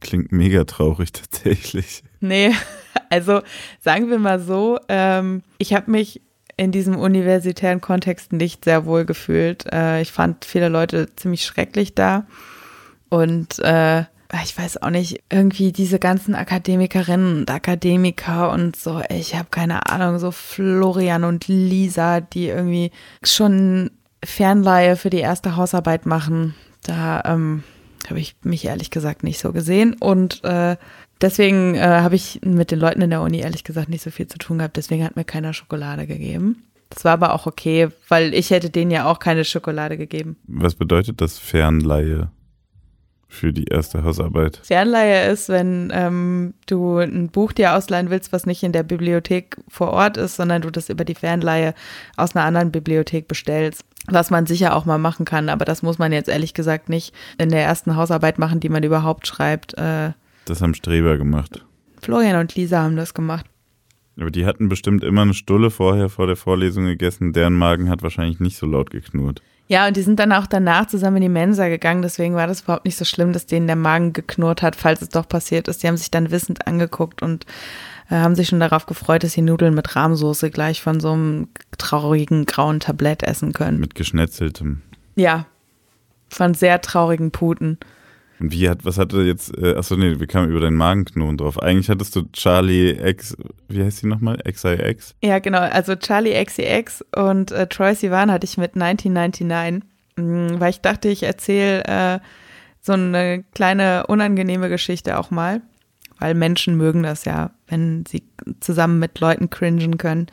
Klingt 0.00 0.32
mega 0.32 0.64
traurig 0.64 1.12
tatsächlich. 1.12 2.02
Nee, 2.20 2.52
also 3.10 3.42
sagen 3.80 4.10
wir 4.10 4.18
mal 4.18 4.40
so, 4.40 4.78
ähm, 4.88 5.42
ich 5.58 5.74
habe 5.74 5.90
mich 5.90 6.22
in 6.56 6.70
diesem 6.70 6.96
universitären 6.96 7.80
Kontext 7.80 8.32
nicht 8.32 8.64
sehr 8.64 8.84
wohl 8.84 9.04
gefühlt. 9.04 9.64
Äh, 9.72 10.02
ich 10.02 10.12
fand 10.12 10.44
viele 10.44 10.68
Leute 10.68 11.08
ziemlich 11.16 11.44
schrecklich 11.44 11.94
da. 11.94 12.26
Und 13.08 13.58
äh, 13.58 14.04
ich 14.42 14.56
weiß 14.56 14.82
auch 14.82 14.90
nicht, 14.90 15.22
irgendwie 15.30 15.72
diese 15.72 15.98
ganzen 15.98 16.34
Akademikerinnen 16.34 17.38
und 17.40 17.50
Akademiker 17.50 18.50
und 18.50 18.76
so, 18.76 19.02
ich 19.10 19.34
habe 19.34 19.48
keine 19.50 19.90
Ahnung, 19.90 20.18
so 20.18 20.30
Florian 20.30 21.24
und 21.24 21.48
Lisa, 21.48 22.20
die 22.20 22.48
irgendwie 22.48 22.92
schon 23.22 23.90
Fernleihe 24.24 24.96
für 24.96 25.10
die 25.10 25.18
erste 25.18 25.56
Hausarbeit 25.56 26.06
machen. 26.06 26.54
Da 26.82 27.22
ähm, 27.26 27.62
habe 28.08 28.20
ich 28.20 28.36
mich 28.42 28.64
ehrlich 28.64 28.90
gesagt 28.90 29.22
nicht 29.22 29.38
so 29.38 29.52
gesehen 29.52 29.94
und 30.00 30.42
äh, 30.44 30.76
deswegen 31.20 31.74
äh, 31.74 31.80
habe 31.80 32.14
ich 32.14 32.40
mit 32.42 32.70
den 32.70 32.78
Leuten 32.78 33.02
in 33.02 33.10
der 33.10 33.20
Uni 33.20 33.40
ehrlich 33.40 33.64
gesagt 33.64 33.88
nicht 33.88 34.02
so 34.02 34.10
viel 34.10 34.26
zu 34.26 34.38
tun 34.38 34.58
gehabt. 34.58 34.76
Deswegen 34.76 35.04
hat 35.04 35.16
mir 35.16 35.24
keiner 35.24 35.52
Schokolade 35.52 36.06
gegeben. 36.06 36.64
Das 36.88 37.04
war 37.04 37.12
aber 37.12 37.34
auch 37.34 37.46
okay, 37.46 37.88
weil 38.08 38.34
ich 38.34 38.50
hätte 38.50 38.70
denen 38.70 38.90
ja 38.90 39.10
auch 39.10 39.18
keine 39.18 39.44
Schokolade 39.44 39.96
gegeben. 39.96 40.36
Was 40.46 40.74
bedeutet 40.74 41.20
das 41.20 41.38
Fernleihe? 41.38 42.30
Für 43.32 43.52
die 43.52 43.64
erste 43.64 44.04
Hausarbeit. 44.04 44.60
Fernleihe 44.62 45.30
ist, 45.30 45.48
wenn 45.48 45.90
ähm, 45.94 46.54
du 46.66 46.98
ein 46.98 47.28
Buch 47.28 47.52
dir 47.52 47.74
ausleihen 47.74 48.10
willst, 48.10 48.32
was 48.32 48.46
nicht 48.46 48.62
in 48.62 48.72
der 48.72 48.82
Bibliothek 48.82 49.56
vor 49.68 49.90
Ort 49.90 50.16
ist, 50.16 50.36
sondern 50.36 50.62
du 50.62 50.70
das 50.70 50.88
über 50.88 51.04
die 51.04 51.14
Fernleihe 51.14 51.74
aus 52.16 52.36
einer 52.36 52.44
anderen 52.44 52.70
Bibliothek 52.70 53.28
bestellst. 53.28 53.84
Was 54.08 54.30
man 54.30 54.46
sicher 54.46 54.76
auch 54.76 54.84
mal 54.84 54.98
machen 54.98 55.24
kann, 55.24 55.48
aber 55.48 55.64
das 55.64 55.82
muss 55.82 55.98
man 55.98 56.12
jetzt 56.12 56.28
ehrlich 56.28 56.54
gesagt 56.54 56.88
nicht 56.88 57.14
in 57.38 57.48
der 57.48 57.62
ersten 57.62 57.96
Hausarbeit 57.96 58.38
machen, 58.38 58.60
die 58.60 58.68
man 58.68 58.82
überhaupt 58.82 59.26
schreibt. 59.26 59.78
Äh, 59.78 60.12
das 60.44 60.60
haben 60.60 60.74
Streber 60.74 61.16
gemacht. 61.18 61.64
Florian 62.02 62.40
und 62.40 62.54
Lisa 62.54 62.82
haben 62.82 62.96
das 62.96 63.14
gemacht. 63.14 63.46
Aber 64.20 64.30
die 64.30 64.44
hatten 64.44 64.68
bestimmt 64.68 65.04
immer 65.04 65.22
eine 65.22 65.34
Stulle 65.34 65.70
vorher 65.70 66.08
vor 66.08 66.26
der 66.26 66.36
Vorlesung 66.36 66.84
gegessen. 66.84 67.32
Deren 67.32 67.54
Magen 67.54 67.88
hat 67.88 68.02
wahrscheinlich 68.02 68.40
nicht 68.40 68.58
so 68.58 68.66
laut 68.66 68.90
geknurrt. 68.90 69.40
Ja, 69.72 69.86
und 69.86 69.96
die 69.96 70.02
sind 70.02 70.20
dann 70.20 70.32
auch 70.32 70.46
danach 70.46 70.86
zusammen 70.86 71.16
in 71.16 71.22
die 71.22 71.28
Mensa 71.30 71.68
gegangen. 71.68 72.02
Deswegen 72.02 72.34
war 72.34 72.46
das 72.46 72.60
überhaupt 72.60 72.84
nicht 72.84 72.98
so 72.98 73.06
schlimm, 73.06 73.32
dass 73.32 73.46
denen 73.46 73.66
der 73.66 73.74
Magen 73.74 74.12
geknurrt 74.12 74.60
hat, 74.60 74.76
falls 74.76 75.00
es 75.00 75.08
doch 75.08 75.26
passiert 75.26 75.66
ist. 75.66 75.82
Die 75.82 75.88
haben 75.88 75.96
sich 75.96 76.10
dann 76.10 76.30
wissend 76.30 76.66
angeguckt 76.66 77.22
und 77.22 77.46
äh, 78.10 78.16
haben 78.16 78.34
sich 78.34 78.48
schon 78.48 78.60
darauf 78.60 78.84
gefreut, 78.84 79.24
dass 79.24 79.32
sie 79.32 79.40
Nudeln 79.40 79.72
mit 79.72 79.96
Rahmsoße 79.96 80.50
gleich 80.50 80.82
von 80.82 81.00
so 81.00 81.12
einem 81.12 81.48
traurigen 81.78 82.44
grauen 82.44 82.80
Tablett 82.80 83.22
essen 83.22 83.54
können. 83.54 83.80
Mit 83.80 83.94
geschnetzeltem. 83.94 84.82
Ja, 85.16 85.46
von 86.28 86.52
sehr 86.52 86.82
traurigen 86.82 87.30
Puten. 87.30 87.78
Und 88.42 88.50
wie 88.50 88.68
hat, 88.68 88.84
was 88.84 88.98
hatte 88.98 89.22
jetzt, 89.22 89.56
äh, 89.56 89.76
achso, 89.76 89.94
nee, 89.94 90.18
wir 90.18 90.26
kamen 90.26 90.50
über 90.50 90.58
deinen 90.58 90.76
Magenknoten 90.76 91.36
drauf. 91.36 91.62
Eigentlich 91.62 91.88
hattest 91.88 92.16
du 92.16 92.22
Charlie 92.32 92.90
X, 92.90 93.36
wie 93.68 93.84
heißt 93.84 94.02
die 94.02 94.08
nochmal? 94.08 94.38
XIX? 94.38 95.14
Ja, 95.22 95.38
genau, 95.38 95.60
also 95.60 95.94
Charlie 95.94 96.34
XCX 96.44 97.04
und 97.14 97.52
äh, 97.52 97.68
Troy 97.68 97.94
Sivan 97.94 98.32
hatte 98.32 98.44
ich 98.44 98.58
mit 98.58 98.74
1999, 98.74 99.88
mh, 100.16 100.58
weil 100.58 100.70
ich 100.70 100.80
dachte, 100.80 101.08
ich 101.08 101.22
erzähle 101.22 101.84
äh, 101.84 102.18
so 102.80 102.94
eine 102.94 103.44
kleine 103.54 104.08
unangenehme 104.08 104.68
Geschichte 104.68 105.20
auch 105.20 105.30
mal, 105.30 105.60
weil 106.18 106.34
Menschen 106.34 106.76
mögen 106.76 107.04
das 107.04 107.24
ja, 107.24 107.52
wenn 107.68 108.04
sie 108.06 108.24
zusammen 108.58 108.98
mit 108.98 109.20
Leuten 109.20 109.50
cringen 109.50 109.98
können. 109.98 110.26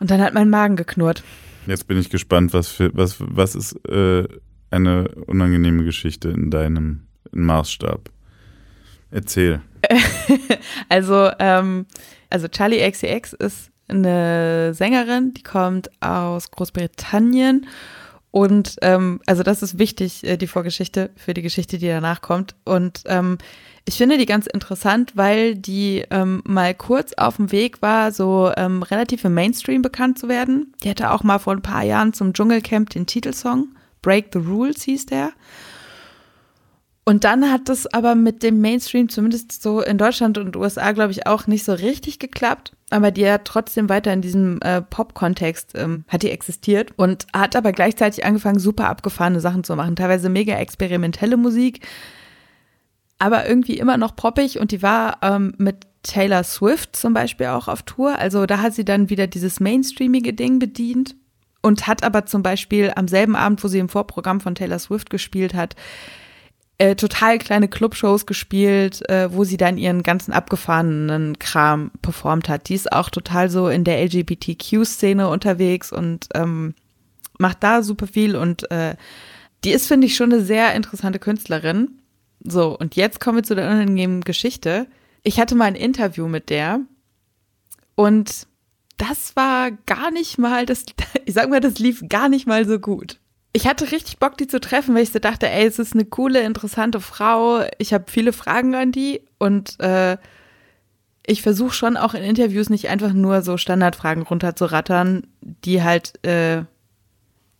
Und 0.00 0.10
dann 0.10 0.22
hat 0.22 0.32
mein 0.32 0.48
Magen 0.48 0.76
geknurrt. 0.76 1.22
Jetzt 1.66 1.86
bin 1.86 1.98
ich 1.98 2.08
gespannt, 2.08 2.54
was 2.54 2.68
für, 2.68 2.90
was, 2.94 3.16
was 3.18 3.54
ist, 3.54 3.72
äh, 3.86 4.26
eine 4.70 5.08
unangenehme 5.26 5.84
Geschichte 5.84 6.28
in 6.30 6.50
deinem 6.50 7.06
Maßstab. 7.32 8.10
Erzähl. 9.10 9.60
also, 10.88 11.30
ähm, 11.38 11.86
also 12.30 12.48
Charlie 12.48 12.88
XCX 12.90 13.32
ist 13.34 13.70
eine 13.88 14.74
Sängerin, 14.74 15.32
die 15.34 15.42
kommt 15.42 15.90
aus 16.02 16.50
Großbritannien. 16.50 17.66
Und 18.30 18.76
ähm, 18.82 19.20
also 19.26 19.42
das 19.42 19.62
ist 19.62 19.78
wichtig, 19.78 20.22
äh, 20.24 20.36
die 20.36 20.46
Vorgeschichte 20.46 21.10
für 21.16 21.32
die 21.32 21.40
Geschichte, 21.40 21.78
die 21.78 21.88
danach 21.88 22.20
kommt. 22.20 22.54
Und 22.64 23.02
ähm, 23.06 23.38
ich 23.86 23.96
finde 23.96 24.18
die 24.18 24.26
ganz 24.26 24.46
interessant, 24.46 25.12
weil 25.14 25.54
die 25.54 26.04
ähm, 26.10 26.42
mal 26.44 26.74
kurz 26.74 27.14
auf 27.14 27.36
dem 27.36 27.50
Weg 27.52 27.80
war, 27.80 28.12
so 28.12 28.52
ähm, 28.54 28.82
relativ 28.82 29.24
im 29.24 29.32
Mainstream 29.32 29.80
bekannt 29.80 30.18
zu 30.18 30.28
werden. 30.28 30.74
Die 30.84 30.90
hatte 30.90 31.10
auch 31.10 31.22
mal 31.22 31.38
vor 31.38 31.54
ein 31.54 31.62
paar 31.62 31.82
Jahren 31.82 32.12
zum 32.12 32.34
Dschungelcamp 32.34 32.90
den 32.90 33.06
Titelsong 33.06 33.68
Break 34.02 34.30
the 34.32 34.38
Rules 34.38 34.82
hieß 34.82 35.06
der. 35.06 35.32
Und 37.08 37.24
dann 37.24 37.50
hat 37.50 37.70
das 37.70 37.86
aber 37.86 38.14
mit 38.14 38.42
dem 38.42 38.60
Mainstream, 38.60 39.08
zumindest 39.08 39.62
so 39.62 39.80
in 39.80 39.96
Deutschland 39.96 40.36
und 40.36 40.54
USA, 40.56 40.92
glaube 40.92 41.10
ich, 41.10 41.26
auch 41.26 41.46
nicht 41.46 41.64
so 41.64 41.72
richtig 41.72 42.18
geklappt. 42.18 42.76
Aber 42.90 43.10
die 43.10 43.26
hat 43.26 43.46
trotzdem 43.46 43.88
weiter 43.88 44.12
in 44.12 44.20
diesem 44.20 44.60
äh, 44.60 44.82
Pop-Kontext, 44.82 45.72
ähm, 45.74 46.04
hat 46.08 46.22
die 46.22 46.30
existiert 46.30 46.92
und 46.96 47.26
hat 47.32 47.56
aber 47.56 47.72
gleichzeitig 47.72 48.26
angefangen, 48.26 48.58
super 48.58 48.90
abgefahrene 48.90 49.40
Sachen 49.40 49.64
zu 49.64 49.74
machen. 49.74 49.96
Teilweise 49.96 50.28
mega 50.28 50.52
experimentelle 50.56 51.38
Musik, 51.38 51.86
aber 53.18 53.48
irgendwie 53.48 53.78
immer 53.78 53.96
noch 53.96 54.14
poppig. 54.14 54.60
Und 54.60 54.70
die 54.70 54.82
war 54.82 55.16
ähm, 55.22 55.54
mit 55.56 55.86
Taylor 56.02 56.44
Swift 56.44 56.94
zum 56.94 57.14
Beispiel 57.14 57.46
auch 57.46 57.68
auf 57.68 57.84
Tour. 57.84 58.18
Also 58.18 58.44
da 58.44 58.60
hat 58.60 58.74
sie 58.74 58.84
dann 58.84 59.08
wieder 59.08 59.26
dieses 59.26 59.60
mainstreamige 59.60 60.34
Ding 60.34 60.58
bedient 60.58 61.14
und 61.68 61.86
hat 61.86 62.02
aber 62.02 62.24
zum 62.24 62.42
Beispiel 62.42 62.92
am 62.96 63.08
selben 63.08 63.36
Abend, 63.36 63.62
wo 63.62 63.68
sie 63.68 63.78
im 63.78 63.90
Vorprogramm 63.90 64.40
von 64.40 64.54
Taylor 64.54 64.78
Swift 64.78 65.10
gespielt 65.10 65.52
hat, 65.52 65.76
äh, 66.78 66.96
total 66.96 67.38
kleine 67.38 67.68
Clubshows 67.68 68.24
gespielt, 68.24 69.06
äh, 69.10 69.30
wo 69.32 69.44
sie 69.44 69.58
dann 69.58 69.76
ihren 69.76 70.02
ganzen 70.02 70.32
abgefahrenen 70.32 71.38
Kram 71.38 71.90
performt 72.00 72.48
hat. 72.48 72.70
Die 72.70 72.74
ist 72.74 72.90
auch 72.90 73.10
total 73.10 73.50
so 73.50 73.68
in 73.68 73.84
der 73.84 74.02
LGBTQ-Szene 74.02 75.28
unterwegs 75.28 75.92
und 75.92 76.28
ähm, 76.34 76.74
macht 77.38 77.62
da 77.62 77.82
super 77.82 78.06
viel 78.06 78.34
und 78.34 78.70
äh, 78.70 78.96
die 79.64 79.70
ist, 79.70 79.88
finde 79.88 80.06
ich, 80.06 80.16
schon 80.16 80.32
eine 80.32 80.42
sehr 80.42 80.74
interessante 80.74 81.18
Künstlerin. 81.18 82.00
So, 82.42 82.78
und 82.78 82.96
jetzt 82.96 83.20
kommen 83.20 83.38
wir 83.38 83.44
zu 83.44 83.56
der 83.56 83.66
unangenehmen 83.66 84.22
Geschichte. 84.22 84.86
Ich 85.22 85.38
hatte 85.38 85.54
mal 85.54 85.66
ein 85.66 85.74
Interview 85.74 86.28
mit 86.28 86.48
der 86.48 86.80
und 87.94 88.47
das 88.98 89.34
war 89.36 89.70
gar 89.86 90.10
nicht 90.10 90.38
mal, 90.38 90.66
das, 90.66 90.84
ich 91.24 91.34
sag 91.34 91.48
mal, 91.48 91.60
das 91.60 91.78
lief 91.78 92.04
gar 92.08 92.28
nicht 92.28 92.46
mal 92.46 92.66
so 92.66 92.78
gut. 92.78 93.18
Ich 93.54 93.66
hatte 93.66 93.90
richtig 93.90 94.18
Bock, 94.18 94.36
die 94.36 94.46
zu 94.46 94.60
treffen, 94.60 94.94
weil 94.94 95.02
ich 95.02 95.10
so 95.10 95.18
dachte, 95.18 95.48
ey, 95.48 95.66
es 95.66 95.78
ist 95.78 95.94
eine 95.94 96.04
coole, 96.04 96.42
interessante 96.42 97.00
Frau. 97.00 97.62
Ich 97.78 97.94
habe 97.94 98.04
viele 98.08 98.32
Fragen 98.32 98.74
an 98.74 98.92
die 98.92 99.22
und 99.38 99.80
äh, 99.80 100.18
ich 101.26 101.42
versuche 101.42 101.74
schon 101.74 101.96
auch 101.96 102.14
in 102.14 102.22
Interviews 102.22 102.68
nicht 102.68 102.88
einfach 102.88 103.12
nur 103.12 103.42
so 103.42 103.56
Standardfragen 103.56 104.22
runterzurattern, 104.22 105.26
die 105.40 105.82
halt 105.82 106.24
äh, 106.24 106.64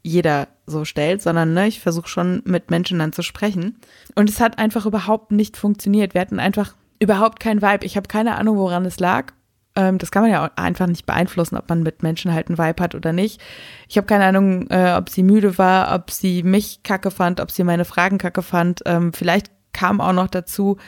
jeder 0.02 0.48
so 0.66 0.84
stellt, 0.84 1.22
sondern 1.22 1.54
ne, 1.54 1.68
ich 1.68 1.80
versuche 1.80 2.08
schon 2.08 2.42
mit 2.44 2.70
Menschen 2.70 2.98
dann 2.98 3.12
zu 3.12 3.22
sprechen. 3.22 3.76
Und 4.14 4.30
es 4.30 4.40
hat 4.40 4.58
einfach 4.58 4.86
überhaupt 4.86 5.32
nicht 5.32 5.56
funktioniert. 5.56 6.14
Wir 6.14 6.20
hatten 6.20 6.40
einfach 6.40 6.74
überhaupt 6.98 7.40
keinen 7.40 7.62
Vibe. 7.62 7.84
Ich 7.84 7.96
habe 7.96 8.08
keine 8.08 8.36
Ahnung, 8.36 8.56
woran 8.56 8.84
es 8.84 9.00
lag. 9.00 9.32
Ähm, 9.78 9.98
das 9.98 10.10
kann 10.10 10.22
man 10.22 10.32
ja 10.32 10.44
auch 10.44 10.50
einfach 10.56 10.88
nicht 10.88 11.06
beeinflussen, 11.06 11.56
ob 11.56 11.68
man 11.68 11.84
mit 11.84 12.02
Menschen 12.02 12.34
halt 12.34 12.48
einen 12.48 12.58
Vibe 12.58 12.82
hat 12.82 12.96
oder 12.96 13.12
nicht. 13.12 13.40
Ich 13.88 13.96
habe 13.96 14.08
keine 14.08 14.24
Ahnung, 14.24 14.68
äh, 14.70 14.94
ob 14.96 15.08
sie 15.08 15.22
müde 15.22 15.56
war, 15.56 15.94
ob 15.94 16.10
sie 16.10 16.42
mich 16.42 16.82
kacke 16.82 17.12
fand, 17.12 17.38
ob 17.40 17.52
sie 17.52 17.62
meine 17.62 17.84
Fragen 17.84 18.18
kacke 18.18 18.42
fand. 18.42 18.82
Ähm, 18.86 19.12
vielleicht 19.12 19.52
kam 19.72 20.00
auch 20.00 20.12
noch 20.12 20.26
dazu, 20.26 20.78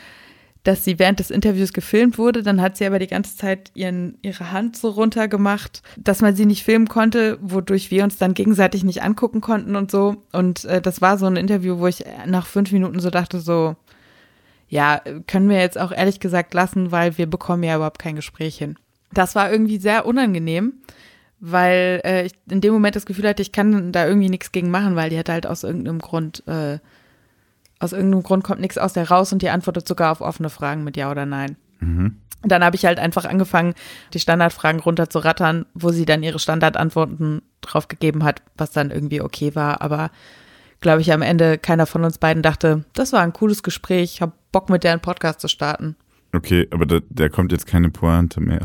dass 0.63 0.83
sie 0.83 0.99
während 0.99 1.19
des 1.19 1.31
Interviews 1.31 1.71
gefilmt 1.71 2.17
wurde. 2.17 2.43
Dann 2.43 2.61
hat 2.61 2.75
sie 2.75 2.85
aber 2.85 2.99
die 2.99 3.07
ganze 3.07 3.37
Zeit 3.37 3.71
ihren, 3.75 4.17
ihre 4.23 4.51
Hand 4.51 4.75
so 4.75 4.89
runter 4.89 5.29
gemacht, 5.29 5.81
dass 5.97 6.21
man 6.21 6.35
sie 6.35 6.45
nicht 6.45 6.65
filmen 6.65 6.89
konnte, 6.89 7.39
wodurch 7.41 7.91
wir 7.91 8.03
uns 8.03 8.17
dann 8.17 8.33
gegenseitig 8.33 8.83
nicht 8.83 9.03
angucken 9.03 9.39
konnten 9.39 9.77
und 9.77 9.89
so. 9.89 10.17
Und 10.33 10.65
äh, 10.65 10.81
das 10.81 11.01
war 11.01 11.17
so 11.17 11.27
ein 11.27 11.37
Interview, 11.37 11.79
wo 11.79 11.87
ich 11.87 12.03
nach 12.25 12.45
fünf 12.45 12.73
Minuten 12.73 12.99
so 12.99 13.09
dachte, 13.09 13.39
so, 13.39 13.77
ja, 14.67 15.01
können 15.27 15.49
wir 15.49 15.59
jetzt 15.59 15.79
auch 15.79 15.91
ehrlich 15.91 16.19
gesagt 16.19 16.53
lassen, 16.53 16.91
weil 16.91 17.17
wir 17.17 17.29
bekommen 17.29 17.63
ja 17.63 17.75
überhaupt 17.75 17.99
kein 17.99 18.15
Gespräch 18.15 18.57
hin. 18.57 18.77
Das 19.13 19.35
war 19.35 19.51
irgendwie 19.51 19.77
sehr 19.77 20.05
unangenehm, 20.05 20.73
weil 21.39 22.01
äh, 22.05 22.25
ich 22.25 22.33
in 22.49 22.61
dem 22.61 22.73
Moment 22.73 22.95
das 22.95 23.05
Gefühl 23.05 23.27
hatte, 23.27 23.41
ich 23.41 23.51
kann 23.51 23.91
da 23.91 24.07
irgendwie 24.07 24.29
nichts 24.29 24.51
gegen 24.51 24.71
machen, 24.71 24.95
weil 24.95 25.09
die 25.09 25.17
hat 25.17 25.29
halt 25.29 25.47
aus 25.47 25.63
irgendeinem 25.63 25.99
Grund, 25.99 26.43
äh, 26.47 26.79
aus 27.79 27.93
irgendeinem 27.93 28.23
Grund 28.23 28.43
kommt 28.43 28.61
nichts 28.61 28.77
aus 28.77 28.93
der 28.93 29.09
raus 29.09 29.33
und 29.33 29.41
die 29.41 29.49
antwortet 29.49 29.87
sogar 29.87 30.11
auf 30.11 30.21
offene 30.21 30.49
Fragen 30.49 30.83
mit 30.83 30.97
Ja 30.97 31.11
oder 31.11 31.25
Nein. 31.25 31.57
Mhm. 31.79 32.17
Dann 32.43 32.63
habe 32.63 32.75
ich 32.75 32.85
halt 32.85 32.99
einfach 32.99 33.25
angefangen, 33.25 33.75
die 34.13 34.19
Standardfragen 34.19 34.81
runterzurattern, 34.81 35.65
wo 35.75 35.91
sie 35.91 36.05
dann 36.05 36.23
ihre 36.23 36.39
Standardantworten 36.39 37.43
drauf 37.61 37.87
gegeben 37.87 38.23
hat, 38.23 38.41
was 38.57 38.71
dann 38.71 38.89
irgendwie 38.89 39.21
okay 39.21 39.53
war. 39.53 39.81
Aber 39.81 40.09
glaube 40.79 41.01
ich, 41.01 41.13
am 41.13 41.21
Ende 41.21 41.59
keiner 41.59 41.85
von 41.85 42.03
uns 42.03 42.17
beiden 42.17 42.41
dachte, 42.41 42.83
das 42.93 43.13
war 43.13 43.21
ein 43.21 43.33
cooles 43.33 43.61
Gespräch, 43.61 44.15
ich 44.15 44.21
habe 44.21 44.33
Bock 44.51 44.69
mit 44.69 44.83
der 44.83 44.91
einen 44.91 45.01
Podcast 45.01 45.39
zu 45.39 45.47
starten. 45.47 45.95
Okay, 46.33 46.67
aber 46.71 46.85
da, 46.85 46.99
da 47.09 47.29
kommt 47.29 47.51
jetzt 47.51 47.67
keine 47.67 47.89
Pointe 47.89 48.41
mehr. 48.41 48.61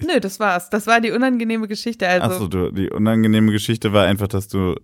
Nö, 0.00 0.20
das 0.20 0.40
war's. 0.40 0.70
Das 0.70 0.86
war 0.86 1.00
die 1.00 1.10
unangenehme 1.10 1.68
Geschichte. 1.68 2.08
Also. 2.08 2.46
Achso, 2.46 2.70
die 2.70 2.90
unangenehme 2.90 3.52
Geschichte 3.52 3.92
war 3.92 4.06
einfach, 4.06 4.28
dass 4.28 4.48
du 4.48 4.74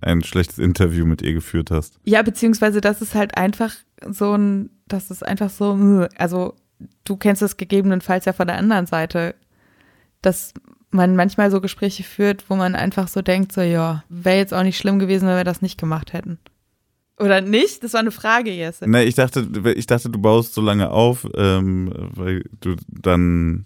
ein 0.00 0.22
schlechtes 0.22 0.58
Interview 0.58 1.04
mit 1.06 1.22
ihr 1.22 1.34
geführt 1.34 1.70
hast. 1.70 1.98
Ja, 2.04 2.22
beziehungsweise 2.22 2.80
das 2.80 3.02
ist 3.02 3.14
halt 3.14 3.36
einfach 3.36 3.74
so 4.10 4.34
ein, 4.36 4.70
das 4.86 5.10
ist 5.10 5.26
einfach 5.26 5.50
so, 5.50 6.06
also 6.16 6.54
du 7.04 7.16
kennst 7.16 7.42
es 7.42 7.56
gegebenenfalls 7.56 8.24
ja 8.24 8.32
von 8.32 8.46
der 8.46 8.58
anderen 8.58 8.86
Seite, 8.86 9.34
dass 10.20 10.54
man 10.90 11.16
manchmal 11.16 11.50
so 11.50 11.60
Gespräche 11.60 12.02
führt, 12.02 12.48
wo 12.48 12.56
man 12.56 12.74
einfach 12.74 13.08
so 13.08 13.22
denkt, 13.22 13.52
so 13.52 13.60
ja, 13.60 14.04
wäre 14.08 14.38
jetzt 14.38 14.54
auch 14.54 14.62
nicht 14.62 14.78
schlimm 14.78 14.98
gewesen, 14.98 15.26
wenn 15.26 15.36
wir 15.36 15.44
das 15.44 15.62
nicht 15.62 15.80
gemacht 15.80 16.12
hätten. 16.12 16.38
Oder 17.18 17.40
nicht? 17.40 17.82
Das 17.84 17.92
war 17.92 18.00
eine 18.00 18.10
Frage, 18.10 18.50
Jesse. 18.50 18.88
Nee, 18.88 19.04
ich 19.04 19.14
dachte, 19.14 19.46
ich 19.74 19.86
dachte, 19.86 20.10
du 20.10 20.18
baust 20.18 20.54
so 20.54 20.60
lange 20.60 20.90
auf, 20.90 21.26
ähm, 21.34 21.92
weil 22.14 22.44
du 22.60 22.76
dann 22.88 23.64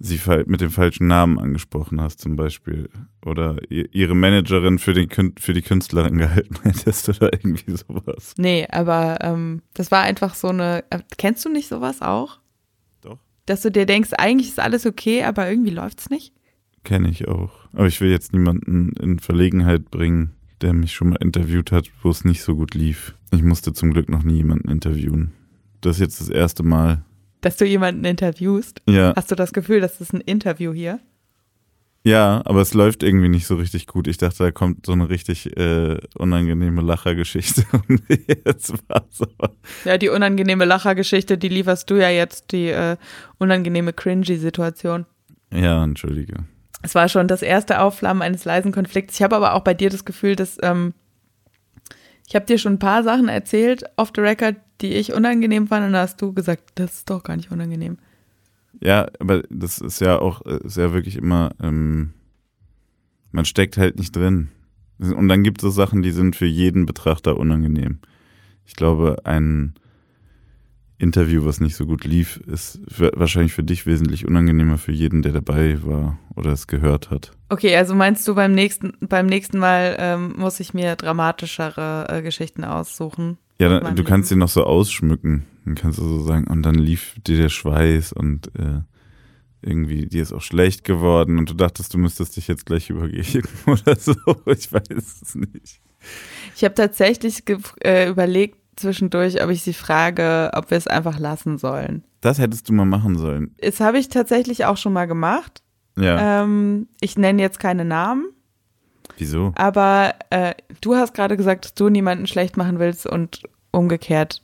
sie 0.00 0.20
mit 0.46 0.60
dem 0.60 0.70
falschen 0.70 1.06
Namen 1.06 1.38
angesprochen 1.38 2.00
hast, 2.00 2.20
zum 2.20 2.36
Beispiel. 2.36 2.88
Oder 3.24 3.58
ihre 3.70 4.14
Managerin 4.14 4.78
für, 4.78 4.94
den, 4.94 5.08
für 5.38 5.52
die 5.52 5.62
Künstlerin 5.62 6.18
gehalten 6.18 6.56
hättest 6.62 7.08
oder 7.08 7.32
irgendwie 7.32 7.76
sowas. 7.76 8.34
Nee, 8.36 8.66
aber 8.70 9.18
ähm, 9.20 9.62
das 9.74 9.90
war 9.90 10.02
einfach 10.02 10.34
so 10.34 10.48
eine. 10.48 10.84
Äh, 10.90 11.00
kennst 11.16 11.44
du 11.44 11.48
nicht 11.48 11.68
sowas 11.68 12.00
auch? 12.00 12.38
Doch. 13.00 13.18
Dass 13.46 13.62
du 13.62 13.70
dir 13.70 13.86
denkst, 13.86 14.10
eigentlich 14.16 14.48
ist 14.48 14.60
alles 14.60 14.86
okay, 14.86 15.24
aber 15.24 15.48
irgendwie 15.50 15.70
läuft's 15.70 16.10
nicht? 16.10 16.32
Kenne 16.84 17.10
ich 17.10 17.26
auch. 17.28 17.52
Aber 17.72 17.86
ich 17.86 18.00
will 18.00 18.10
jetzt 18.10 18.32
niemanden 18.32 18.92
in 18.92 19.18
Verlegenheit 19.18 19.90
bringen, 19.90 20.34
der 20.60 20.72
mich 20.72 20.92
schon 20.92 21.10
mal 21.10 21.16
interviewt 21.16 21.72
hat, 21.72 21.90
wo 22.02 22.10
es 22.10 22.24
nicht 22.24 22.42
so 22.42 22.54
gut 22.54 22.74
lief. 22.74 23.14
Ich 23.30 23.42
musste 23.42 23.72
zum 23.72 23.92
Glück 23.92 24.08
noch 24.08 24.22
nie 24.22 24.36
jemanden 24.36 24.70
interviewen. 24.70 25.32
Das 25.80 25.96
ist 25.96 26.00
jetzt 26.00 26.20
das 26.20 26.28
erste 26.28 26.62
Mal, 26.62 27.04
dass 27.40 27.56
du 27.56 27.64
jemanden 27.64 28.04
interviewst. 28.04 28.82
Ja. 28.88 29.12
Hast 29.16 29.30
du 29.30 29.34
das 29.34 29.52
Gefühl, 29.52 29.80
das 29.80 30.00
ist 30.00 30.12
ein 30.12 30.20
Interview 30.20 30.72
hier? 30.72 31.00
Ja, 32.04 32.42
aber 32.44 32.62
es 32.62 32.74
läuft 32.74 33.02
irgendwie 33.02 33.28
nicht 33.28 33.46
so 33.46 33.56
richtig 33.56 33.86
gut. 33.86 34.06
Ich 34.08 34.16
dachte, 34.16 34.44
da 34.44 34.50
kommt 34.50 34.86
so 34.86 34.92
eine 34.92 35.10
richtig 35.10 35.56
äh, 35.56 35.98
unangenehme 36.16 36.80
Lachergeschichte. 36.80 37.64
Und 37.88 38.02
jetzt 38.08 38.72
war's 38.88 39.20
aber. 39.20 39.54
Ja, 39.84 39.98
die 39.98 40.08
unangenehme 40.08 40.64
Lachergeschichte, 40.64 41.36
die 41.36 41.48
lieferst 41.48 41.90
du 41.90 41.96
ja 41.96 42.08
jetzt, 42.08 42.52
die 42.52 42.68
äh, 42.68 42.96
unangenehme 43.38 43.92
cringy-Situation. 43.92 45.06
Ja, 45.52 45.82
entschuldige. 45.82 46.44
Es 46.82 46.94
war 46.94 47.08
schon 47.08 47.26
das 47.26 47.42
erste 47.42 47.80
Aufflammen 47.80 48.22
eines 48.22 48.44
leisen 48.44 48.72
Konflikts. 48.72 49.16
Ich 49.16 49.22
habe 49.22 49.36
aber 49.36 49.54
auch 49.54 49.62
bei 49.62 49.74
dir 49.74 49.90
das 49.90 50.04
Gefühl, 50.04 50.36
dass 50.36 50.56
ähm, 50.62 50.94
ich 52.28 52.34
habe 52.34 52.46
dir 52.46 52.58
schon 52.58 52.74
ein 52.74 52.78
paar 52.78 53.02
Sachen 53.02 53.28
erzählt 53.28 53.84
off 53.96 54.12
the 54.14 54.20
record, 54.20 54.56
die 54.80 54.94
ich 54.94 55.12
unangenehm 55.12 55.66
fand 55.66 55.86
und 55.86 55.92
da 55.92 56.02
hast 56.02 56.20
du 56.22 56.32
gesagt, 56.32 56.72
das 56.76 56.94
ist 56.94 57.10
doch 57.10 57.22
gar 57.22 57.36
nicht 57.36 57.50
unangenehm. 57.50 57.98
Ja, 58.80 59.08
aber 59.18 59.42
das 59.50 59.78
ist 59.78 60.00
ja 60.00 60.18
auch, 60.18 60.42
ist 60.42 60.76
ja 60.76 60.92
wirklich 60.92 61.16
immer, 61.16 61.50
ähm, 61.60 62.12
man 63.32 63.44
steckt 63.44 63.76
halt 63.76 63.98
nicht 63.98 64.14
drin. 64.14 64.48
Und 64.98 65.28
dann 65.28 65.42
gibt 65.42 65.58
es 65.58 65.62
so 65.62 65.70
Sachen, 65.70 66.02
die 66.02 66.10
sind 66.10 66.36
für 66.36 66.46
jeden 66.46 66.86
Betrachter 66.86 67.36
unangenehm. 67.36 67.98
Ich 68.66 68.74
glaube, 68.74 69.16
ein 69.24 69.74
Interview, 70.98 71.44
was 71.44 71.60
nicht 71.60 71.76
so 71.76 71.86
gut 71.86 72.04
lief, 72.04 72.38
ist 72.46 72.80
für, 72.88 73.12
wahrscheinlich 73.14 73.52
für 73.52 73.62
dich 73.62 73.86
wesentlich 73.86 74.26
unangenehmer 74.26 74.78
für 74.78 74.92
jeden, 74.92 75.22
der 75.22 75.32
dabei 75.32 75.78
war 75.84 76.18
oder 76.34 76.50
es 76.50 76.66
gehört 76.66 77.10
hat. 77.10 77.32
Okay, 77.48 77.76
also 77.76 77.94
meinst 77.94 78.26
du 78.26 78.34
beim 78.34 78.52
nächsten 78.52 78.94
beim 79.00 79.26
nächsten 79.26 79.58
Mal 79.58 79.96
ähm, 79.98 80.34
muss 80.36 80.58
ich 80.58 80.74
mir 80.74 80.96
dramatischere 80.96 82.06
äh, 82.08 82.22
Geschichten 82.22 82.64
aussuchen? 82.64 83.38
Ja, 83.60 83.80
dann, 83.80 83.96
du 83.96 84.04
kannst 84.04 84.28
sie 84.28 84.36
noch 84.36 84.48
so 84.48 84.64
ausschmücken. 84.64 85.44
Dann 85.64 85.74
kannst 85.74 85.98
du 85.98 86.04
so 86.04 86.20
sagen, 86.20 86.46
und 86.46 86.62
dann 86.62 86.76
lief 86.76 87.16
dir 87.26 87.36
der 87.36 87.48
Schweiß 87.48 88.12
und 88.12 88.48
äh, 88.58 88.80
irgendwie 89.60 90.06
dir 90.06 90.22
ist 90.22 90.32
auch 90.32 90.42
schlecht 90.42 90.84
geworden 90.84 91.38
und 91.38 91.50
du 91.50 91.54
dachtest, 91.54 91.92
du 91.92 91.98
müsstest 91.98 92.36
dich 92.36 92.46
jetzt 92.46 92.66
gleich 92.66 92.90
übergeben 92.90 93.48
oder 93.66 93.96
so. 93.96 94.14
Ich 94.46 94.72
weiß 94.72 95.22
es 95.22 95.34
nicht. 95.34 95.80
Ich 96.54 96.64
habe 96.64 96.74
tatsächlich 96.74 97.42
äh, 97.84 98.08
überlegt, 98.08 98.58
zwischendurch, 98.76 99.42
ob 99.42 99.50
ich 99.50 99.62
sie 99.62 99.72
frage, 99.72 100.50
ob 100.54 100.70
wir 100.70 100.78
es 100.78 100.86
einfach 100.86 101.18
lassen 101.18 101.58
sollen. 101.58 102.04
Das 102.20 102.38
hättest 102.38 102.68
du 102.68 102.72
mal 102.72 102.84
machen 102.84 103.18
sollen. 103.18 103.54
Das 103.60 103.80
habe 103.80 103.98
ich 103.98 104.08
tatsächlich 104.08 104.64
auch 104.64 104.76
schon 104.76 104.92
mal 104.92 105.06
gemacht. 105.06 105.62
Ja. 105.98 106.42
Ähm, 106.42 106.88
ich 107.00 107.18
nenne 107.18 107.42
jetzt 107.42 107.58
keine 107.58 107.84
Namen. 107.84 108.26
Wieso? 109.18 109.52
Aber 109.56 110.14
äh, 110.30 110.54
du 110.80 110.94
hast 110.94 111.14
gerade 111.14 111.36
gesagt, 111.36 111.64
dass 111.64 111.74
du 111.74 111.88
niemanden 111.88 112.26
schlecht 112.26 112.56
machen 112.56 112.78
willst 112.78 113.06
und 113.06 113.42
umgekehrt 113.70 114.42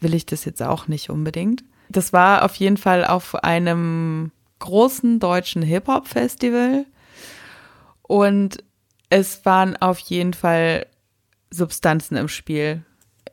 will 0.00 0.14
ich 0.14 0.26
das 0.26 0.44
jetzt 0.44 0.62
auch 0.62 0.88
nicht 0.88 1.10
unbedingt. 1.10 1.64
Das 1.88 2.12
war 2.12 2.44
auf 2.44 2.54
jeden 2.56 2.76
Fall 2.76 3.04
auf 3.04 3.34
einem 3.36 4.32
großen 4.58 5.20
deutschen 5.20 5.62
Hip-Hop-Festival 5.62 6.86
und 8.02 8.64
es 9.10 9.44
waren 9.44 9.76
auf 9.76 9.98
jeden 9.98 10.34
Fall 10.34 10.86
Substanzen 11.50 12.16
im 12.16 12.28
Spiel 12.28 12.82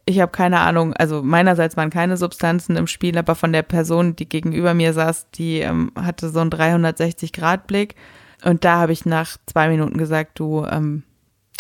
ich 0.06 0.20
habe 0.20 0.32
keine 0.32 0.60
Ahnung, 0.60 0.94
also 0.94 1.24
meinerseits 1.24 1.78
waren 1.78 1.90
keine 1.90 2.18
Substanzen 2.18 2.76
im 2.76 2.88
Spiel, 2.88 3.18
aber 3.18 3.36
von 3.36 3.54
der 3.54 3.62
Person, 3.62 4.16
die 4.16 4.28
gegenüber 4.28 4.74
mir 4.74 4.94
saß, 4.94 5.30
die 5.32 5.60
ähm, 5.60 5.92
hatte 5.96 6.30
so 6.30 6.40
einen 6.40 6.50
360-Grad-Blick. 6.50 7.96
Und 8.44 8.66
da 8.66 8.80
habe 8.80 8.92
ich 8.92 9.06
nach 9.06 9.38
zwei 9.46 9.70
Minuten 9.70 9.98
gesagt, 9.98 10.40
du, 10.40 10.66
ähm, 10.66 11.04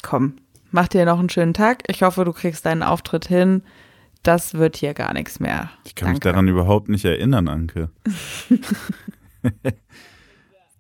komm, 0.01 0.35
mach 0.71 0.87
dir 0.87 1.05
noch 1.05 1.19
einen 1.19 1.29
schönen 1.29 1.53
Tag. 1.53 1.83
Ich 1.87 2.03
hoffe, 2.03 2.25
du 2.25 2.33
kriegst 2.33 2.65
deinen 2.65 2.83
Auftritt 2.83 3.27
hin. 3.27 3.63
Das 4.21 4.53
wird 4.53 4.77
hier 4.77 4.93
gar 4.93 5.13
nichts 5.13 5.39
mehr. 5.39 5.69
Ich 5.85 5.95
kann 5.95 6.07
Danke. 6.07 6.13
mich 6.13 6.19
daran 6.21 6.47
überhaupt 6.47 6.89
nicht 6.89 7.05
erinnern, 7.05 7.47
Anke. 7.47 7.89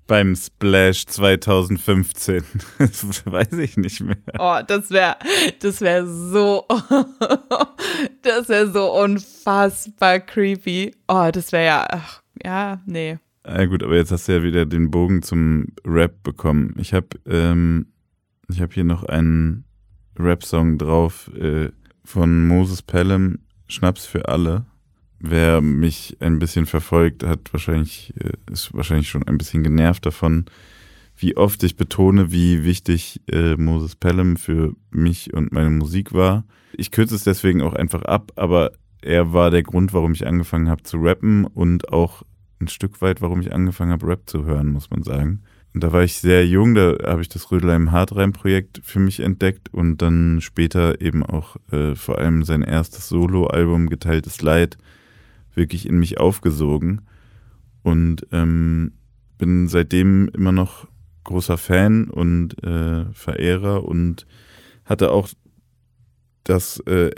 beim 0.07 0.35
Splash 0.35 1.05
2015. 1.07 2.43
Das 2.77 3.25
weiß 3.25 3.53
ich 3.53 3.77
nicht 3.77 4.01
mehr. 4.01 4.17
Oh, 4.37 4.59
das 4.65 4.89
wäre 4.91 5.15
das 5.59 5.81
wäre 5.81 6.07
so 6.07 6.65
das 8.21 8.49
wäre 8.49 8.71
so 8.71 8.93
unfassbar 8.93 10.19
creepy. 10.19 10.95
Oh, 11.07 11.29
das 11.31 11.51
wäre 11.51 11.65
ja 11.65 11.87
ach, 11.89 12.21
ja, 12.43 12.81
nee. 12.85 13.17
Ja 13.45 13.65
gut, 13.65 13.83
aber 13.83 13.95
jetzt 13.95 14.11
hast 14.11 14.27
du 14.27 14.33
ja 14.33 14.43
wieder 14.43 14.65
den 14.65 14.89
Bogen 14.89 15.21
zum 15.21 15.67
Rap 15.85 16.23
bekommen. 16.23 16.75
Ich 16.77 16.93
habe 16.93 17.07
ähm, 17.25 17.87
ich 18.49 18.61
habe 18.61 18.73
hier 18.73 18.83
noch 18.83 19.03
einen 19.03 19.65
Rap-Song 20.17 20.77
drauf 20.77 21.31
äh, 21.35 21.69
von 22.03 22.47
Moses 22.47 22.81
Pelham, 22.81 23.39
Schnaps 23.67 24.05
für 24.05 24.27
alle. 24.27 24.65
Wer 25.19 25.61
mich 25.61 26.17
ein 26.19 26.39
bisschen 26.39 26.65
verfolgt, 26.65 27.23
hat 27.23 27.51
wahrscheinlich, 27.53 28.13
äh, 28.19 28.33
ist 28.51 28.73
wahrscheinlich 28.73 29.09
schon 29.09 29.23
ein 29.23 29.37
bisschen 29.37 29.63
genervt 29.63 30.05
davon, 30.05 30.45
wie 31.15 31.37
oft 31.37 31.63
ich 31.63 31.77
betone, 31.77 32.31
wie 32.31 32.63
wichtig 32.63 33.21
äh, 33.31 33.55
Moses 33.55 33.95
Pelham 33.95 34.35
für 34.35 34.73
mich 34.91 35.33
und 35.33 35.51
meine 35.51 35.69
Musik 35.69 36.13
war. 36.13 36.45
Ich 36.73 36.91
kürze 36.91 37.15
es 37.15 37.23
deswegen 37.23 37.61
auch 37.61 37.73
einfach 37.73 38.01
ab, 38.03 38.33
aber 38.35 38.73
er 39.01 39.33
war 39.33 39.51
der 39.51 39.63
Grund, 39.63 39.93
warum 39.93 40.13
ich 40.13 40.27
angefangen 40.27 40.69
habe 40.69 40.83
zu 40.83 40.97
rappen 40.97 41.45
und 41.45 41.89
auch 41.89 42.23
ein 42.63 42.67
Stück 42.69 43.01
weit, 43.01 43.21
warum 43.21 43.41
ich 43.41 43.53
angefangen 43.53 43.91
habe, 43.91 44.07
Rap 44.07 44.29
zu 44.29 44.45
hören, 44.45 44.71
muss 44.71 44.89
man 44.89 45.03
sagen. 45.03 45.43
Und 45.73 45.83
da 45.83 45.91
war 45.91 46.03
ich 46.03 46.19
sehr 46.19 46.45
jung, 46.45 46.75
da 46.75 46.95
habe 47.03 47.21
ich 47.21 47.29
das 47.29 47.51
Rödelheim 47.51 47.91
Hardreim-Projekt 47.91 48.81
für 48.83 48.99
mich 48.99 49.21
entdeckt 49.21 49.73
und 49.73 50.01
dann 50.01 50.39
später 50.39 51.01
eben 51.01 51.23
auch 51.23 51.55
äh, 51.71 51.95
vor 51.95 52.19
allem 52.19 52.43
sein 52.43 52.61
erstes 52.61 53.09
Solo-Album 53.09 53.89
Geteiltes 53.89 54.41
Leid 54.41 54.77
wirklich 55.55 55.87
in 55.87 55.97
mich 55.97 56.19
aufgesogen 56.19 57.01
und 57.81 58.27
ähm, 58.31 58.93
bin 59.37 59.67
seitdem 59.67 60.29
immer 60.29 60.51
noch 60.51 60.87
großer 61.23 61.57
Fan 61.57 62.09
und 62.09 62.63
äh, 62.63 63.05
Verehrer 63.13 63.83
und 63.83 64.27
hatte 64.85 65.11
auch 65.11 65.29
das 66.43 66.79
äh, 66.81 67.11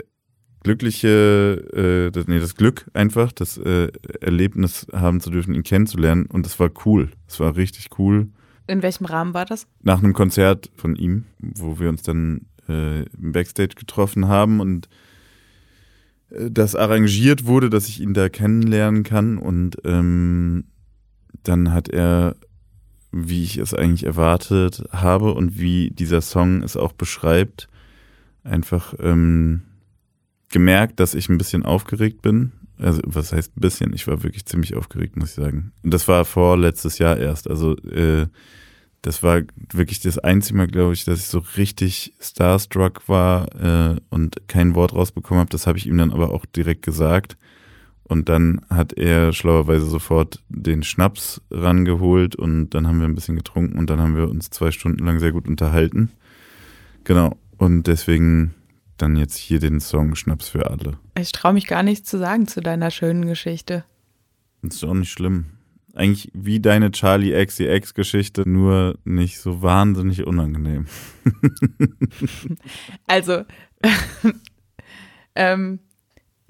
glückliche, 0.66 2.08
äh, 2.08 2.10
das, 2.10 2.26
nee, 2.26 2.40
das 2.40 2.56
Glück 2.56 2.90
einfach, 2.92 3.30
das 3.30 3.56
äh, 3.56 3.88
Erlebnis 4.20 4.88
haben 4.92 5.20
zu 5.20 5.30
dürfen, 5.30 5.54
ihn 5.54 5.62
kennenzulernen 5.62 6.26
und 6.26 6.44
das 6.44 6.58
war 6.58 6.70
cool. 6.84 7.10
Es 7.28 7.38
war 7.38 7.54
richtig 7.54 7.88
cool. 8.00 8.30
In 8.66 8.82
welchem 8.82 9.06
Rahmen 9.06 9.32
war 9.32 9.44
das? 9.44 9.68
Nach 9.84 10.02
einem 10.02 10.12
Konzert 10.12 10.72
von 10.74 10.96
ihm, 10.96 11.26
wo 11.38 11.78
wir 11.78 11.88
uns 11.88 12.02
dann 12.02 12.46
äh, 12.68 13.02
im 13.02 13.30
Backstage 13.30 13.76
getroffen 13.76 14.26
haben 14.26 14.58
und 14.58 14.88
das 16.28 16.74
arrangiert 16.74 17.46
wurde, 17.46 17.70
dass 17.70 17.88
ich 17.88 18.00
ihn 18.00 18.12
da 18.12 18.28
kennenlernen 18.28 19.04
kann. 19.04 19.38
Und 19.38 19.76
ähm, 19.84 20.64
dann 21.44 21.72
hat 21.72 21.88
er, 21.88 22.34
wie 23.12 23.44
ich 23.44 23.58
es 23.58 23.72
eigentlich 23.72 24.04
erwartet 24.04 24.82
habe 24.90 25.32
und 25.32 25.60
wie 25.60 25.90
dieser 25.90 26.20
Song 26.20 26.64
es 26.64 26.76
auch 26.76 26.92
beschreibt, 26.92 27.68
einfach 28.42 28.94
ähm, 28.98 29.62
gemerkt, 30.50 31.00
dass 31.00 31.14
ich 31.14 31.28
ein 31.28 31.38
bisschen 31.38 31.64
aufgeregt 31.64 32.22
bin. 32.22 32.52
Also, 32.78 33.00
was 33.04 33.32
heißt 33.32 33.56
ein 33.56 33.60
bisschen? 33.60 33.92
Ich 33.94 34.06
war 34.06 34.22
wirklich 34.22 34.46
ziemlich 34.46 34.76
aufgeregt, 34.76 35.16
muss 35.16 35.30
ich 35.30 35.34
sagen. 35.34 35.72
Und 35.82 35.94
das 35.94 36.08
war 36.08 36.24
vor 36.24 36.58
letztes 36.58 36.98
Jahr 36.98 37.16
erst. 37.16 37.48
Also, 37.48 37.76
äh, 37.78 38.26
das 39.02 39.22
war 39.22 39.42
wirklich 39.72 40.00
das 40.00 40.18
einzige 40.18 40.58
Mal, 40.58 40.66
glaube 40.66 40.92
ich, 40.92 41.04
dass 41.04 41.20
ich 41.20 41.26
so 41.26 41.42
richtig 41.56 42.14
starstruck 42.20 43.08
war 43.08 43.46
äh, 43.54 44.00
und 44.10 44.48
kein 44.48 44.74
Wort 44.74 44.94
rausbekommen 44.94 45.40
habe. 45.40 45.50
Das 45.50 45.66
habe 45.66 45.78
ich 45.78 45.86
ihm 45.86 45.96
dann 45.96 46.12
aber 46.12 46.34
auch 46.34 46.44
direkt 46.44 46.82
gesagt. 46.82 47.36
Und 48.02 48.28
dann 48.28 48.60
hat 48.68 48.92
er 48.92 49.32
schlauerweise 49.32 49.86
sofort 49.86 50.42
den 50.48 50.82
Schnaps 50.82 51.40
rangeholt 51.50 52.36
und 52.36 52.70
dann 52.70 52.86
haben 52.86 53.00
wir 53.00 53.06
ein 53.06 53.16
bisschen 53.16 53.36
getrunken 53.36 53.78
und 53.78 53.90
dann 53.90 54.00
haben 54.00 54.16
wir 54.16 54.28
uns 54.28 54.50
zwei 54.50 54.70
Stunden 54.70 55.04
lang 55.04 55.18
sehr 55.18 55.32
gut 55.32 55.48
unterhalten. 55.48 56.10
Genau. 57.02 57.36
Und 57.58 57.86
deswegen 57.88 58.54
dann 58.96 59.16
jetzt 59.16 59.36
hier 59.36 59.60
den 59.60 59.80
Song 59.80 60.14
Schnaps 60.14 60.48
für 60.48 60.70
alle. 60.70 60.98
Ich 61.18 61.32
traue 61.32 61.52
mich 61.52 61.66
gar 61.66 61.82
nichts 61.82 62.08
zu 62.08 62.18
sagen 62.18 62.46
zu 62.46 62.60
deiner 62.60 62.90
schönen 62.90 63.26
Geschichte. 63.26 63.84
Das 64.62 64.76
ist 64.76 64.84
auch 64.84 64.94
nicht 64.94 65.10
schlimm 65.10 65.46
eigentlich 65.94 66.30
wie 66.34 66.60
deine 66.60 66.90
Charlie 66.90 67.32
XCX 67.42 67.94
Geschichte, 67.94 68.46
nur 68.46 68.98
nicht 69.04 69.40
so 69.40 69.62
wahnsinnig 69.62 70.26
unangenehm. 70.26 70.84
also, 73.06 73.44
Ähm, 75.36 75.78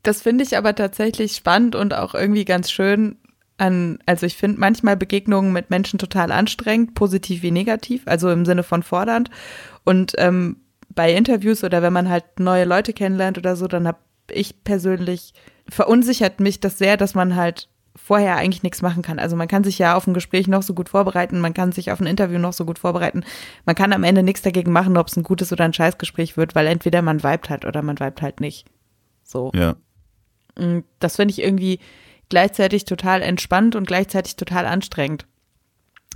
das 0.02 0.22
finde 0.22 0.44
ich 0.44 0.56
aber 0.56 0.74
tatsächlich 0.74 1.32
spannend 1.32 1.74
und 1.74 1.92
auch 1.92 2.14
irgendwie 2.14 2.44
ganz 2.46 2.70
schön 2.70 3.16
an, 3.58 3.98
also 4.06 4.24
ich 4.26 4.36
finde 4.36 4.60
manchmal 4.60 4.96
Begegnungen 4.96 5.52
mit 5.52 5.70
Menschen 5.70 5.98
total 5.98 6.30
anstrengend, 6.30 6.94
positiv 6.94 7.42
wie 7.42 7.50
negativ, 7.50 8.02
also 8.06 8.30
im 8.30 8.44
Sinne 8.44 8.62
von 8.62 8.82
fordernd. 8.82 9.30
Und 9.84 10.12
ähm, 10.18 10.58
bei 10.96 11.14
Interviews 11.14 11.62
oder 11.62 11.82
wenn 11.82 11.92
man 11.92 12.08
halt 12.08 12.24
neue 12.40 12.64
Leute 12.64 12.92
kennenlernt 12.92 13.38
oder 13.38 13.54
so, 13.54 13.68
dann 13.68 13.86
habe 13.86 13.98
ich 14.32 14.64
persönlich 14.64 15.32
verunsichert 15.68 16.40
mich 16.40 16.58
das 16.58 16.78
sehr, 16.78 16.96
dass 16.96 17.14
man 17.14 17.36
halt 17.36 17.68
vorher 17.94 18.36
eigentlich 18.36 18.62
nichts 18.62 18.82
machen 18.82 19.02
kann. 19.02 19.18
Also 19.18 19.36
man 19.36 19.48
kann 19.48 19.64
sich 19.64 19.78
ja 19.78 19.96
auf 19.96 20.06
ein 20.06 20.14
Gespräch 20.14 20.48
noch 20.48 20.62
so 20.62 20.74
gut 20.74 20.88
vorbereiten, 20.88 21.40
man 21.40 21.54
kann 21.54 21.72
sich 21.72 21.92
auf 21.92 22.00
ein 22.00 22.06
Interview 22.06 22.38
noch 22.38 22.52
so 22.52 22.64
gut 22.64 22.78
vorbereiten. 22.78 23.24
Man 23.64 23.74
kann 23.74 23.92
am 23.92 24.04
Ende 24.04 24.22
nichts 24.22 24.42
dagegen 24.42 24.72
machen, 24.72 24.96
ob 24.96 25.08
es 25.08 25.16
ein 25.16 25.22
gutes 25.22 25.52
oder 25.52 25.64
ein 25.64 25.72
Scheißgespräch 25.72 26.36
wird, 26.36 26.54
weil 26.54 26.66
entweder 26.66 27.02
man 27.02 27.22
vibet 27.22 27.50
halt 27.50 27.64
oder 27.64 27.82
man 27.82 27.98
vibet 27.98 28.22
halt 28.22 28.40
nicht. 28.40 28.66
So. 29.22 29.50
Ja. 29.54 29.76
Und 30.58 30.84
das 30.98 31.16
finde 31.16 31.32
ich 31.32 31.42
irgendwie 31.42 31.78
gleichzeitig 32.28 32.84
total 32.84 33.22
entspannt 33.22 33.76
und 33.76 33.86
gleichzeitig 33.86 34.36
total 34.36 34.66
anstrengend. 34.66 35.26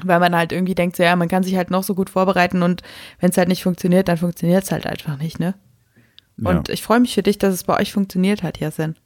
Weil 0.05 0.21
man 0.21 0.37
halt 0.37 0.53
irgendwie 0.53 0.75
denkt, 0.75 0.97
so, 0.97 1.03
ja, 1.03 1.17
man 1.17 1.29
kann 1.29 1.43
sich 1.43 1.57
halt 1.57 1.71
noch 1.71 1.83
so 1.83 1.95
gut 1.95 2.11
vorbereiten 2.11 2.63
und 2.63 2.83
wenn 3.19 3.31
es 3.31 3.37
halt 3.37 3.49
nicht 3.49 3.63
funktioniert, 3.63 4.09
dann 4.09 4.17
funktioniert 4.17 4.65
es 4.65 4.73
halt 4.73 4.87
einfach 4.87 5.19
nicht, 5.19 5.41
ne? 5.41 5.55
Und 6.43 6.69
ja. 6.69 6.75
ich 6.75 6.83
freue 6.83 7.01
mich 7.01 7.15
für 7.15 7.23
dich, 7.23 7.39
dass 7.39 7.53
es 7.53 7.65
bei 7.65 7.79
euch 7.79 7.93
funktioniert 7.93 8.43
hat, 8.43 8.59
Jasen. 8.59 8.97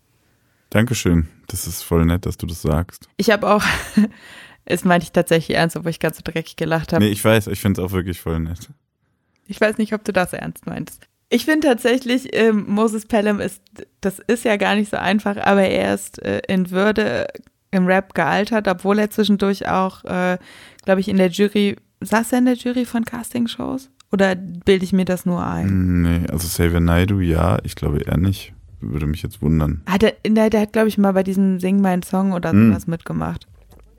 Dankeschön. 0.70 1.28
Das 1.48 1.66
ist 1.66 1.82
voll 1.82 2.04
nett, 2.04 2.26
dass 2.26 2.36
du 2.36 2.46
das 2.46 2.62
sagst. 2.62 3.08
Ich 3.16 3.30
habe 3.30 3.48
auch, 3.48 3.64
es 4.64 4.84
meinte 4.84 5.04
ich 5.04 5.12
tatsächlich 5.12 5.56
ernst, 5.56 5.76
obwohl 5.76 5.90
ich 5.90 6.00
ganz 6.00 6.16
so 6.16 6.22
dreckig 6.24 6.56
gelacht 6.56 6.92
habe. 6.92 7.04
Nee, 7.04 7.10
ich 7.10 7.24
weiß, 7.24 7.48
ich 7.48 7.60
finde 7.60 7.80
es 7.80 7.86
auch 7.86 7.92
wirklich 7.92 8.20
voll 8.20 8.40
nett. 8.40 8.70
Ich 9.46 9.60
weiß 9.60 9.78
nicht, 9.78 9.92
ob 9.92 10.04
du 10.04 10.12
das 10.12 10.32
ernst 10.32 10.66
meinst. 10.66 11.06
Ich 11.28 11.44
finde 11.44 11.66
tatsächlich, 11.66 12.34
ähm, 12.34 12.66
Moses 12.68 13.06
Pelham 13.06 13.40
ist, 13.40 13.60
das 14.00 14.20
ist 14.20 14.44
ja 14.44 14.56
gar 14.56 14.74
nicht 14.76 14.90
so 14.90 14.96
einfach, 14.96 15.36
aber 15.36 15.62
er 15.62 15.94
ist 15.94 16.22
äh, 16.22 16.42
in 16.48 16.70
Würde 16.70 17.26
im 17.74 17.86
Rap 17.86 18.14
gealtert, 18.14 18.68
obwohl 18.68 18.98
er 18.98 19.10
zwischendurch 19.10 19.68
auch, 19.68 20.04
äh, 20.04 20.38
glaube 20.84 21.00
ich, 21.00 21.08
in 21.08 21.16
der 21.16 21.28
Jury, 21.28 21.76
saß 22.00 22.32
er 22.32 22.38
in 22.38 22.44
der 22.46 22.54
Jury 22.54 22.84
von 22.84 23.04
Castingshows? 23.04 23.90
Oder 24.12 24.36
bilde 24.36 24.84
ich 24.84 24.92
mir 24.92 25.04
das 25.04 25.26
nur 25.26 25.44
ein? 25.44 26.02
Nee, 26.02 26.20
also 26.30 26.46
Xavier 26.46 26.80
Naidu, 26.80 27.20
ja, 27.20 27.58
ich 27.64 27.74
glaube 27.74 27.98
eher 27.98 28.16
nicht. 28.16 28.52
Würde 28.80 29.06
mich 29.06 29.22
jetzt 29.22 29.40
wundern. 29.42 29.82
Hat 29.88 30.02
er, 30.02 30.12
der, 30.26 30.50
der 30.50 30.60
hat, 30.60 30.72
glaube 30.72 30.88
ich, 30.88 30.98
mal 30.98 31.12
bei 31.12 31.22
diesem 31.22 31.58
Sing 31.58 31.80
mein 31.80 32.02
Song 32.02 32.32
oder 32.32 32.50
Hm. 32.50 32.68
sowas 32.70 32.86
mitgemacht. 32.86 33.46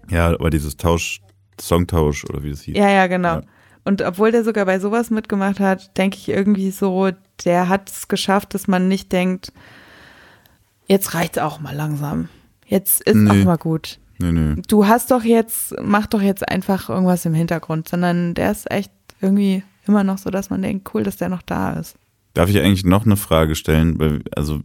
Ja, 0.09 0.27
aber 0.27 0.49
dieses 0.51 0.77
Tausch, 0.77 1.21
Songtausch 1.59 2.23
oder 2.25 2.43
wie 2.43 2.51
das 2.51 2.61
hieß. 2.61 2.77
Ja, 2.77 2.89
ja, 2.89 3.07
genau. 3.07 3.35
Ja. 3.37 3.41
Und 3.83 4.01
obwohl 4.03 4.31
der 4.31 4.43
sogar 4.43 4.65
bei 4.65 4.79
sowas 4.79 5.09
mitgemacht 5.09 5.59
hat, 5.59 5.97
denke 5.97 6.17
ich 6.17 6.29
irgendwie 6.29 6.71
so, 6.71 7.09
der 7.43 7.67
hat 7.69 7.89
es 7.89 8.07
geschafft, 8.07 8.53
dass 8.53 8.67
man 8.67 8.87
nicht 8.87 9.11
denkt, 9.11 9.51
jetzt 10.87 11.13
reicht's 11.13 11.37
auch 11.39 11.59
mal 11.59 11.75
langsam. 11.75 12.29
Jetzt 12.65 13.01
ist 13.03 13.15
Nee. 13.15 13.41
auch 13.41 13.45
mal 13.45 13.57
gut. 13.57 13.99
Nee, 14.17 14.31
nee. 14.31 14.61
Du 14.67 14.87
hast 14.87 15.11
doch 15.11 15.23
jetzt, 15.23 15.75
mach 15.81 16.07
doch 16.07 16.21
jetzt 16.21 16.47
einfach 16.49 16.89
irgendwas 16.89 17.25
im 17.25 17.33
Hintergrund, 17.33 17.87
sondern 17.87 18.33
der 18.33 18.51
ist 18.51 18.69
echt 18.71 18.91
irgendwie 19.21 19.63
immer 19.87 20.03
noch 20.03 20.17
so, 20.17 20.29
dass 20.29 20.49
man 20.49 20.61
denkt, 20.61 20.89
cool, 20.93 21.03
dass 21.03 21.17
der 21.17 21.29
noch 21.29 21.41
da 21.41 21.73
ist. 21.73 21.95
Darf 22.33 22.49
ich 22.49 22.57
eigentlich 22.59 22.85
noch 22.85 23.05
eine 23.05 23.17
Frage 23.17 23.55
stellen? 23.55 24.23
Also, 24.35 24.61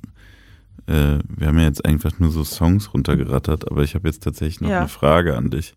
äh, 0.86 1.18
wir 1.28 1.46
haben 1.48 1.58
ja 1.58 1.64
jetzt 1.64 1.84
einfach 1.84 2.18
nur 2.18 2.30
so 2.30 2.42
Songs 2.44 2.94
runtergerattert, 2.94 3.70
aber 3.70 3.82
ich 3.82 3.94
habe 3.94 4.08
jetzt 4.08 4.22
tatsächlich 4.22 4.60
noch 4.60 4.70
Ja. 4.70 4.78
eine 4.80 4.88
Frage 4.88 5.36
an 5.36 5.50
dich. 5.50 5.74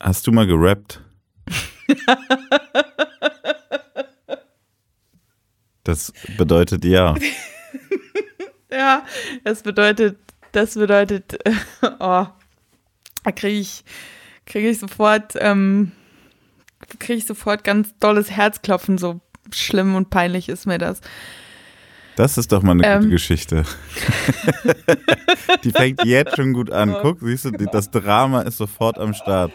Hast 0.00 0.26
du 0.26 0.32
mal 0.32 0.46
gerappt? 0.46 1.02
Das 5.84 6.12
bedeutet 6.36 6.84
ja. 6.84 7.14
Ja, 8.72 9.04
das 9.44 9.62
bedeutet, 9.62 10.18
das 10.56 10.74
bedeutet, 10.74 11.38
oh, 11.82 12.26
da 13.24 13.32
kriege 13.34 13.58
ich, 13.58 13.84
kriege 14.46 14.70
ich 14.70 14.78
sofort, 14.78 15.34
ähm, 15.38 15.92
kriege 16.98 17.18
ich 17.18 17.26
sofort 17.26 17.62
ganz 17.62 17.96
dolles 17.98 18.30
Herzklopfen, 18.30 18.96
so 18.98 19.20
schlimm 19.52 19.94
und 19.94 20.10
peinlich 20.10 20.48
ist 20.48 20.66
mir 20.66 20.78
das. 20.78 21.00
Das 22.16 22.38
ist 22.38 22.50
doch 22.50 22.62
mal 22.62 22.72
eine 22.72 22.82
gute 22.82 23.04
Ähm. 23.04 23.10
Geschichte. 23.10 23.64
die 25.64 25.70
fängt 25.70 26.02
jetzt 26.04 26.36
schon 26.36 26.54
gut 26.54 26.70
an. 26.70 26.94
Oh 26.94 27.02
Guck, 27.02 27.20
siehst 27.20 27.44
du, 27.44 27.50
das 27.50 27.90
Drama 27.90 28.40
ist 28.40 28.56
sofort 28.56 28.98
am 28.98 29.12
Start. 29.12 29.52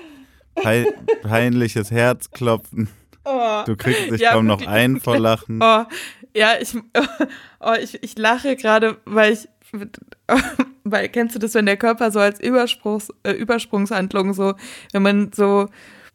Pei 0.54 0.86
peinliches 1.24 1.90
Herzklopfen. 1.90 2.90
Oh. 3.26 3.64
Du 3.66 3.76
kriegst 3.76 4.12
dich 4.12 4.22
Ja, 4.22 4.34
kaum 4.34 4.46
noch 4.46 4.66
ein 4.68 5.00
vor 5.00 5.18
Lachen. 5.18 5.60
Oh, 5.64 5.86
ja, 6.36 6.54
ich, 6.62 6.76
oh, 7.60 7.74
ich, 7.82 8.04
ich 8.04 8.18
lache 8.20 8.56
gerade, 8.56 8.98
weil 9.06 9.34
ich, 9.34 9.48
weil 10.84 11.10
kennst 11.10 11.36
du 11.36 11.40
das, 11.40 11.54
wenn 11.54 11.66
der 11.66 11.78
Körper 11.78 12.12
so 12.12 12.20
als 12.20 12.40
Übersprungs, 12.40 13.10
äh, 13.24 13.32
Übersprungshandlung 13.32 14.34
so, 14.34 14.54
wenn 14.92 15.02
man 15.02 15.32
so 15.34 15.68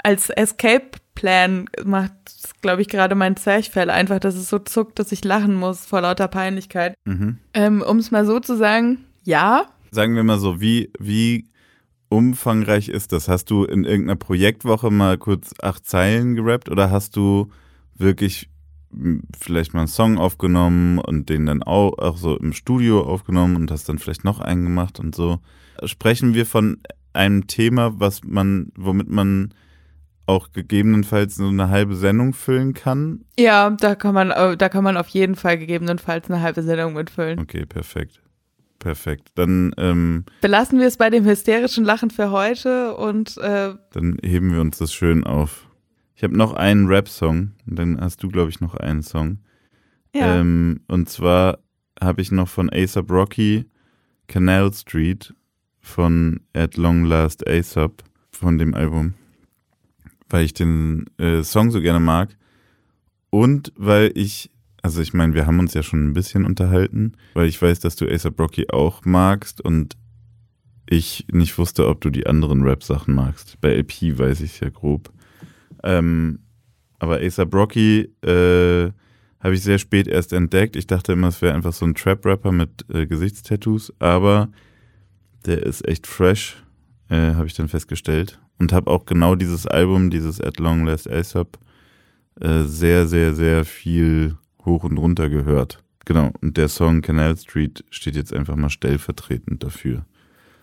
als 0.03 0.31
Escape-Plan 0.31 1.69
macht, 1.85 2.13
glaube 2.63 2.83
ich, 2.83 2.89
gerade 2.89 3.15
mein 3.15 3.37
Zwerchfell 3.37 3.91
einfach, 3.91 4.21
dass 4.21 4.35
es 4.35 4.49
so 4.49 4.59
zuckt, 4.59 4.99
dass 4.99 5.13
ich 5.13 5.25
lachen 5.25 5.55
muss 5.55 5.87
vor 5.87 6.01
lauter 6.01 6.29
Peinlichkeit. 6.29 6.95
Mhm. 7.05 7.39
Ähm, 7.55 7.83
um 7.83 7.99
es 7.99 8.11
mal 8.11 8.25
so 8.25 8.41
zu 8.41 8.57
sagen, 8.57 9.05
ja, 9.25 9.67
Sagen 9.91 10.15
wir 10.15 10.25
mal 10.25 10.39
so, 10.39 10.61
wie, 10.61 10.91
wie 10.99 11.49
umfangreich 12.09 12.89
ist 12.89 13.13
das? 13.13 13.29
Hast 13.29 13.51
du 13.51 13.65
in 13.65 13.85
irgendeiner 13.85 14.17
Projektwoche 14.17 14.91
mal 14.91 15.17
kurz 15.17 15.55
acht 15.63 15.87
Zeilen 15.87 16.35
gerappt 16.35 16.69
oder 16.69 16.91
hast 16.91 17.17
du 17.17 17.49
wirklich 17.95 18.51
vielleicht 19.39 19.75
mal 19.75 19.81
einen 19.81 19.89
Song 19.89 20.19
aufgenommen 20.19 20.99
und 20.99 21.29
den 21.29 21.47
dann 21.47 21.63
auch, 21.63 21.99
auch 21.99 22.17
so 22.17 22.37
im 22.37 22.53
Studio 22.53 23.03
aufgenommen 23.03 23.57
und 23.57 23.71
hast 23.71 23.89
dann 23.89 23.99
vielleicht 23.99 24.25
noch 24.25 24.41
einen 24.41 24.65
gemacht 24.65 25.01
und 25.01 25.15
so? 25.15 25.39
Sprechen 25.85 26.35
wir 26.35 26.47
von 26.47 26.79
einem 27.13 27.47
Thema, 27.47 27.99
was 27.99 28.23
man, 28.25 28.73
womit 28.77 29.09
man 29.09 29.53
auch 30.27 30.53
gegebenenfalls 30.53 31.37
so 31.37 31.47
eine 31.47 31.69
halbe 31.69 31.95
Sendung 31.95 32.33
füllen 32.33 32.75
kann? 32.75 33.25
ja, 33.39 33.71
da 33.71 33.95
kann 33.95 34.15
man, 34.15 34.31
äh, 34.31 34.57
da 34.57 34.69
kann 34.69 34.85
man 34.85 34.97
auf 34.97 35.09
jeden 35.09 35.37
Fall 35.37 35.59
gegebenenfalls 35.59 36.31
eine 36.31 36.41
halbe 36.41 36.63
Sendung 36.63 36.95
mitfüllen. 36.95 37.39
Okay, 37.39 37.65
perfekt. 37.65 38.21
Perfekt. 38.79 39.31
Dann, 39.37 39.73
ähm, 39.79 40.25
Belassen 40.41 40.79
wir 40.79 40.87
es 40.87 40.97
bei 40.97 41.11
dem 41.11 41.25
hysterischen 41.25 41.85
Lachen 41.85 42.11
für 42.11 42.31
heute 42.31 42.95
und 42.97 43.37
äh, 43.39 43.75
Dann 43.93 44.19
heben 44.23 44.53
wir 44.53 44.61
uns 44.61 44.79
das 44.79 44.93
schön 44.93 45.25
auf. 45.25 45.66
Ich 46.17 46.25
habe 46.25 46.35
noch 46.35 46.55
einen 46.55 46.87
Rap-Song, 46.87 47.53
und 47.67 47.79
dann 47.79 48.01
hast 48.01 48.23
du, 48.23 48.29
glaube 48.29 48.49
ich, 48.49 48.61
noch 48.61 48.75
einen 48.75 49.03
Song. 49.03 49.39
ja. 50.15 50.41
Ähm, 50.41 50.81
und 50.89 51.11
zwar 51.11 51.59
habe 52.01 52.23
ich 52.23 52.33
noch 52.33 52.49
von 52.49 52.71
ASAP 52.71 53.11
Rocky 53.11 53.67
Canal 54.27 54.73
Street 54.73 55.35
von 55.81 56.41
At 56.55 56.79
Long 56.79 57.05
Last 57.05 57.47
ASAP 57.47 58.03
von 58.31 58.57
dem 58.57 58.75
Album, 58.75 59.15
weil 60.29 60.47
ich 60.47 60.55
den 60.55 61.05
äh, 61.19 61.43
Song 61.43 61.71
so 61.71 61.81
gerne 61.83 62.01
mag 62.01 62.37
und 63.31 63.73
weil 63.77 64.11
ich, 64.15 64.51
also 64.83 65.03
ich 65.03 65.13
meine, 65.13 65.35
wir 65.35 65.47
haben 65.47 65.59
uns 65.59 65.75
ja 65.75 65.83
schon 65.83 66.09
ein 66.09 66.13
bisschen 66.15 66.47
unterhalten, 66.47 67.13
weil 67.35 67.47
ich 67.47 67.61
weiß, 67.61 67.81
dass 67.81 67.97
du 67.97 68.09
ASAP 68.09 68.41
Rocky 68.41 68.71
auch 68.71 69.05
magst 69.05 69.61
und 69.61 69.97
ich 70.89 71.27
nicht 71.31 71.59
wusste, 71.59 71.89
ob 71.89 72.01
du 72.01 72.11
die 72.11 72.27
anderen 72.27 72.63
Rap-Sachen 72.63 73.15
magst. 73.15 73.61
Bei 73.61 73.75
LP 73.75 74.19
weiß 74.19 74.41
ich 74.41 74.61
ja 74.61 74.71
grob. 74.71 75.13
Ähm, 75.83 76.41
aber 76.99 77.21
ASAP 77.21 77.55
Rocky 77.55 78.11
äh, 78.23 78.91
habe 79.41 79.55
ich 79.55 79.63
sehr 79.63 79.79
spät 79.79 80.09
erst 80.09 80.33
entdeckt. 80.33 80.77
Ich 80.77 80.87
dachte 80.87 81.13
immer, 81.13 81.29
es 81.29 81.43
wäre 81.43 81.55
einfach 81.55 81.73
so 81.73 81.87
ein 81.87 81.95
Trap-Rapper 81.95 82.53
mit 82.53 82.85
äh, 82.93 83.07
Gesichtstattoos, 83.07 83.93
aber 83.99 84.49
der 85.45 85.63
ist 85.63 85.87
echt 85.87 86.07
fresh, 86.07 86.63
äh, 87.09 87.35
habe 87.35 87.47
ich 87.47 87.55
dann 87.55 87.69
festgestellt. 87.69 88.41
Und 88.59 88.73
habe 88.73 88.91
auch 88.91 89.05
genau 89.05 89.35
dieses 89.35 89.67
Album, 89.67 90.09
dieses 90.09 90.41
At 90.41 90.59
Long 90.59 90.87
Last 90.87 91.11
ASAP, 91.11 91.59
äh, 92.41 92.63
sehr, 92.63 93.07
sehr, 93.07 93.35
sehr 93.35 93.65
viel 93.67 94.37
hoch 94.65 94.85
und 94.85 94.97
runter 94.97 95.29
gehört. 95.29 95.83
Genau, 96.07 96.33
und 96.41 96.57
der 96.57 96.69
Song 96.69 97.03
Canal 97.03 97.37
Street 97.37 97.85
steht 97.91 98.17
jetzt 98.17 98.33
einfach 98.33 98.57
mal 98.57 98.71
stellvertretend 98.71 99.63
dafür. 99.63 100.07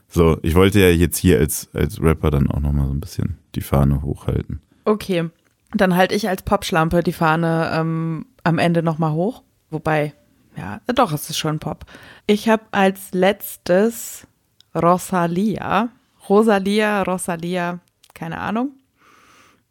So, 0.07 0.39
ich 0.41 0.55
wollte 0.55 0.80
ja 0.80 0.89
jetzt 0.89 1.18
hier 1.18 1.39
als, 1.39 1.70
als 1.74 2.01
Rapper 2.01 2.32
dann 2.32 2.49
auch 2.49 2.59
nochmal 2.59 2.88
so 2.88 2.93
ein 2.93 2.99
bisschen 2.99 3.38
die 3.55 3.61
Fahne 3.61 4.01
hochhalten. 4.01 4.61
Okay, 4.86 5.29
dann 5.73 5.95
halte 5.95 6.15
ich 6.15 6.29
als 6.29 6.43
Popschlampe 6.43 7.03
die 7.03 7.13
Fahne 7.13 7.71
ähm, 7.73 8.25
am 8.43 8.59
Ende 8.59 8.84
nochmal 8.84 9.13
hoch. 9.13 9.43
Wobei, 9.69 10.13
ja, 10.55 10.81
doch, 10.88 11.11
es 11.13 11.29
ist 11.29 11.38
schon 11.38 11.59
Pop. 11.59 11.86
Ich 12.27 12.49
habe 12.49 12.63
als 12.71 13.11
letztes 13.11 14.27
Rosalia. 14.75 15.89
Rosalia, 16.29 17.03
Rosalia, 17.03 17.79
keine 18.13 18.39
Ahnung. 18.39 18.71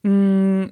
Mm, 0.02 0.64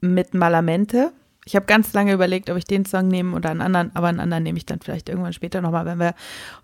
mit 0.00 0.34
Malamente. 0.34 1.12
Ich 1.46 1.56
habe 1.56 1.66
ganz 1.66 1.92
lange 1.92 2.12
überlegt, 2.12 2.50
ob 2.50 2.56
ich 2.56 2.64
den 2.64 2.84
Song 2.84 3.08
nehme 3.08 3.34
oder 3.34 3.50
einen 3.50 3.60
anderen, 3.60 3.94
aber 3.94 4.08
einen 4.08 4.20
anderen 4.20 4.42
nehme 4.42 4.58
ich 4.58 4.66
dann 4.66 4.80
vielleicht 4.80 5.08
irgendwann 5.08 5.32
später 5.32 5.60
nochmal, 5.60 5.86
wenn 5.86 5.98
wir 5.98 6.14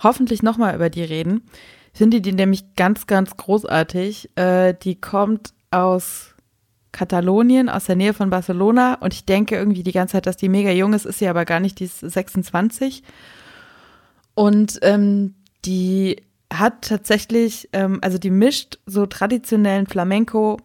hoffentlich 0.02 0.42
nochmal 0.42 0.74
über 0.74 0.90
die 0.90 1.04
reden. 1.04 1.44
Ich 1.92 1.98
finde 1.98 2.20
die 2.20 2.32
nämlich 2.32 2.74
ganz, 2.74 3.06
ganz 3.06 3.36
großartig. 3.36 4.36
Äh, 4.36 4.74
die 4.74 5.00
kommt 5.00 5.54
aus 5.70 6.31
Katalonien, 6.92 7.68
aus 7.68 7.86
der 7.86 7.96
Nähe 7.96 8.14
von 8.14 8.30
Barcelona. 8.30 8.94
Und 8.94 9.14
ich 9.14 9.24
denke 9.24 9.56
irgendwie 9.56 9.82
die 9.82 9.92
ganze 9.92 10.12
Zeit, 10.12 10.26
dass 10.26 10.36
die 10.36 10.48
mega 10.48 10.70
jung 10.70 10.92
ist, 10.92 11.06
ist 11.06 11.18
sie 11.18 11.28
aber 11.28 11.44
gar 11.44 11.60
nicht, 11.60 11.80
die 11.80 11.84
ist 11.84 12.00
26. 12.00 13.02
Und 14.34 14.78
ähm, 14.82 15.34
die 15.64 16.22
hat 16.52 16.82
tatsächlich, 16.82 17.68
ähm, 17.72 17.98
also 18.02 18.18
die 18.18 18.30
mischt 18.30 18.78
so 18.86 19.06
traditionellen 19.06 19.86
Flamenco 19.86 20.58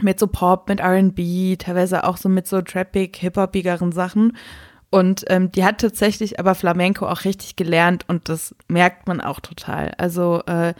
mit 0.00 0.18
so 0.18 0.26
Pop, 0.26 0.68
mit 0.68 0.80
RB, 0.80 1.58
teilweise 1.58 2.04
auch 2.04 2.16
so 2.16 2.28
mit 2.28 2.46
so 2.46 2.60
trappig, 2.62 3.16
hip-hopigeren 3.16 3.92
Sachen. 3.92 4.36
Und 4.90 5.24
ähm, 5.28 5.52
die 5.52 5.64
hat 5.64 5.80
tatsächlich 5.80 6.40
aber 6.40 6.54
Flamenco 6.54 7.06
auch 7.06 7.24
richtig 7.24 7.56
gelernt 7.56 8.04
und 8.08 8.28
das 8.28 8.54
merkt 8.68 9.06
man 9.06 9.20
auch 9.20 9.40
total. 9.40 9.92
Also 9.98 10.42
äh, 10.46 10.72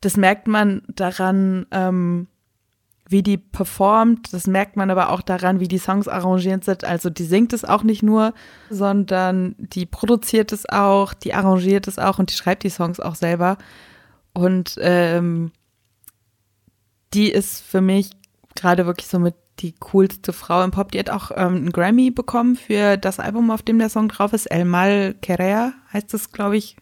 das 0.00 0.16
merkt 0.16 0.46
man 0.46 0.82
daran, 0.88 1.66
ähm, 1.72 2.28
wie 3.08 3.22
die 3.22 3.38
performt. 3.38 4.32
Das 4.32 4.46
merkt 4.46 4.76
man 4.76 4.90
aber 4.90 5.10
auch 5.10 5.22
daran, 5.22 5.60
wie 5.60 5.68
die 5.68 5.78
Songs 5.78 6.08
arrangiert 6.08 6.64
sind. 6.64 6.84
Also 6.84 7.10
die 7.10 7.24
singt 7.24 7.52
es 7.52 7.64
auch 7.64 7.82
nicht 7.82 8.02
nur, 8.02 8.34
sondern 8.70 9.54
die 9.58 9.86
produziert 9.86 10.52
es 10.52 10.68
auch, 10.68 11.14
die 11.14 11.34
arrangiert 11.34 11.88
es 11.88 11.98
auch 11.98 12.18
und 12.18 12.30
die 12.30 12.34
schreibt 12.34 12.64
die 12.64 12.70
Songs 12.70 13.00
auch 13.00 13.14
selber. 13.14 13.56
Und 14.34 14.76
ähm, 14.80 15.52
die 17.14 17.30
ist 17.30 17.62
für 17.62 17.80
mich 17.80 18.10
gerade 18.54 18.86
wirklich 18.86 19.08
so 19.08 19.18
mit 19.18 19.34
die 19.60 19.72
coolste 19.72 20.32
Frau 20.32 20.62
im 20.62 20.70
Pop. 20.70 20.92
Die 20.92 20.98
hat 20.98 21.10
auch 21.10 21.30
ähm, 21.34 21.56
einen 21.56 21.72
Grammy 21.72 22.10
bekommen 22.10 22.56
für 22.56 22.96
das 22.96 23.18
Album, 23.18 23.50
auf 23.50 23.62
dem 23.62 23.78
der 23.78 23.88
Song 23.88 24.08
drauf 24.08 24.32
ist. 24.32 24.46
El 24.46 24.64
Mal 24.64 25.14
Querer 25.22 25.72
heißt 25.92 26.14
es, 26.14 26.32
glaube 26.32 26.56
ich. 26.56 26.76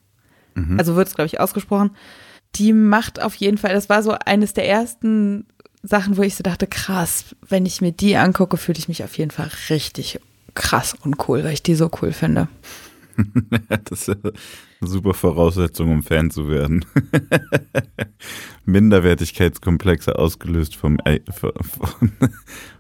Mhm. 0.55 0.79
Also 0.79 0.97
wird 0.97 1.09
es, 1.09 1.15
glaube 1.15 1.27
ich, 1.27 1.41
ausgesprochen. 1.41 1.93
Die 2.57 2.73
macht 2.73 3.23
auf 3.23 3.35
jeden 3.35 3.59
Fall, 3.59 3.75
das 3.75 3.89
war 3.89 4.03
so 4.03 4.13
eines 4.13 4.55
der 4.55 4.69
ersten 4.69 5.47
Sachen, 5.87 6.17
wo 6.17 6.23
ich 6.23 6.35
so 6.35 6.43
dachte, 6.43 6.67
krass, 6.67 7.37
wenn 7.49 7.65
ich 7.65 7.81
mir 7.81 7.93
die 7.93 8.17
angucke, 8.17 8.57
fühle 8.57 8.79
ich 8.79 8.89
mich 8.89 9.05
auf 9.05 9.17
jeden 9.19 9.31
Fall 9.31 9.51
richtig 9.71 10.21
krass 10.55 10.95
und 11.03 11.29
cool, 11.29 11.45
weil 11.45 11.53
ich 11.53 11.63
die 11.63 11.75
so 11.75 11.91
cool 12.03 12.13
finde. 12.13 12.49
das 13.85 14.09
ist 14.09 14.11
eine 14.11 14.33
super 14.81 15.15
Voraussetzung, 15.15 15.93
um 15.93 16.03
Fan 16.03 16.31
zu 16.31 16.49
werden. 16.49 16.85
Minderwertigkeitskomplexe 18.65 20.19
ausgelöst 20.19 20.77
vom, 20.77 20.99
von, 21.31 22.13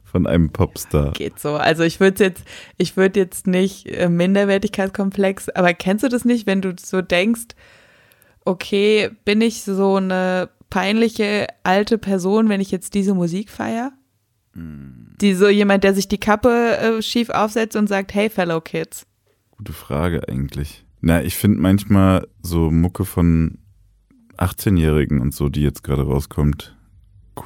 von 0.04 0.26
einem 0.26 0.50
Popstar. 0.50 1.12
Geht 1.12 1.38
so. 1.38 1.54
Also 1.54 1.84
ich 1.84 2.00
würde 2.00 2.24
jetzt, 2.24 2.44
ich 2.76 2.96
würde 2.96 3.20
jetzt 3.20 3.46
nicht 3.46 3.86
äh, 3.86 4.08
Minderwertigkeitskomplex, 4.08 5.50
aber 5.50 5.74
kennst 5.74 6.04
du 6.04 6.08
das 6.08 6.24
nicht, 6.24 6.46
wenn 6.46 6.60
du 6.60 6.74
so 6.78 7.02
denkst, 7.02 7.54
okay, 8.44 9.10
bin 9.24 9.40
ich 9.40 9.62
so 9.62 9.96
eine 9.96 10.48
peinliche 10.70 11.46
alte 11.62 11.98
Person, 11.98 12.48
wenn 12.48 12.60
ich 12.60 12.70
jetzt 12.70 12.94
diese 12.94 13.14
Musik 13.14 13.50
feiere? 13.50 13.92
Die 15.20 15.34
so 15.34 15.48
jemand, 15.48 15.84
der 15.84 15.94
sich 15.94 16.08
die 16.08 16.18
Kappe 16.18 16.78
äh, 16.78 17.02
schief 17.02 17.30
aufsetzt 17.30 17.76
und 17.76 17.88
sagt, 17.88 18.14
hey, 18.14 18.30
fellow 18.30 18.60
kids. 18.60 19.06
Gute 19.50 19.72
Frage 19.72 20.28
eigentlich. 20.28 20.84
Na, 21.00 21.22
ich 21.22 21.36
finde 21.36 21.60
manchmal 21.60 22.26
so 22.42 22.70
Mucke 22.70 23.04
von 23.04 23.58
18-Jährigen 24.38 25.20
und 25.20 25.34
so, 25.34 25.48
die 25.48 25.62
jetzt 25.62 25.82
gerade 25.84 26.02
rauskommt, 26.02 26.76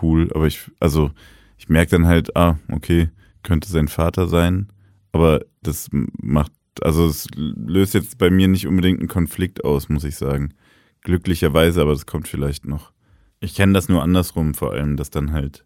cool. 0.03 0.31
Aber 0.35 0.47
ich, 0.47 0.71
also, 0.79 1.11
ich 1.59 1.69
merke 1.69 1.93
dann 1.93 2.07
halt, 2.07 2.37
ah, 2.37 2.59
okay, 2.71 3.11
könnte 3.43 3.69
sein 3.69 3.89
Vater 3.89 4.29
sein. 4.29 4.69
Aber 5.13 5.45
das 5.63 5.89
macht, 5.93 6.53
also 6.81 7.07
es 7.07 7.27
löst 7.35 7.95
jetzt 7.95 8.19
bei 8.19 8.31
mir 8.31 8.49
nicht 8.49 8.67
unbedingt 8.67 9.01
einen 9.01 9.09
Konflikt 9.09 9.65
aus, 9.65 9.89
muss 9.89 10.05
ich 10.05 10.17
sagen. 10.17 10.55
Glücklicherweise, 11.03 11.83
aber 11.83 11.93
das 11.93 12.07
kommt 12.07 12.29
vielleicht 12.29 12.67
noch. 12.67 12.93
Ich 13.41 13.55
kenne 13.55 13.73
das 13.73 13.89
nur 13.89 14.03
andersrum 14.03 14.53
vor 14.53 14.73
allem, 14.73 14.97
dass 14.97 15.09
dann 15.09 15.33
halt 15.33 15.65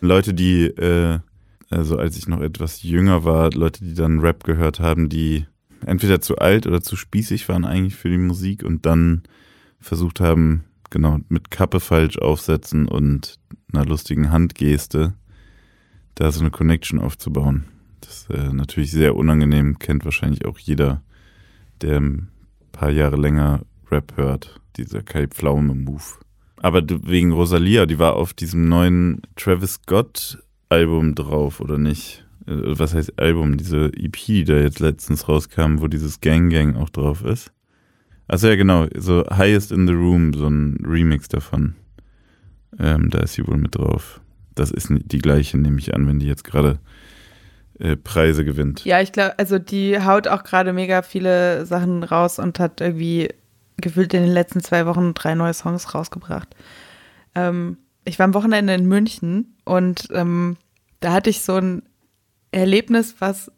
Leute, 0.00 0.32
die, 0.32 0.66
äh, 0.66 1.18
also 1.68 1.98
als 1.98 2.16
ich 2.16 2.28
noch 2.28 2.40
etwas 2.40 2.82
jünger 2.82 3.24
war, 3.24 3.50
Leute, 3.50 3.84
die 3.84 3.94
dann 3.94 4.20
Rap 4.20 4.44
gehört 4.44 4.78
haben, 4.78 5.08
die 5.08 5.46
entweder 5.84 6.20
zu 6.20 6.38
alt 6.38 6.66
oder 6.66 6.80
zu 6.80 6.94
spießig 6.94 7.48
waren 7.48 7.64
eigentlich 7.64 7.96
für 7.96 8.08
die 8.08 8.18
Musik 8.18 8.62
und 8.62 8.86
dann 8.86 9.22
versucht 9.80 10.20
haben, 10.20 10.64
genau, 10.90 11.18
mit 11.28 11.50
Kappe 11.50 11.80
falsch 11.80 12.18
aufsetzen 12.18 12.86
und 12.86 13.38
einer 13.72 13.84
lustigen 13.84 14.30
Handgeste 14.30 15.14
da 16.14 16.30
so 16.30 16.40
eine 16.40 16.50
Connection 16.50 17.00
aufzubauen. 17.00 17.64
Das 18.00 18.22
ist 18.22 18.30
äh, 18.30 18.52
natürlich 18.52 18.92
sehr 18.92 19.16
unangenehm, 19.16 19.78
kennt 19.78 20.04
wahrscheinlich 20.04 20.44
auch 20.44 20.58
jeder, 20.58 21.02
der 21.80 21.98
ein 21.98 22.28
paar 22.72 22.90
Jahre 22.90 23.16
länger 23.16 23.62
Rap 23.90 24.16
hört, 24.16 24.60
dieser 24.76 25.02
Kai 25.02 25.26
Pflaume-Move. 25.26 26.20
Aber 26.62 26.82
wegen 26.86 27.32
Rosalia, 27.32 27.86
die 27.86 27.98
war 27.98 28.16
auf 28.16 28.34
diesem 28.34 28.68
neuen 28.68 29.22
Travis 29.34 29.74
Scott 29.74 30.38
Album 30.68 31.14
drauf, 31.14 31.60
oder 31.60 31.78
nicht? 31.78 32.24
Äh, 32.46 32.52
was 32.78 32.94
heißt 32.94 33.18
Album? 33.18 33.56
Diese 33.56 33.86
EP, 33.86 34.16
die 34.26 34.44
da 34.44 34.58
jetzt 34.58 34.78
letztens 34.78 35.26
rauskam, 35.26 35.80
wo 35.80 35.88
dieses 35.88 36.20
Gang 36.20 36.52
Gang 36.52 36.76
auch 36.76 36.90
drauf 36.90 37.24
ist. 37.24 37.50
Also 38.28 38.46
ja, 38.46 38.56
genau, 38.56 38.86
so 38.94 39.24
Highest 39.28 39.72
in 39.72 39.86
the 39.86 39.94
Room, 39.94 40.34
so 40.34 40.46
ein 40.46 40.76
Remix 40.86 41.28
davon. 41.28 41.74
Ähm, 42.78 43.10
da 43.10 43.20
ist 43.20 43.32
sie 43.32 43.46
wohl 43.46 43.56
mit 43.56 43.76
drauf. 43.76 44.20
Das 44.54 44.70
ist 44.70 44.88
die 44.90 45.18
gleiche, 45.18 45.58
nehme 45.58 45.78
ich 45.78 45.94
an, 45.94 46.06
wenn 46.06 46.20
die 46.20 46.26
jetzt 46.26 46.44
gerade 46.44 46.78
äh, 47.78 47.96
Preise 47.96 48.44
gewinnt. 48.44 48.84
Ja, 48.84 49.00
ich 49.00 49.12
glaube, 49.12 49.38
also 49.38 49.58
die 49.58 49.98
haut 49.98 50.28
auch 50.28 50.44
gerade 50.44 50.74
mega 50.74 51.00
viele 51.00 51.64
Sachen 51.64 52.02
raus 52.04 52.38
und 52.38 52.58
hat 52.60 52.82
irgendwie 52.82 53.30
gefühlt 53.80 54.14
in 54.14 54.22
den 54.22 54.32
letzten 54.32 54.60
zwei 54.60 54.86
Wochen 54.86 55.14
drei 55.14 55.34
neue 55.34 55.54
Songs 55.54 55.94
rausgebracht. 55.94 56.48
Ähm, 57.34 57.78
ich 58.04 58.18
war 58.18 58.24
am 58.24 58.34
Wochenende 58.34 58.74
in 58.74 58.86
München 58.86 59.56
und 59.64 60.08
ähm, 60.12 60.56
da 61.00 61.12
hatte 61.12 61.30
ich 61.30 61.42
so 61.42 61.56
ein 61.56 61.82
Erlebnis, 62.52 63.16
was 63.20 63.50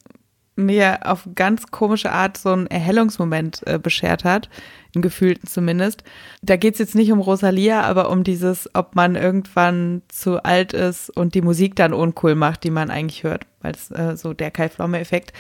mir 0.55 1.01
auf 1.05 1.29
ganz 1.35 1.69
komische 1.69 2.13
Art 2.13 2.37
so 2.37 2.51
einen 2.51 2.67
Erhellungsmoment 2.67 3.67
äh, 3.67 3.79
beschert 3.79 4.25
hat, 4.25 4.51
im 4.95 5.01
Gefühlten 5.01 5.49
zumindest. 5.49 6.05
Da 6.43 6.57
geht 6.57 6.75
es 6.75 6.79
jetzt 6.79 6.95
nicht 6.95 7.11
um 7.11 7.21
Rosalia, 7.21 7.83
aber 7.83 8.11
um 8.11 8.23
dieses, 8.23 8.69
ob 8.75 8.95
man 8.95 9.17
irgendwann 9.17 10.03
zu 10.09 10.43
alt 10.45 10.75
ist 10.75 11.09
und 11.17 11.35
die 11.35 11.41
Musik 11.41 11.75
dann 11.77 11.95
uncool 11.95 12.35
macht, 12.35 12.65
die 12.65 12.71
man 12.71 12.91
eigentlich 12.91 13.25
hört, 13.25 13.47
weil 13.63 13.73
es 13.73 13.91
äh, 13.91 14.17
so 14.17 14.35
der 14.35 14.51
Kai 14.51 14.69
Pflaume-Effekt. 14.69 15.33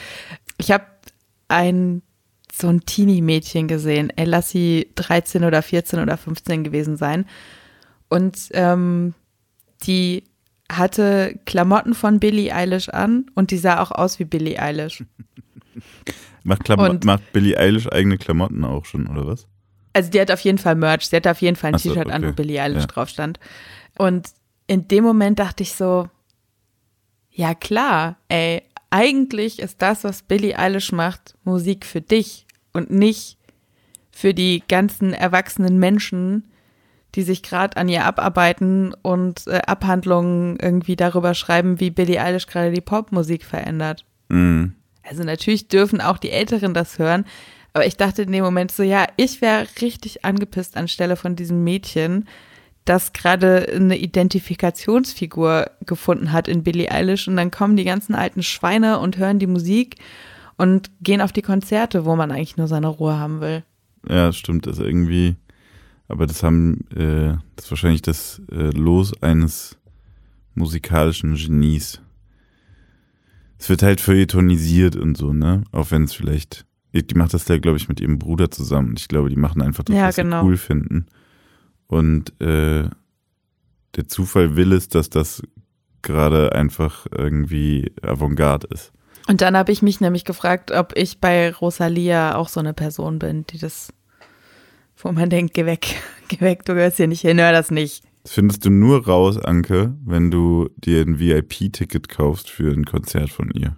Ich 0.56 0.70
habe 0.70 0.84
ein 1.48 2.02
so 2.52 2.68
ein 2.68 2.84
Teenie-Mädchen 2.84 3.66
gesehen. 3.66 4.12
Ey, 4.14 4.26
lass 4.26 4.50
sie 4.50 4.90
13 4.94 5.44
oder 5.44 5.62
14 5.62 5.98
oder 6.00 6.16
15 6.16 6.64
gewesen 6.64 6.96
sein. 6.96 7.26
Und 8.08 8.50
ähm, 8.52 9.14
die 9.84 10.24
hatte 10.70 11.38
Klamotten 11.46 11.94
von 11.94 12.20
Billie 12.20 12.54
Eilish 12.54 12.90
an 12.90 13.26
und 13.34 13.50
die 13.50 13.58
sah 13.58 13.80
auch 13.80 13.90
aus 13.90 14.18
wie 14.18 14.24
Billie 14.24 14.60
Eilish. 14.60 15.02
macht, 16.44 16.64
Klamo 16.64 16.94
macht 17.04 17.32
Billie 17.32 17.56
Eilish 17.56 17.88
eigene 17.88 18.18
Klamotten 18.18 18.64
auch 18.64 18.84
schon, 18.84 19.06
oder 19.06 19.26
was? 19.26 19.46
Also 19.94 20.10
die 20.10 20.20
hat 20.20 20.30
auf 20.30 20.40
jeden 20.40 20.58
Fall 20.58 20.74
Merch, 20.74 21.06
sie 21.06 21.16
hat 21.16 21.26
auf 21.26 21.40
jeden 21.40 21.56
Fall 21.56 21.72
ein 21.72 21.78
T-Shirt 21.78 22.06
okay. 22.06 22.12
an, 22.12 22.26
wo 22.26 22.32
Billie 22.32 22.62
Eilish 22.62 22.82
ja. 22.82 22.86
drauf 22.86 23.08
stand. 23.08 23.40
Und 23.96 24.28
in 24.66 24.88
dem 24.88 25.04
Moment 25.04 25.38
dachte 25.38 25.62
ich 25.62 25.72
so, 25.72 26.08
ja 27.30 27.54
klar, 27.54 28.16
ey, 28.28 28.62
eigentlich 28.92 29.58
ist 29.58 29.80
das, 29.80 30.04
was 30.04 30.22
Billie 30.22 30.58
Eilish 30.58 30.92
macht, 30.92 31.34
Musik 31.44 31.86
für 31.86 32.02
dich 32.02 32.46
und 32.74 32.90
nicht 32.90 33.38
für 34.10 34.34
die 34.34 34.62
ganzen 34.68 35.14
erwachsenen 35.14 35.78
Menschen, 35.78 36.48
die 37.14 37.22
sich 37.22 37.42
gerade 37.42 37.78
an 37.78 37.88
ihr 37.88 38.04
abarbeiten 38.04 38.94
und 39.00 39.46
äh, 39.46 39.62
Abhandlungen 39.66 40.58
irgendwie 40.60 40.96
darüber 40.96 41.32
schreiben, 41.32 41.80
wie 41.80 41.90
Billie 41.90 42.20
Eilish 42.20 42.46
gerade 42.46 42.70
die 42.70 42.82
Popmusik 42.82 43.44
verändert. 43.44 44.04
Mhm. 44.28 44.74
Also 45.02 45.24
natürlich 45.24 45.68
dürfen 45.68 46.02
auch 46.02 46.18
die 46.18 46.30
Älteren 46.30 46.74
das 46.74 46.98
hören, 46.98 47.24
aber 47.72 47.86
ich 47.86 47.96
dachte 47.96 48.22
in 48.22 48.32
dem 48.32 48.44
Moment 48.44 48.72
so, 48.72 48.82
ja, 48.82 49.06
ich 49.16 49.40
wäre 49.40 49.66
richtig 49.80 50.24
angepisst 50.24 50.76
anstelle 50.76 51.16
von 51.16 51.34
diesem 51.34 51.64
Mädchen, 51.64 52.28
das 52.84 53.12
gerade 53.12 53.68
eine 53.72 53.96
Identifikationsfigur 53.96 55.70
gefunden 55.86 56.32
hat 56.32 56.48
in 56.48 56.62
Billie 56.62 56.90
Eilish 56.90 57.28
und 57.28 57.36
dann 57.36 57.50
kommen 57.50 57.76
die 57.76 57.84
ganzen 57.84 58.14
alten 58.14 58.42
Schweine 58.42 58.98
und 58.98 59.18
hören 59.18 59.38
die 59.38 59.46
Musik 59.46 59.96
und 60.56 60.90
gehen 61.00 61.20
auf 61.20 61.32
die 61.32 61.42
Konzerte, 61.42 62.04
wo 62.04 62.16
man 62.16 62.30
eigentlich 62.30 62.56
nur 62.56 62.68
seine 62.68 62.88
Ruhe 62.88 63.18
haben 63.18 63.40
will. 63.40 63.62
Ja, 64.08 64.32
stimmt, 64.32 64.66
das 64.66 64.78
irgendwie, 64.78 65.36
aber 66.08 66.26
das 66.26 66.42
haben, 66.42 66.84
äh, 66.90 67.36
das 67.56 67.66
ist 67.66 67.70
wahrscheinlich 67.70 68.02
das 68.02 68.42
äh, 68.50 68.70
Los 68.70 69.12
eines 69.22 69.78
musikalischen 70.54 71.34
Genies. 71.34 72.00
Es 73.58 73.68
wird 73.68 73.82
halt 73.82 74.00
feuilletonisiert 74.00 74.96
und 74.96 75.16
so, 75.16 75.32
ne? 75.32 75.62
Auch 75.70 75.92
wenn 75.92 76.02
es 76.02 76.14
vielleicht, 76.14 76.66
die 76.92 77.14
macht 77.14 77.32
das 77.32 77.46
ja, 77.46 77.58
glaube 77.58 77.76
ich, 77.76 77.88
mit 77.88 78.00
ihrem 78.00 78.18
Bruder 78.18 78.50
zusammen. 78.50 78.94
Ich 78.98 79.06
glaube, 79.06 79.30
die 79.30 79.36
machen 79.36 79.62
einfach 79.62 79.84
das, 79.84 79.94
ja, 79.94 80.08
was 80.08 80.16
genau. 80.16 80.42
sie 80.42 80.48
cool 80.48 80.56
finden. 80.56 81.06
Und 81.92 82.32
äh, 82.40 82.88
der 83.96 84.08
Zufall 84.08 84.56
will 84.56 84.72
es, 84.72 84.88
dass 84.88 85.10
das 85.10 85.42
gerade 86.00 86.52
einfach 86.52 87.06
irgendwie 87.14 87.92
Avantgarde 88.00 88.66
ist. 88.68 88.92
Und 89.28 89.42
dann 89.42 89.58
habe 89.58 89.72
ich 89.72 89.82
mich 89.82 90.00
nämlich 90.00 90.24
gefragt, 90.24 90.70
ob 90.70 90.96
ich 90.96 91.20
bei 91.20 91.52
Rosalia 91.52 92.36
auch 92.36 92.48
so 92.48 92.60
eine 92.60 92.72
Person 92.72 93.18
bin, 93.18 93.44
die 93.46 93.58
das, 93.58 93.92
wo 94.96 95.12
man 95.12 95.28
denkt, 95.28 95.52
geh 95.52 95.66
weg, 95.66 96.00
geh 96.28 96.40
weg, 96.40 96.64
du 96.64 96.72
gehörst 96.72 96.96
hier 96.96 97.08
nicht 97.08 97.20
hin, 97.20 97.38
hör 97.38 97.52
das 97.52 97.70
nicht. 97.70 98.02
Das 98.22 98.32
findest 98.32 98.64
du 98.64 98.70
nur 98.70 99.06
raus, 99.06 99.36
Anke, 99.36 99.94
wenn 100.02 100.30
du 100.30 100.70
dir 100.78 101.02
ein 101.02 101.20
VIP-Ticket 101.20 102.08
kaufst 102.08 102.48
für 102.48 102.72
ein 102.72 102.86
Konzert 102.86 103.28
von 103.28 103.50
ihr. 103.50 103.76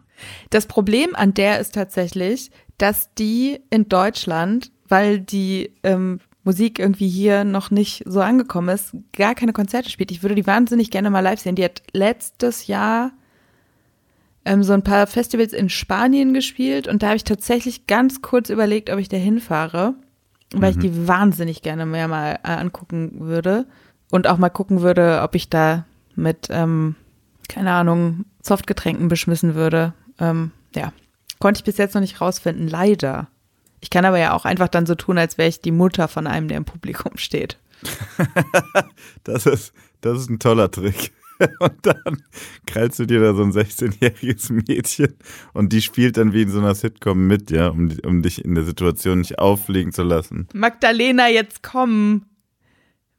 Das 0.50 0.66
Problem 0.66 1.16
an 1.16 1.34
der 1.34 1.58
ist 1.58 1.74
tatsächlich, 1.74 2.52
dass 2.78 3.12
die 3.14 3.58
in 3.70 3.88
Deutschland, 3.88 4.70
weil 4.86 5.18
die 5.18 5.72
ähm, 5.82 6.20
Musik 6.44 6.78
irgendwie 6.78 7.08
hier 7.08 7.44
noch 7.44 7.70
nicht 7.70 8.04
so 8.06 8.20
angekommen 8.20 8.68
ist, 8.68 8.94
gar 9.12 9.34
keine 9.34 9.52
Konzerte 9.52 9.90
spielt. 9.90 10.10
Ich 10.10 10.22
würde 10.22 10.34
die 10.34 10.46
wahnsinnig 10.46 10.90
gerne 10.90 11.10
mal 11.10 11.20
live 11.20 11.40
sehen. 11.40 11.56
Die 11.56 11.64
hat 11.64 11.82
letztes 11.92 12.66
Jahr 12.66 13.12
ähm, 14.44 14.62
so 14.62 14.74
ein 14.74 14.82
paar 14.82 15.06
Festivals 15.06 15.52
in 15.52 15.70
Spanien 15.70 16.34
gespielt 16.34 16.86
und 16.86 17.02
da 17.02 17.08
habe 17.08 17.16
ich 17.16 17.24
tatsächlich 17.24 17.86
ganz 17.86 18.20
kurz 18.20 18.50
überlegt, 18.50 18.90
ob 18.90 18.98
ich 18.98 19.08
da 19.08 19.16
hinfahre, 19.16 19.94
weil 20.52 20.72
mhm. 20.72 20.78
ich 20.78 20.84
die 20.84 21.08
wahnsinnig 21.08 21.62
gerne 21.62 21.86
mehr 21.86 22.08
mal 22.08 22.38
äh, 22.44 22.48
angucken 22.48 23.20
würde 23.20 23.66
und 24.10 24.26
auch 24.26 24.36
mal 24.36 24.50
gucken 24.50 24.82
würde, 24.82 25.22
ob 25.22 25.34
ich 25.34 25.48
da 25.48 25.86
mit, 26.14 26.48
ähm, 26.50 26.94
keine 27.48 27.72
Ahnung, 27.72 28.26
Softgetränken 28.42 29.08
beschmissen 29.08 29.54
würde. 29.54 29.94
Ähm, 30.20 30.52
ja, 30.74 30.92
konnte 31.38 31.58
ich 31.58 31.64
bis 31.64 31.78
jetzt 31.78 31.94
noch 31.94 32.02
nicht 32.02 32.20
rausfinden, 32.20 32.68
leider. 32.68 33.28
Ich 33.84 33.90
kann 33.90 34.06
aber 34.06 34.18
ja 34.18 34.32
auch 34.32 34.46
einfach 34.46 34.68
dann 34.68 34.86
so 34.86 34.94
tun, 34.94 35.18
als 35.18 35.36
wäre 35.36 35.46
ich 35.46 35.60
die 35.60 35.70
Mutter 35.70 36.08
von 36.08 36.26
einem, 36.26 36.48
der 36.48 36.56
im 36.56 36.64
Publikum 36.64 37.18
steht. 37.18 37.58
das, 39.24 39.44
ist, 39.44 39.74
das 40.00 40.20
ist 40.20 40.30
ein 40.30 40.38
toller 40.38 40.70
Trick. 40.70 41.12
Und 41.58 41.74
dann 41.82 42.22
krallst 42.66 42.98
du 42.98 43.04
dir 43.04 43.20
da 43.20 43.34
so 43.34 43.42
ein 43.42 43.52
16-jähriges 43.52 44.50
Mädchen 44.52 45.12
und 45.52 45.72
die 45.72 45.82
spielt 45.82 46.16
dann 46.16 46.32
wie 46.32 46.42
in 46.42 46.48
so 46.48 46.60
einer 46.60 46.76
Sitcom 46.76 47.26
mit, 47.26 47.50
ja, 47.50 47.68
um, 47.68 47.92
um 48.06 48.22
dich 48.22 48.42
in 48.44 48.54
der 48.54 48.62
Situation 48.62 49.18
nicht 49.18 49.40
auffliegen 49.40 49.92
zu 49.92 50.04
lassen. 50.04 50.46
Magdalena, 50.54 51.28
jetzt 51.28 51.64
komm. 51.64 52.24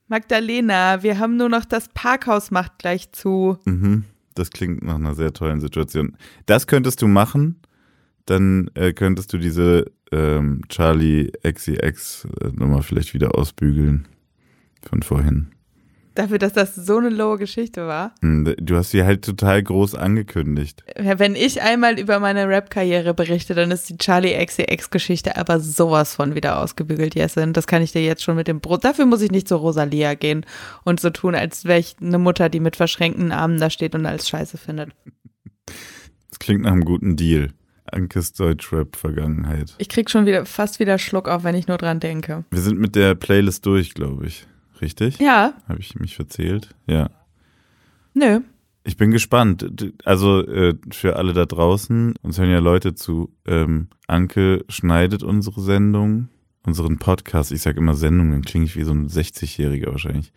Magdalena, 0.08 1.04
wir 1.04 1.20
haben 1.20 1.36
nur 1.36 1.50
noch 1.50 1.66
das 1.66 1.90
Parkhaus 1.90 2.52
macht 2.52 2.80
gleich 2.80 3.12
zu. 3.12 3.60
Mhm, 3.66 4.06
das 4.34 4.50
klingt 4.50 4.82
nach 4.82 4.96
einer 4.96 5.14
sehr 5.14 5.34
tollen 5.34 5.60
Situation. 5.60 6.16
Das 6.46 6.68
könntest 6.68 7.02
du 7.02 7.08
machen, 7.08 7.60
dann 8.26 8.72
äh, 8.76 8.94
könntest 8.94 9.34
du 9.34 9.38
diese 9.38 9.92
ähm, 10.12 10.62
Charlie 10.70 11.32
XCX 11.44 12.28
äh, 12.42 12.48
Nummer 12.54 12.82
vielleicht 12.84 13.14
wieder 13.14 13.36
ausbügeln 13.36 14.08
von 14.88 15.02
vorhin. 15.02 15.52
Dafür, 16.16 16.40
dass 16.40 16.54
das 16.54 16.74
so 16.76 16.98
eine 16.98 17.10
lowe 17.10 17.38
Geschichte 17.38 17.88
war. 17.88 18.16
Hm, 18.22 18.56
du 18.58 18.78
hast 18.78 18.92
sie 18.92 19.04
halt 19.04 19.26
total 19.26 19.62
groß 19.62 19.96
angekündigt. 19.96 20.86
Wenn 20.96 21.36
ich 21.36 21.62
einmal 21.62 22.00
über 22.00 22.20
meine 22.20 22.48
Rap-Karriere 22.48 23.14
berichte, 23.14 23.54
dann 23.54 23.70
ist 23.70 23.90
die 23.90 23.98
Charlie 23.98 24.34
XCX-Geschichte 24.34 25.36
aber 25.36 25.60
sowas 25.60 26.16
von 26.16 26.34
wieder 26.34 26.62
ausgebügelt, 26.62 27.16
Jessin. 27.16 27.52
Das 27.52 27.68
kann 27.68 27.82
ich 27.82 27.92
dir 27.92 28.02
jetzt 28.02 28.24
schon 28.24 28.38
mit 28.38 28.48
dem 28.48 28.62
Brot. 28.62 28.86
Dafür 28.86 29.06
muss 29.06 29.22
ich 29.22 29.32
nicht 29.32 29.50
zu 29.50 29.58
Rosalia 29.58 30.14
gehen 30.14 30.46
und 30.86 31.02
so 31.02 31.10
tun, 31.10 31.36
als 31.36 31.66
wäre 31.66 31.80
ich 31.80 31.98
eine 32.00 32.18
Mutter, 32.18 32.48
die 32.48 32.62
mit 32.62 32.78
verschränkten 32.78 33.34
Armen 33.34 33.60
da 33.60 33.70
steht 33.70 33.94
und 33.94 34.06
alles 34.06 34.30
scheiße 34.30 34.58
findet. 34.58 34.92
Das 36.30 36.40
klingt 36.40 36.62
nach 36.62 36.72
einem 36.72 36.86
guten 36.86 37.18
Deal. 37.18 37.50
Ankes 37.96 38.34
Deutschrap-Vergangenheit. 38.34 39.74
Ich 39.78 39.90
krieg 39.90 40.10
schon 40.10 40.26
wieder 40.26 40.46
fast 40.46 40.80
wieder 40.80 40.98
Schluck 41.00 41.28
auf, 41.28 41.44
wenn 41.44 41.56
ich 41.56 41.68
nur 41.68 41.78
dran 41.78 42.00
denke. 42.00 42.44
Wir 42.52 42.62
sind 42.62 42.80
mit 42.80 42.96
der 42.96 43.16
Playlist 43.16 43.66
durch, 43.66 43.94
glaube 43.94 44.28
ich. 44.28 44.46
Richtig? 44.82 45.20
Ja. 45.20 45.54
Habe 45.68 45.80
ich 45.80 45.96
mich 45.96 46.16
verzählt? 46.16 46.76
Ja. 46.86 47.10
Nö. 48.14 48.42
Ich 48.84 48.98
bin 48.98 49.12
gespannt. 49.12 49.94
Also 50.04 50.46
äh, 50.46 50.76
für 50.92 51.16
alle 51.16 51.34
da 51.34 51.46
draußen, 51.46 52.14
uns 52.22 52.38
hören 52.38 52.52
ja 52.52 52.60
Leute 52.60 52.94
zu. 52.94 53.34
Ähm, 53.48 53.88
Anke 54.08 54.64
schneidet 54.70 55.24
unsere 55.24 55.62
Sendung, 55.62 56.30
unseren 56.66 57.00
Podcast. 57.00 57.52
Ich 57.52 57.62
sage 57.62 57.80
immer 57.80 57.96
Sendung, 57.96 58.32
dann 58.32 58.44
klinge 58.44 58.66
ich 58.66 58.76
wie 58.76 58.84
so 58.84 58.92
ein 58.92 59.08
60-Jähriger 59.08 59.92
wahrscheinlich. 59.92 60.32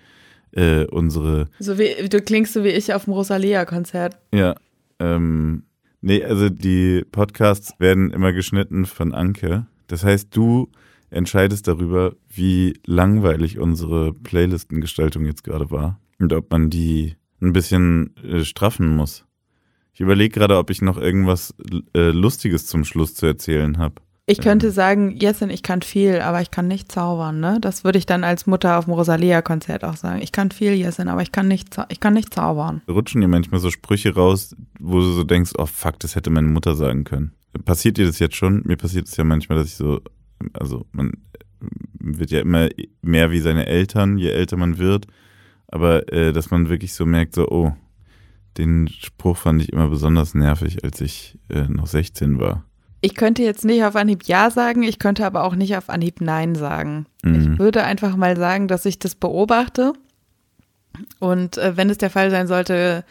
Äh, 0.52 0.86
unsere. 0.86 1.48
So 1.59 1.78
wie 1.78 2.09
du 2.09 2.22
klingst 2.22 2.54
so 2.54 2.64
wie 2.64 2.68
ich 2.68 2.94
auf 2.94 3.04
dem 3.04 3.12
Rosalia-Konzert. 3.12 4.16
Ja. 4.32 4.54
Ähm, 4.98 5.64
nee, 6.01 6.24
also 6.24 6.49
die 6.49 7.05
Podcasts 7.11 7.74
werden 7.78 8.11
immer 8.11 8.32
geschnitten 8.32 8.86
von 8.86 9.12
Anke. 9.12 9.66
Das 9.86 10.05
heißt, 10.05 10.34
du 10.36 10.70
entscheidest 11.11 11.68
darüber, 11.68 12.14
wie 12.28 12.74
langweilig 12.84 13.59
unsere 13.59 14.12
Playlistengestaltung 14.12 15.24
jetzt 15.24 15.44
gerade 15.44 15.70
war 15.70 16.01
und 16.18 16.32
ob 16.32 16.51
man 16.51 16.70
die 16.70 17.16
ein 17.40 17.53
bisschen 17.53 18.14
äh, 18.16 18.44
straffen 18.44 18.94
muss. 18.94 19.24
Ich 19.94 20.01
überlege 20.01 20.38
gerade, 20.38 20.59
ob 20.59 20.70
ich 20.70 20.82
noch 20.82 20.96
irgendwas 20.96 21.55
äh, 21.94 22.11
Lustiges 22.11 22.66
zum 22.66 22.84
Schluss 22.84 23.14
zu 23.14 23.26
erzählen 23.26 23.78
habe. 23.78 23.96
Ich 24.29 24.41
könnte 24.41 24.70
sagen, 24.70 25.16
Jessin, 25.16 25.51
ich 25.51 25.62
kann 25.62 25.83
viel, 25.83 26.20
aber 26.20 26.41
ich 26.41 26.51
kann 26.51 26.68
nicht 26.68 26.93
zaubern, 26.93 27.41
ne? 27.41 27.59
Das 27.61 27.83
würde 27.83 27.99
ich 27.99 28.07
dann 28.07 28.24
als 28.24 28.47
Mutter 28.47 28.79
auf 28.79 28.85
dem 28.85 28.95
Rosalia-Konzert 28.95 29.85
auch 29.85 29.97
sagen. 29.97 30.20
Ich 30.22 30.33
kann 30.33 30.51
viel, 30.51 30.72
Jessin, 30.74 31.09
aber 31.09 31.22
ich 31.22 31.33
kann 31.33 31.49
nicht, 31.49 31.76
ich 31.89 32.01
kann 32.01 32.14
nicht 32.14 32.35
zaubern. 32.35 32.83
Rutschen 32.89 33.20
dir 33.20 33.29
manchmal 33.29 33.61
so 33.61 33.70
Sprüche 33.70 34.14
raus, 34.14 34.55
wo 34.79 35.01
du 35.01 35.12
so 35.12 35.24
denkst, 35.24 35.53
oh 35.59 35.66
fuck, 35.66 35.99
das 36.01 36.14
hätte 36.14 36.31
meine 36.31 36.49
Mutter 36.49 36.74
sagen 36.74 37.05
können. 37.05 37.33
Passiert 37.64 37.97
dir 37.97 38.07
das 38.07 38.18
jetzt 38.18 38.37
schon? 38.37 38.62
Mir 38.64 38.76
passiert 38.76 39.09
es 39.09 39.16
ja 39.16 39.24
manchmal, 39.24 39.59
dass 39.59 39.68
ich 39.68 39.76
so 39.76 40.01
also 40.53 40.87
man 40.93 41.12
wird 41.99 42.31
ja 42.31 42.41
immer 42.41 42.68
mehr 43.03 43.31
wie 43.31 43.41
seine 43.41 43.66
Eltern, 43.66 44.18
je 44.18 44.31
älter 44.31 44.57
man 44.57 44.79
wird. 44.79 45.07
Aber 45.66 46.11
äh, 46.12 46.33
dass 46.33 46.51
man 46.51 46.68
wirklich 46.68 46.95
so 46.95 47.05
merkt, 47.05 47.35
so, 47.35 47.49
oh, 47.49 47.72
den 48.57 48.89
Spruch 48.89 49.37
fand 49.37 49.62
ich 49.62 49.72
immer 49.72 49.89
besonders 49.89 50.35
nervig, 50.35 50.83
als 50.83 51.01
ich 51.01 51.39
äh, 51.49 51.68
noch 51.68 51.87
16 51.87 52.39
war. 52.39 52.64
Ich 53.01 53.14
könnte 53.14 53.42
jetzt 53.42 53.64
nicht 53.64 53.84
auf 53.84 53.96
Anhieb 53.96 54.24
Ja 54.24 54.51
sagen, 54.51 54.82
ich 54.82 54.99
könnte 54.99 55.24
aber 55.24 55.44
auch 55.44 55.55
nicht 55.55 55.76
auf 55.76 55.88
Anhieb 55.88 56.20
Nein 56.20 56.55
sagen. 56.55 57.07
Mhm. 57.22 57.34
Ich 57.34 57.59
würde 57.59 57.84
einfach 57.84 58.16
mal 58.16 58.36
sagen, 58.36 58.68
dass 58.68 58.84
ich 58.84 58.99
das 58.99 59.14
beobachte. 59.14 59.92
Und 61.20 61.59
äh, 61.59 61.76
wenn 61.76 61.90
es 61.90 61.99
der 61.99 62.11
Fall 62.11 62.30
sein 62.30 62.49
sollte, 62.49 63.05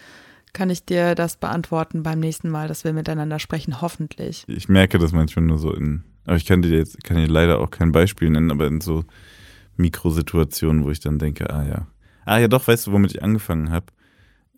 kann 0.51 0.69
ich 0.69 0.85
dir 0.85 1.15
das 1.15 1.37
beantworten 1.37 2.03
beim 2.03 2.19
nächsten 2.19 2.49
Mal, 2.49 2.67
dass 2.67 2.83
wir 2.83 2.91
miteinander 2.91 3.39
sprechen, 3.39 3.81
hoffentlich. 3.81 4.43
Ich 4.47 4.67
merke 4.67 4.97
das 4.97 5.13
manchmal 5.13 5.45
nur 5.45 5.57
so 5.57 5.73
in 5.73 6.03
aber 6.27 6.35
ich 6.35 6.45
kann 6.45 6.61
dir 6.61 6.77
jetzt, 6.77 7.03
kann 7.05 7.17
dir 7.17 7.27
leider 7.27 7.59
auch 7.59 7.71
kein 7.71 7.93
Beispiel 7.93 8.29
nennen, 8.29 8.51
aber 8.51 8.67
in 8.67 8.81
so 8.81 9.05
Mikrosituationen, 9.77 10.83
wo 10.83 10.91
ich 10.91 10.99
dann 10.99 11.19
denke, 11.19 11.49
ah 11.49 11.65
ja. 11.65 11.87
Ah 12.25 12.37
ja, 12.37 12.49
doch, 12.49 12.67
weißt 12.67 12.87
du, 12.87 12.91
womit 12.91 13.11
ich 13.11 13.23
angefangen 13.23 13.71
habe? 13.71 13.85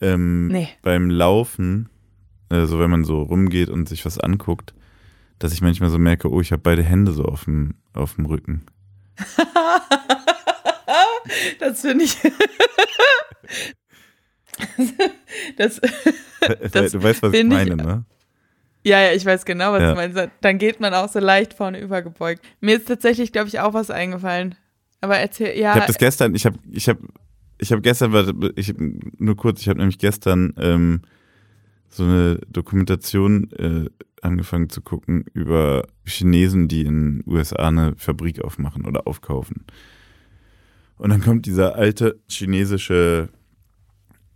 Ähm, 0.01 0.47
nee. 0.47 0.67
Beim 0.81 1.11
Laufen, 1.11 1.87
also 2.49 2.79
wenn 2.79 2.89
man 2.89 3.03
so 3.05 3.21
rumgeht 3.21 3.69
und 3.69 3.87
sich 3.87 4.03
was 4.03 4.17
anguckt, 4.17 4.73
dass 5.39 5.53
ich 5.53 5.61
manchmal 5.61 5.89
so 5.89 5.97
merke, 5.97 6.29
oh, 6.29 6.41
ich 6.41 6.51
habe 6.51 6.61
beide 6.61 6.83
Hände 6.83 7.13
so 7.13 7.23
auf 7.23 7.45
dem, 7.45 7.75
auf 7.93 8.15
dem 8.15 8.25
Rücken. 8.25 8.65
das 11.59 11.81
finde 11.81 12.05
ich. 12.05 12.17
das, 15.57 15.81
das, 16.71 16.91
du 16.91 17.01
weißt, 17.01 17.23
was 17.23 17.33
ich 17.33 17.45
meine, 17.45 17.71
ich, 17.71 17.75
ne? 17.75 18.05
Ja, 18.83 19.01
ja, 19.01 19.13
ich 19.13 19.25
weiß 19.25 19.45
genau, 19.45 19.73
was 19.73 19.81
ja. 19.81 19.91
du 19.91 19.95
meinst. 19.95 20.17
Dann 20.41 20.57
geht 20.57 20.79
man 20.79 20.93
auch 20.93 21.09
so 21.09 21.19
leicht 21.19 21.53
vorne 21.53 21.79
übergebeugt. 21.79 22.45
Mir 22.61 22.77
ist 22.77 22.87
tatsächlich, 22.87 23.31
glaube 23.31 23.47
ich, 23.47 23.59
auch 23.59 23.73
was 23.73 23.89
eingefallen. 23.89 24.55
Aber 25.01 25.17
erzähl, 25.17 25.57
ja. 25.57 25.71
Ich 25.71 25.81
habe 25.81 25.87
das 25.87 25.97
gestern, 25.97 26.35
ich 26.35 26.45
habe, 26.45 26.57
ich 26.71 26.87
habe, 26.87 26.99
ich 27.57 27.71
habe 27.71 27.81
gestern, 27.81 28.51
ich 28.55 28.73
nur 28.77 29.35
kurz, 29.35 29.61
ich 29.61 29.69
habe 29.69 29.79
nämlich 29.79 29.99
gestern 29.99 30.53
ähm, 30.57 31.01
so 31.89 32.03
eine 32.03 32.39
Dokumentation 32.49 33.51
äh, 33.51 33.89
angefangen 34.23 34.69
zu 34.69 34.81
gucken 34.81 35.25
über 35.33 35.87
Chinesen, 36.05 36.67
die 36.67 36.85
in 36.85 37.23
USA 37.25 37.67
eine 37.67 37.95
Fabrik 37.97 38.41
aufmachen 38.41 38.85
oder 38.85 39.07
aufkaufen. 39.07 39.65
Und 40.97 41.11
dann 41.11 41.21
kommt 41.21 41.45
dieser 41.45 41.75
alte 41.75 42.19
chinesische 42.29 43.29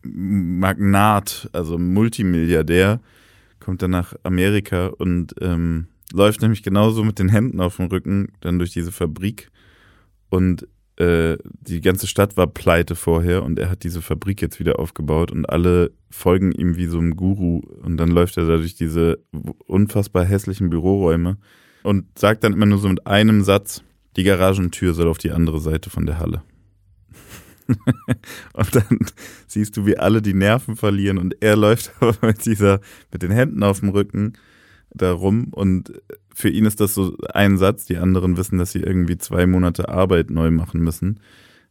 Magnat, 0.04 1.50
also 1.54 1.78
Multimilliardär, 1.78 3.02
kommt 3.60 3.82
dann 3.82 3.92
nach 3.92 4.14
Amerika 4.24 4.88
und 4.88 5.36
ähm, 5.42 5.88
läuft 6.12 6.42
nämlich 6.42 6.64
genauso 6.64 7.04
mit 7.04 7.20
den 7.20 7.30
Händen 7.30 7.60
auf 7.62 7.78
dem 7.78 7.88
Rücken 7.88 8.32
dann 8.42 8.60
durch 8.60 8.72
diese 8.72 8.92
Fabrik. 8.92 9.50
Und 10.30 10.68
äh, 10.98 11.38
die 11.44 11.82
ganze 11.82 12.08
Stadt 12.08 12.38
war 12.38 12.48
pleite 12.48 12.96
vorher 12.96 13.44
und 13.44 13.58
er 13.58 13.70
hat 13.70 13.84
diese 13.84 14.02
Fabrik 14.02 14.42
jetzt 14.42 14.60
wieder 14.60 14.80
aufgebaut 14.80 15.32
und 15.32 15.46
alle 15.46 15.92
folgen 16.12 16.52
ihm 16.52 16.78
wie 16.78 16.86
so 16.86 17.00
einem 17.00 17.16
Guru. 17.16 17.62
Und 17.82 17.98
dann 17.98 18.10
läuft 18.10 18.38
er 18.38 18.46
da 18.46 18.58
durch 18.58 18.76
diese 18.76 19.20
unfassbar 19.66 20.26
hässlichen 20.26 20.70
Büroräume 20.70 21.38
und 21.82 22.06
sagt 22.18 22.44
dann 22.44 22.54
immer 22.54 22.68
nur 22.68 22.78
so 22.78 22.90
mit 22.90 23.08
einem 23.08 23.44
Satz, 23.44 23.84
die 24.16 24.24
Garagentür 24.24 24.94
soll 24.94 25.08
auf 25.08 25.18
die 25.18 25.32
andere 25.32 25.60
Seite 25.60 25.90
von 25.90 26.06
der 26.06 26.20
Halle. 26.20 26.44
und 28.54 28.76
dann 28.76 29.00
siehst 29.48 29.76
du, 29.78 29.86
wie 29.86 29.98
alle 29.98 30.22
die 30.22 30.34
Nerven 30.34 30.76
verlieren 30.76 31.18
und 31.18 31.42
er 31.42 31.56
läuft 31.56 31.92
aber 32.02 32.16
mit 32.28 32.46
dieser, 32.46 32.82
mit 33.12 33.24
den 33.24 33.32
Händen 33.32 33.64
auf 33.64 33.80
dem 33.80 33.90
Rücken 33.90 34.34
da 34.92 35.12
rum 35.12 35.48
und 35.52 35.92
für 36.34 36.50
ihn 36.50 36.66
ist 36.66 36.80
das 36.80 36.94
so 36.94 37.16
ein 37.34 37.58
Satz, 37.58 37.86
die 37.86 37.98
anderen 37.98 38.38
wissen, 38.38 38.58
dass 38.58 38.72
sie 38.72 38.82
irgendwie 38.82 39.18
zwei 39.18 39.46
Monate 39.46 39.90
Arbeit 39.90 40.30
neu 40.30 40.52
machen 40.52 40.82
müssen. 40.82 41.20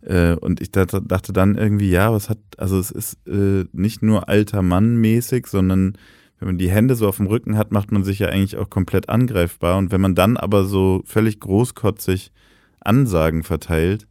Äh, 0.03 0.35
und 0.35 0.61
ich 0.61 0.71
dachte 0.71 1.33
dann 1.33 1.57
irgendwie, 1.57 1.91
ja, 1.91 2.13
was 2.13 2.29
hat, 2.29 2.39
also 2.59 2.79
es 2.79 2.91
ist 2.91 3.19
äh, 3.27 3.65
nicht 3.73 4.03
nur 4.03 4.29
alter 4.29 4.63
Mann 4.63 4.97
mäßig, 4.97 5.47
sondern 5.47 5.97
wenn 6.39 6.49
man 6.49 6.59
die 6.59 6.71
Hände 6.71 6.97
so 6.97 7.07
auf 7.09 7.19
dem 7.19 7.27
Rücken 7.27 7.57
hat, 7.57 7.71
macht 7.71 7.93
man 7.93 8.03
sich 8.03 8.19
ja 8.19 8.29
eigentlich 8.29 8.57
auch 8.57 8.69
komplett 8.69 9.09
angreifbar. 9.09 9.79
Und 9.79 9.93
wenn 9.93 10.01
man 10.01 10.15
dann 10.15 10.37
aber 10.37 10.65
so 10.65 11.03
völlig 11.05 11.39
großkotzig 11.39 12.33
Ansagen 12.81 13.45
verteilt, 13.45 14.09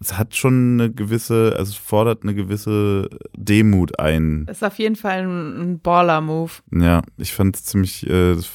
es 0.00 0.18
hat 0.18 0.36
schon 0.36 0.80
eine 0.80 0.92
gewisse, 0.92 1.54
also 1.56 1.70
es 1.70 1.76
fordert 1.76 2.22
eine 2.22 2.34
gewisse 2.34 3.08
Demut 3.36 3.98
ein. 3.98 4.46
Ist 4.50 4.64
auf 4.64 4.78
jeden 4.78 4.96
Fall 4.96 5.22
ein, 5.22 5.80
Baller-Move. 5.80 6.52
Ja, 6.72 7.02
ich 7.16 7.32
fand 7.32 7.56
es 7.56 7.64
ziemlich, 7.64 8.08
äh, 8.08 8.32
ich 8.34 8.50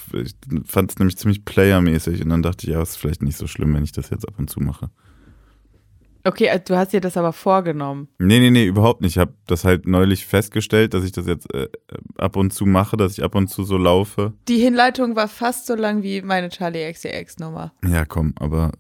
fand 0.66 0.92
es 0.92 1.00
nämlich 1.00 1.18
ziemlich 1.18 1.46
playermäßig 1.46 2.22
und 2.24 2.30
dann 2.30 2.44
dachte 2.44 2.68
ich, 2.68 2.74
ja, 2.74 2.82
es 2.82 2.92
ist 2.92 2.98
vielleicht 2.98 3.24
nicht 3.24 3.38
so 3.38 3.48
schlimm, 3.48 3.74
wenn 3.74 3.84
ich 3.84 3.92
das 3.92 4.10
jetzt 4.10 4.28
ab 4.28 4.36
und 4.38 4.50
zu 4.50 4.60
mache. 4.60 4.90
Okay, 6.24 6.50
also 6.50 6.64
du 6.68 6.78
hast 6.78 6.92
dir 6.92 7.00
das 7.00 7.16
aber 7.16 7.32
vorgenommen. 7.32 8.10
Nee, 8.20 8.40
nee, 8.40 8.52
nee, 8.52 8.66
überhaupt 8.66 9.02
nicht. 9.02 9.16
Ich 9.16 9.18
habe 9.18 9.34
das 9.48 9.64
halt 9.64 9.88
neulich 9.88 10.26
festgestellt, 10.26 10.94
dass 10.94 11.06
ich 11.06 11.14
das 11.14 11.26
jetzt 11.26 11.54
äh, 11.54 11.70
ab 12.18 12.36
und 12.36 12.54
zu 12.54 12.66
mache, 12.66 12.98
dass 12.98 13.14
ich 13.14 13.24
ab 13.24 13.34
und 13.34 13.48
zu 13.48 13.64
so 13.64 13.78
laufe. 13.78 14.34
Die 14.50 14.58
Hinleitung 14.58 15.16
war 15.16 15.30
fast 15.30 15.68
so 15.68 15.76
lang 15.76 16.04
wie 16.04 16.22
meine 16.22 16.50
Charlie 16.50 16.92
XCX 16.92 17.40
Nummer. 17.40 17.72
Ja, 17.88 18.04
komm, 18.04 18.34
aber 18.40 18.74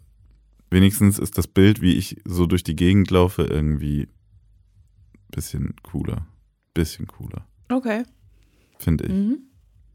wenigstens 0.70 1.20
ist 1.20 1.38
das 1.38 1.47
Bild, 1.47 1.82
wie 1.82 1.95
ich 1.95 2.22
so 2.26 2.45
durch 2.45 2.63
die 2.63 2.76
Gegend 2.76 3.11
laufe, 3.11 3.43
irgendwie 3.43 4.03
ein 4.03 5.32
bisschen 5.32 5.76
cooler. 5.84 6.28
Bisschen 6.74 7.07
cooler. 7.07 7.47
Okay. 7.70 8.03
Finde 8.80 9.05
ich. 9.05 9.11
Mhm. 9.11 9.39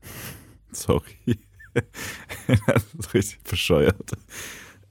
Sorry. 0.73 1.39
das 2.67 2.95
ist 2.99 3.15
richtig 3.15 3.43
bescheuert. 3.45 4.13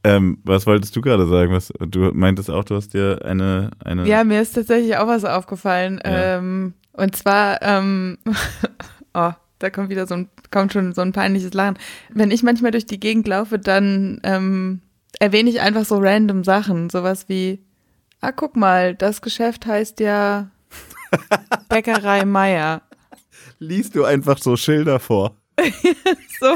Ähm, 0.04 0.40
was 0.44 0.66
wolltest 0.66 0.96
du 0.96 1.02
gerade 1.02 1.28
sagen? 1.28 1.54
Was, 1.54 1.72
du 1.80 2.12
meintest 2.14 2.50
auch, 2.50 2.64
du 2.64 2.76
hast 2.76 2.94
dir 2.94 3.24
eine, 3.24 3.72
eine. 3.84 4.08
Ja, 4.08 4.24
mir 4.24 4.42
ist 4.42 4.54
tatsächlich 4.54 4.98
auch 4.98 5.08
was 5.08 5.26
aufgefallen. 5.26 6.00
Ja. 6.04 6.38
Ähm, 6.38 6.74
und 6.94 7.16
zwar, 7.16 7.62
ähm, 7.62 8.18
oh, 9.14 9.32
da 9.60 9.70
kommt 9.70 9.90
wieder 9.90 10.08
so 10.08 10.16
ein, 10.16 10.30
kommt 10.50 10.74
schon 10.74 10.94
so 10.94 11.02
ein 11.02 11.12
peinliches 11.12 11.54
Lachen. 11.54 11.78
Wenn 12.10 12.32
ich 12.32 12.42
manchmal 12.42 12.72
durch 12.72 12.88
die 12.88 13.00
Gegend 13.00 13.28
laufe, 13.28 13.60
dann 13.60 14.20
ähm, 14.24 14.82
erwähne 15.20 15.50
ich 15.50 15.62
einfach 15.62 15.86
so 15.86 15.98
random 15.98 16.44
Sachen. 16.44 16.90
Sowas 16.90 17.30
wie, 17.30 17.64
ah, 18.22 18.32
guck 18.32 18.56
mal, 18.56 18.96
das 18.96 19.22
Geschäft 19.22 19.66
heißt 19.66 20.00
ja 20.00 20.52
Bäckerei 21.70 22.26
Meier. 22.26 22.82
Liest 23.60 23.96
du 23.96 24.06
einfach 24.06 24.38
so 24.40 24.56
Schilder 24.58 25.00
vor? 25.00 25.38
So, 26.40 26.56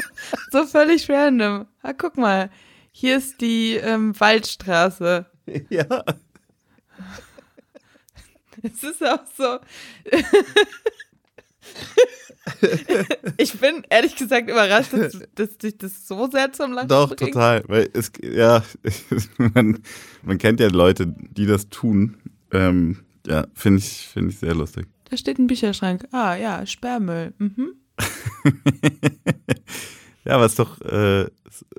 so 0.51 0.65
völlig 0.65 1.07
random. 1.11 1.67
Ah, 1.83 1.93
guck 1.93 2.17
mal, 2.17 2.49
hier 2.91 3.17
ist 3.17 3.39
die 3.39 3.75
ähm, 3.75 4.19
Waldstraße. 4.19 5.27
Ja. 5.69 6.03
Es 8.63 8.83
ist 8.83 9.03
auch 9.05 9.19
so. 9.37 9.59
ich 13.37 13.59
bin 13.59 13.83
ehrlich 13.89 14.15
gesagt 14.15 14.49
überrascht, 14.49 14.93
dass, 14.93 15.19
dass 15.35 15.57
dich 15.57 15.77
das 15.77 16.07
so 16.07 16.29
sehr 16.29 16.51
zum 16.53 16.73
Lachen 16.73 16.87
Doch, 16.87 17.15
bringt. 17.15 17.33
total. 17.33 17.63
Weil 17.67 17.89
es, 17.93 18.11
ja, 18.21 18.63
man, 19.37 19.79
man 20.23 20.37
kennt 20.37 20.59
ja 20.59 20.67
Leute, 20.67 21.07
die 21.07 21.45
das 21.45 21.69
tun. 21.69 22.17
Ähm, 22.51 22.99
ja, 23.27 23.47
finde 23.53 23.79
ich, 23.79 24.07
finde 24.07 24.29
ich 24.31 24.37
sehr 24.39 24.53
lustig. 24.53 24.87
Da 25.09 25.17
steht 25.17 25.39
ein 25.39 25.47
Bücherschrank. 25.47 26.07
Ah 26.11 26.35
ja, 26.35 26.65
Sperrmüll. 26.65 27.33
Mhm. 27.37 27.73
Ja, 30.25 30.33
aber 30.35 30.45
ist 30.47 30.57
doch 30.59 30.81
äh, 30.81 31.27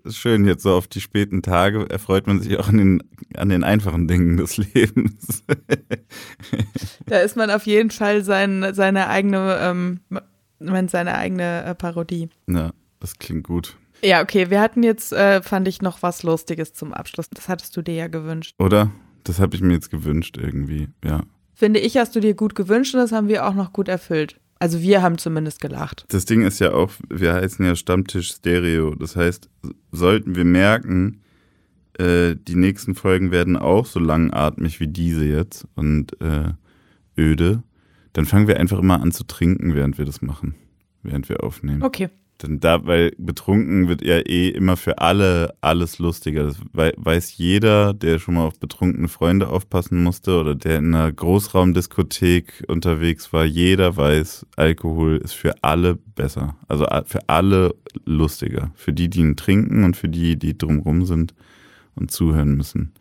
schön 0.09 0.44
jetzt 0.47 0.62
so 0.62 0.72
auf 0.74 0.86
die 0.86 1.01
späten 1.01 1.42
Tage 1.42 1.90
erfreut 1.90 2.26
man 2.28 2.40
sich 2.40 2.59
auch 2.59 2.68
an 2.68 2.78
den, 2.78 3.03
an 3.36 3.49
den 3.49 3.64
einfachen 3.64 4.07
Dingen 4.09 4.36
des 4.36 4.57
Lebens. 4.57 5.42
Da 7.07 7.18
ist 7.18 7.36
man 7.36 7.51
auf 7.51 7.66
jeden 7.66 7.90
Fall 7.90 8.24
sein, 8.24 8.66
seine 8.72 9.09
eigene, 9.09 9.59
ähm, 9.61 10.01
man- 10.59 10.88
seine 10.88 11.16
eigene 11.16 11.64
äh, 11.64 11.74
Parodie. 11.74 12.28
ja, 12.49 12.72
das 13.01 13.18
klingt 13.18 13.44
gut. 13.44 13.76
Ja, 14.03 14.22
okay, 14.22 14.51
wir 14.51 14.61
hatten 14.61 14.82
jetzt, 14.82 15.12
äh, 15.12 15.42
fand 15.42 15.68
ich, 15.68 15.82
noch 15.82 16.03
was 16.03 16.22
Lustiges 16.22 16.72
zum 16.72 16.92
Abschluss. 16.92 17.28
Das 17.30 17.49
hattest 17.49 17.76
du 17.76 17.82
dir 17.82 17.94
ja 17.94 18.09
gewünscht. 18.09 18.55
Oder? 18.59 18.90
Das 19.24 19.38
habe 19.40 19.57
ich 19.57 19.62
mir 19.62 19.72
jetzt 19.74 19.90
gewünscht 19.90 20.36
irgendwie, 20.36 20.88
ja. 21.05 21.22
Finde 21.55 21.80
ich, 21.80 21.97
hast 21.97 22.14
du 22.14 22.20
dir 22.20 22.34
gut 22.34 22.55
gewünscht 22.55 22.94
und 22.94 23.01
das 23.01 23.12
haben 23.12 23.28
wir 23.28 23.47
auch 23.47 23.55
noch 23.55 23.72
gut 23.72 23.88
erfüllt. 23.88 24.38
Also 24.59 24.80
wir 24.80 25.02
haben 25.02 25.18
zumindest 25.18 25.61
gelacht. 25.61 26.07
Das 26.09 26.24
Ding 26.24 26.42
ist 26.42 26.59
ja 26.61 26.72
auch, 26.72 26.90
wir 27.11 27.34
heißen 27.34 27.64
ja 27.64 27.76
Stammtisch 27.76 28.30
Stereo. 28.32 28.94
Das 28.94 29.16
heißt, 29.16 29.50
sollten 29.92 30.34
wir 30.34 30.44
merken, 30.44 31.20
äh, 31.98 32.36
die 32.36 32.57
nächsten 32.57 32.94
Folgen 32.94 33.30
werden 33.30 33.57
auch 33.57 33.86
so 33.86 34.00
langatmig 34.00 34.80
wie 34.80 34.88
diese 34.88 35.24
jetzt 35.24 35.66
und 35.74 36.20
äh, 36.20 36.52
öde, 37.18 37.62
dann 38.12 38.26
fangen 38.26 38.48
wir 38.48 38.59
einfach 38.59 38.78
immer 38.78 39.00
an 39.00 39.12
zu 39.12 39.24
trinken, 39.24 39.74
während 39.74 39.98
wir 39.98 40.04
das 40.04 40.22
machen, 40.22 40.54
während 41.02 41.28
wir 41.28 41.42
aufnehmen. 41.42 41.82
Okay. 41.82 42.09
Denn 42.43 42.61
da, 42.61 42.84
weil 42.87 43.12
betrunken 43.16 43.89
wird 43.89 44.05
ja 44.05 44.18
eh 44.18 44.51
immer 44.51 44.76
für 44.76 44.99
alle 44.99 45.55
alles 45.62 45.99
lustiger. 45.99 46.45
Das 46.45 46.59
wei- 46.74 46.93
weiß 46.97 47.39
jeder, 47.39 47.95
der 47.95 48.18
schon 48.18 48.34
mal 48.34 48.45
auf 48.45 48.61
betrunkene 48.61 49.09
Freunde 49.09 49.49
aufpassen 49.49 50.03
musste 50.03 50.39
oder 50.39 50.55
der 50.55 50.78
in 50.78 50.95
einer 50.95 51.11
Großraumdiskothek 51.12 52.64
unterwegs 52.68 53.32
war. 53.32 53.47
Jeder 53.47 53.97
weiß, 53.97 54.47
Alkohol 54.57 55.16
ist 55.16 55.32
für 55.32 55.55
alle 55.62 55.97
besser. 56.14 56.57
Also 56.68 56.87
für 57.07 57.26
alle 57.26 57.74
lustiger. 58.05 58.70
Für 58.74 58.93
die, 58.93 59.09
die 59.09 59.20
ihn 59.20 59.37
trinken 59.37 59.84
und 59.84 59.97
für 59.97 60.11
die, 60.11 60.39
die 60.39 60.59
drumrum 60.59 61.07
sind 61.07 61.34
und 61.95 62.11
zuhören 62.11 62.55
müssen. 62.55 62.93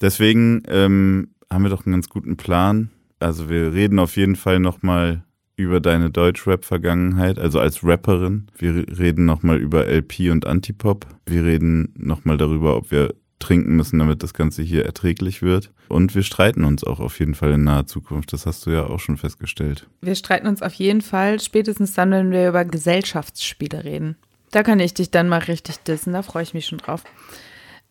Deswegen 0.00 0.62
ähm, 0.68 1.28
haben 1.50 1.64
wir 1.64 1.70
doch 1.70 1.84
einen 1.84 1.92
ganz 1.92 2.08
guten 2.08 2.38
Plan. 2.38 2.88
Also 3.18 3.50
wir 3.50 3.74
reden 3.74 3.98
auf 3.98 4.16
jeden 4.16 4.36
Fall 4.36 4.60
nochmal 4.60 5.24
über 5.60 5.80
deine 5.80 6.10
Deutschrap-Vergangenheit, 6.10 7.38
also 7.38 7.60
als 7.60 7.84
Rapperin. 7.84 8.48
Wir 8.56 8.86
reden 8.98 9.24
nochmal 9.24 9.58
über 9.58 9.86
LP 9.86 10.30
und 10.30 10.46
Antipop. 10.46 11.06
Wir 11.26 11.44
reden 11.44 11.92
nochmal 11.96 12.36
darüber, 12.36 12.76
ob 12.76 12.90
wir 12.90 13.14
trinken 13.38 13.74
müssen, 13.74 13.98
damit 13.98 14.22
das 14.22 14.34
Ganze 14.34 14.62
hier 14.62 14.84
erträglich 14.84 15.42
wird. 15.42 15.72
Und 15.88 16.14
wir 16.14 16.22
streiten 16.22 16.64
uns 16.64 16.84
auch 16.84 17.00
auf 17.00 17.18
jeden 17.18 17.34
Fall 17.34 17.52
in 17.52 17.64
naher 17.64 17.86
Zukunft. 17.86 18.32
Das 18.32 18.46
hast 18.46 18.66
du 18.66 18.70
ja 18.70 18.86
auch 18.86 19.00
schon 19.00 19.16
festgestellt. 19.16 19.88
Wir 20.00 20.14
streiten 20.14 20.46
uns 20.46 20.62
auf 20.62 20.74
jeden 20.74 21.00
Fall 21.00 21.40
spätestens 21.40 21.94
dann, 21.94 22.10
wenn 22.10 22.30
wir 22.30 22.48
über 22.48 22.64
Gesellschaftsspiele 22.64 23.84
reden. 23.84 24.16
Da 24.50 24.62
kann 24.62 24.80
ich 24.80 24.94
dich 24.94 25.10
dann 25.10 25.28
mal 25.28 25.38
richtig 25.38 25.78
dissen, 25.78 26.12
da 26.12 26.22
freue 26.22 26.42
ich 26.42 26.54
mich 26.54 26.66
schon 26.66 26.78
drauf. 26.78 27.04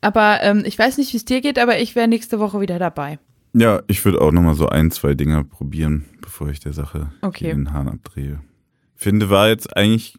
Aber 0.02 0.40
ähm, 0.42 0.64
ich 0.66 0.78
weiß 0.78 0.98
nicht, 0.98 1.14
wie 1.14 1.18
es 1.18 1.26
dir 1.26 1.42
geht, 1.42 1.60
aber 1.60 1.80
ich 1.80 1.96
wäre 1.96 2.08
nächste 2.08 2.40
Woche 2.40 2.62
wieder 2.62 2.80
dabei. 2.80 3.20
Ja, 3.54 3.82
ich 3.88 4.04
würde 4.06 4.22
auch 4.22 4.32
nochmal 4.32 4.56
so 4.56 4.68
ein, 4.70 4.92
zwei 4.92 5.14
Dinger 5.16 5.44
probieren, 5.44 6.06
bevor 6.22 6.50
ich 6.50 6.60
der 6.60 6.74
Sache 6.74 7.12
Okay. 7.22 7.52
den 7.52 7.74
Hahn 7.74 7.88
abdrehe. 7.88 8.42
Finde, 8.96 9.30
war 9.30 9.48
jetzt 9.50 9.76
eigentlich 9.76 10.18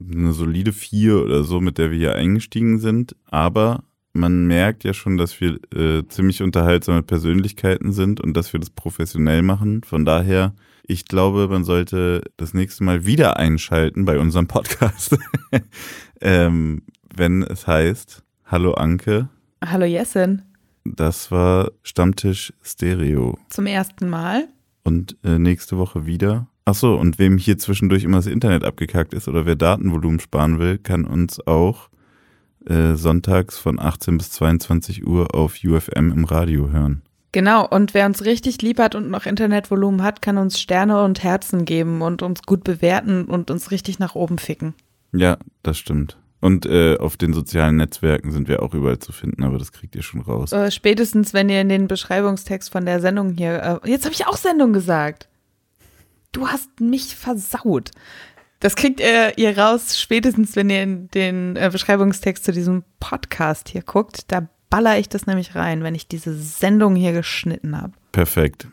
eine 0.00 0.32
solide 0.32 0.72
vier 0.72 1.22
oder 1.24 1.42
so, 1.42 1.60
mit 1.60 1.76
der 1.78 1.90
wir 1.90 1.98
hier 1.98 2.14
eingestiegen 2.14 2.78
sind, 2.78 3.16
aber 3.26 3.82
man 4.12 4.46
merkt 4.46 4.84
ja 4.84 4.94
schon, 4.94 5.16
dass 5.16 5.40
wir 5.40 5.58
äh, 5.74 6.06
ziemlich 6.08 6.42
unterhaltsame 6.42 7.02
Persönlichkeiten 7.02 7.92
sind 7.92 8.20
und 8.20 8.36
dass 8.36 8.52
wir 8.52 8.60
das 8.60 8.70
professionell 8.70 9.42
machen. 9.42 9.82
Von 9.84 10.04
daher, 10.04 10.54
ich 10.84 11.04
glaube, 11.04 11.48
man 11.48 11.64
sollte 11.64 12.22
das 12.36 12.54
nächste 12.54 12.84
Mal 12.84 13.06
wieder 13.06 13.36
einschalten 13.38 14.04
bei 14.04 14.18
unserem 14.18 14.46
Podcast, 14.46 15.16
ähm, 16.20 16.82
wenn 17.14 17.42
es 17.42 17.66
heißt, 17.66 18.22
Hallo 18.44 18.74
Anke, 18.74 19.28
Hallo 19.64 19.84
Jessin, 19.84 20.42
das 20.84 21.30
war 21.30 21.70
Stammtisch 21.82 22.52
Stereo. 22.62 23.38
zum 23.48 23.66
ersten 23.66 24.08
Mal. 24.08 24.48
Und 24.84 25.16
äh, 25.24 25.38
nächste 25.38 25.78
Woche 25.78 26.06
wieder. 26.06 26.48
Ach 26.64 26.74
so, 26.74 26.94
und 26.94 27.18
wem 27.18 27.38
hier 27.38 27.58
zwischendurch 27.58 28.04
immer 28.04 28.18
das 28.18 28.26
Internet 28.26 28.64
abgekackt 28.64 29.14
ist 29.14 29.28
oder 29.28 29.46
wer 29.46 29.56
Datenvolumen 29.56 30.20
sparen 30.20 30.58
will, 30.58 30.78
kann 30.78 31.04
uns 31.04 31.46
auch 31.46 31.88
äh, 32.66 32.94
sonntags 32.94 33.56
von 33.58 33.80
18 33.80 34.18
bis 34.18 34.30
22 34.32 35.06
Uhr 35.06 35.34
auf 35.34 35.56
UFM 35.64 36.12
im 36.12 36.24
Radio 36.24 36.70
hören. 36.70 37.02
Genau, 37.32 37.66
und 37.66 37.94
wer 37.94 38.06
uns 38.06 38.24
richtig 38.24 38.62
lieb 38.62 38.78
hat 38.78 38.94
und 38.94 39.10
noch 39.10 39.26
Internetvolumen 39.26 40.02
hat, 40.02 40.22
kann 40.22 40.38
uns 40.38 40.60
Sterne 40.60 41.02
und 41.02 41.22
Herzen 41.22 41.64
geben 41.64 42.00
und 42.02 42.22
uns 42.22 42.42
gut 42.42 42.64
bewerten 42.64 43.24
und 43.24 43.50
uns 43.50 43.70
richtig 43.70 43.98
nach 43.98 44.14
oben 44.14 44.38
ficken. 44.38 44.74
Ja, 45.12 45.36
das 45.62 45.78
stimmt. 45.78 46.18
Und 46.40 46.66
äh, 46.66 46.96
auf 46.98 47.16
den 47.16 47.32
sozialen 47.32 47.76
Netzwerken 47.76 48.30
sind 48.30 48.46
wir 48.48 48.62
auch 48.62 48.72
überall 48.72 49.00
zu 49.00 49.10
finden, 49.12 49.42
aber 49.42 49.58
das 49.58 49.72
kriegt 49.72 49.96
ihr 49.96 50.02
schon 50.02 50.20
raus. 50.20 50.52
Äh, 50.52 50.70
spätestens, 50.70 51.34
wenn 51.34 51.48
ihr 51.48 51.60
in 51.60 51.68
den 51.68 51.88
Beschreibungstext 51.88 52.70
von 52.70 52.86
der 52.86 53.00
Sendung 53.00 53.32
hier. 53.32 53.80
Äh, 53.84 53.90
jetzt 53.90 54.04
habe 54.04 54.14
ich 54.14 54.26
auch 54.26 54.36
Sendung 54.36 54.72
gesagt. 54.72 55.28
Du 56.30 56.46
hast 56.46 56.80
mich 56.80 57.16
versaut. 57.16 57.90
Das 58.60 58.76
kriegt 58.76 59.00
ihr, 59.00 59.36
ihr 59.36 59.56
raus, 59.56 59.98
spätestens, 59.98 60.54
wenn 60.54 60.70
ihr 60.70 60.82
in 60.82 61.08
den 61.08 61.56
äh, 61.56 61.70
Beschreibungstext 61.72 62.44
zu 62.44 62.52
diesem 62.52 62.84
Podcast 63.00 63.68
hier 63.68 63.82
guckt. 63.82 64.30
Da 64.30 64.48
baller 64.70 64.98
ich 64.98 65.08
das 65.08 65.26
nämlich 65.26 65.54
rein, 65.54 65.82
wenn 65.82 65.94
ich 65.94 66.06
diese 66.06 66.34
Sendung 66.34 66.94
hier 66.94 67.12
geschnitten 67.12 67.80
habe. 67.80 67.92
Perfekt. 68.12 68.68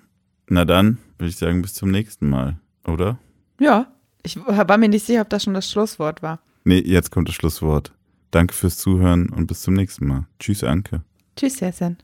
Na 0.47 0.65
dann, 0.65 0.99
würde 1.17 1.29
ich 1.29 1.37
sagen, 1.37 1.61
bis 1.61 1.73
zum 1.73 1.89
nächsten 1.89 2.29
Mal, 2.29 2.59
oder? 2.85 3.17
Ja. 3.59 3.87
Ich 4.23 4.37
war 4.43 4.77
mir 4.79 4.89
nicht 4.89 5.05
sicher, 5.05 5.21
ob 5.21 5.29
das 5.29 5.43
schon 5.43 5.53
das 5.53 5.69
Schlusswort 5.69 6.23
war. 6.23 6.39
Nee, 6.65 6.79
jetzt 6.79 7.11
kommt 7.11 7.29
das 7.29 7.35
Schlusswort. 7.35 7.93
Danke 8.31 8.53
fürs 8.53 8.77
Zuhören 8.77 9.29
und 9.29 9.47
bis 9.47 9.61
zum 9.61 9.75
nächsten 9.75 10.07
Mal. 10.07 10.27
Tschüss, 10.39 10.63
Anke. 10.63 11.03
Tschüss, 11.35 11.59
Jessin. 11.59 11.97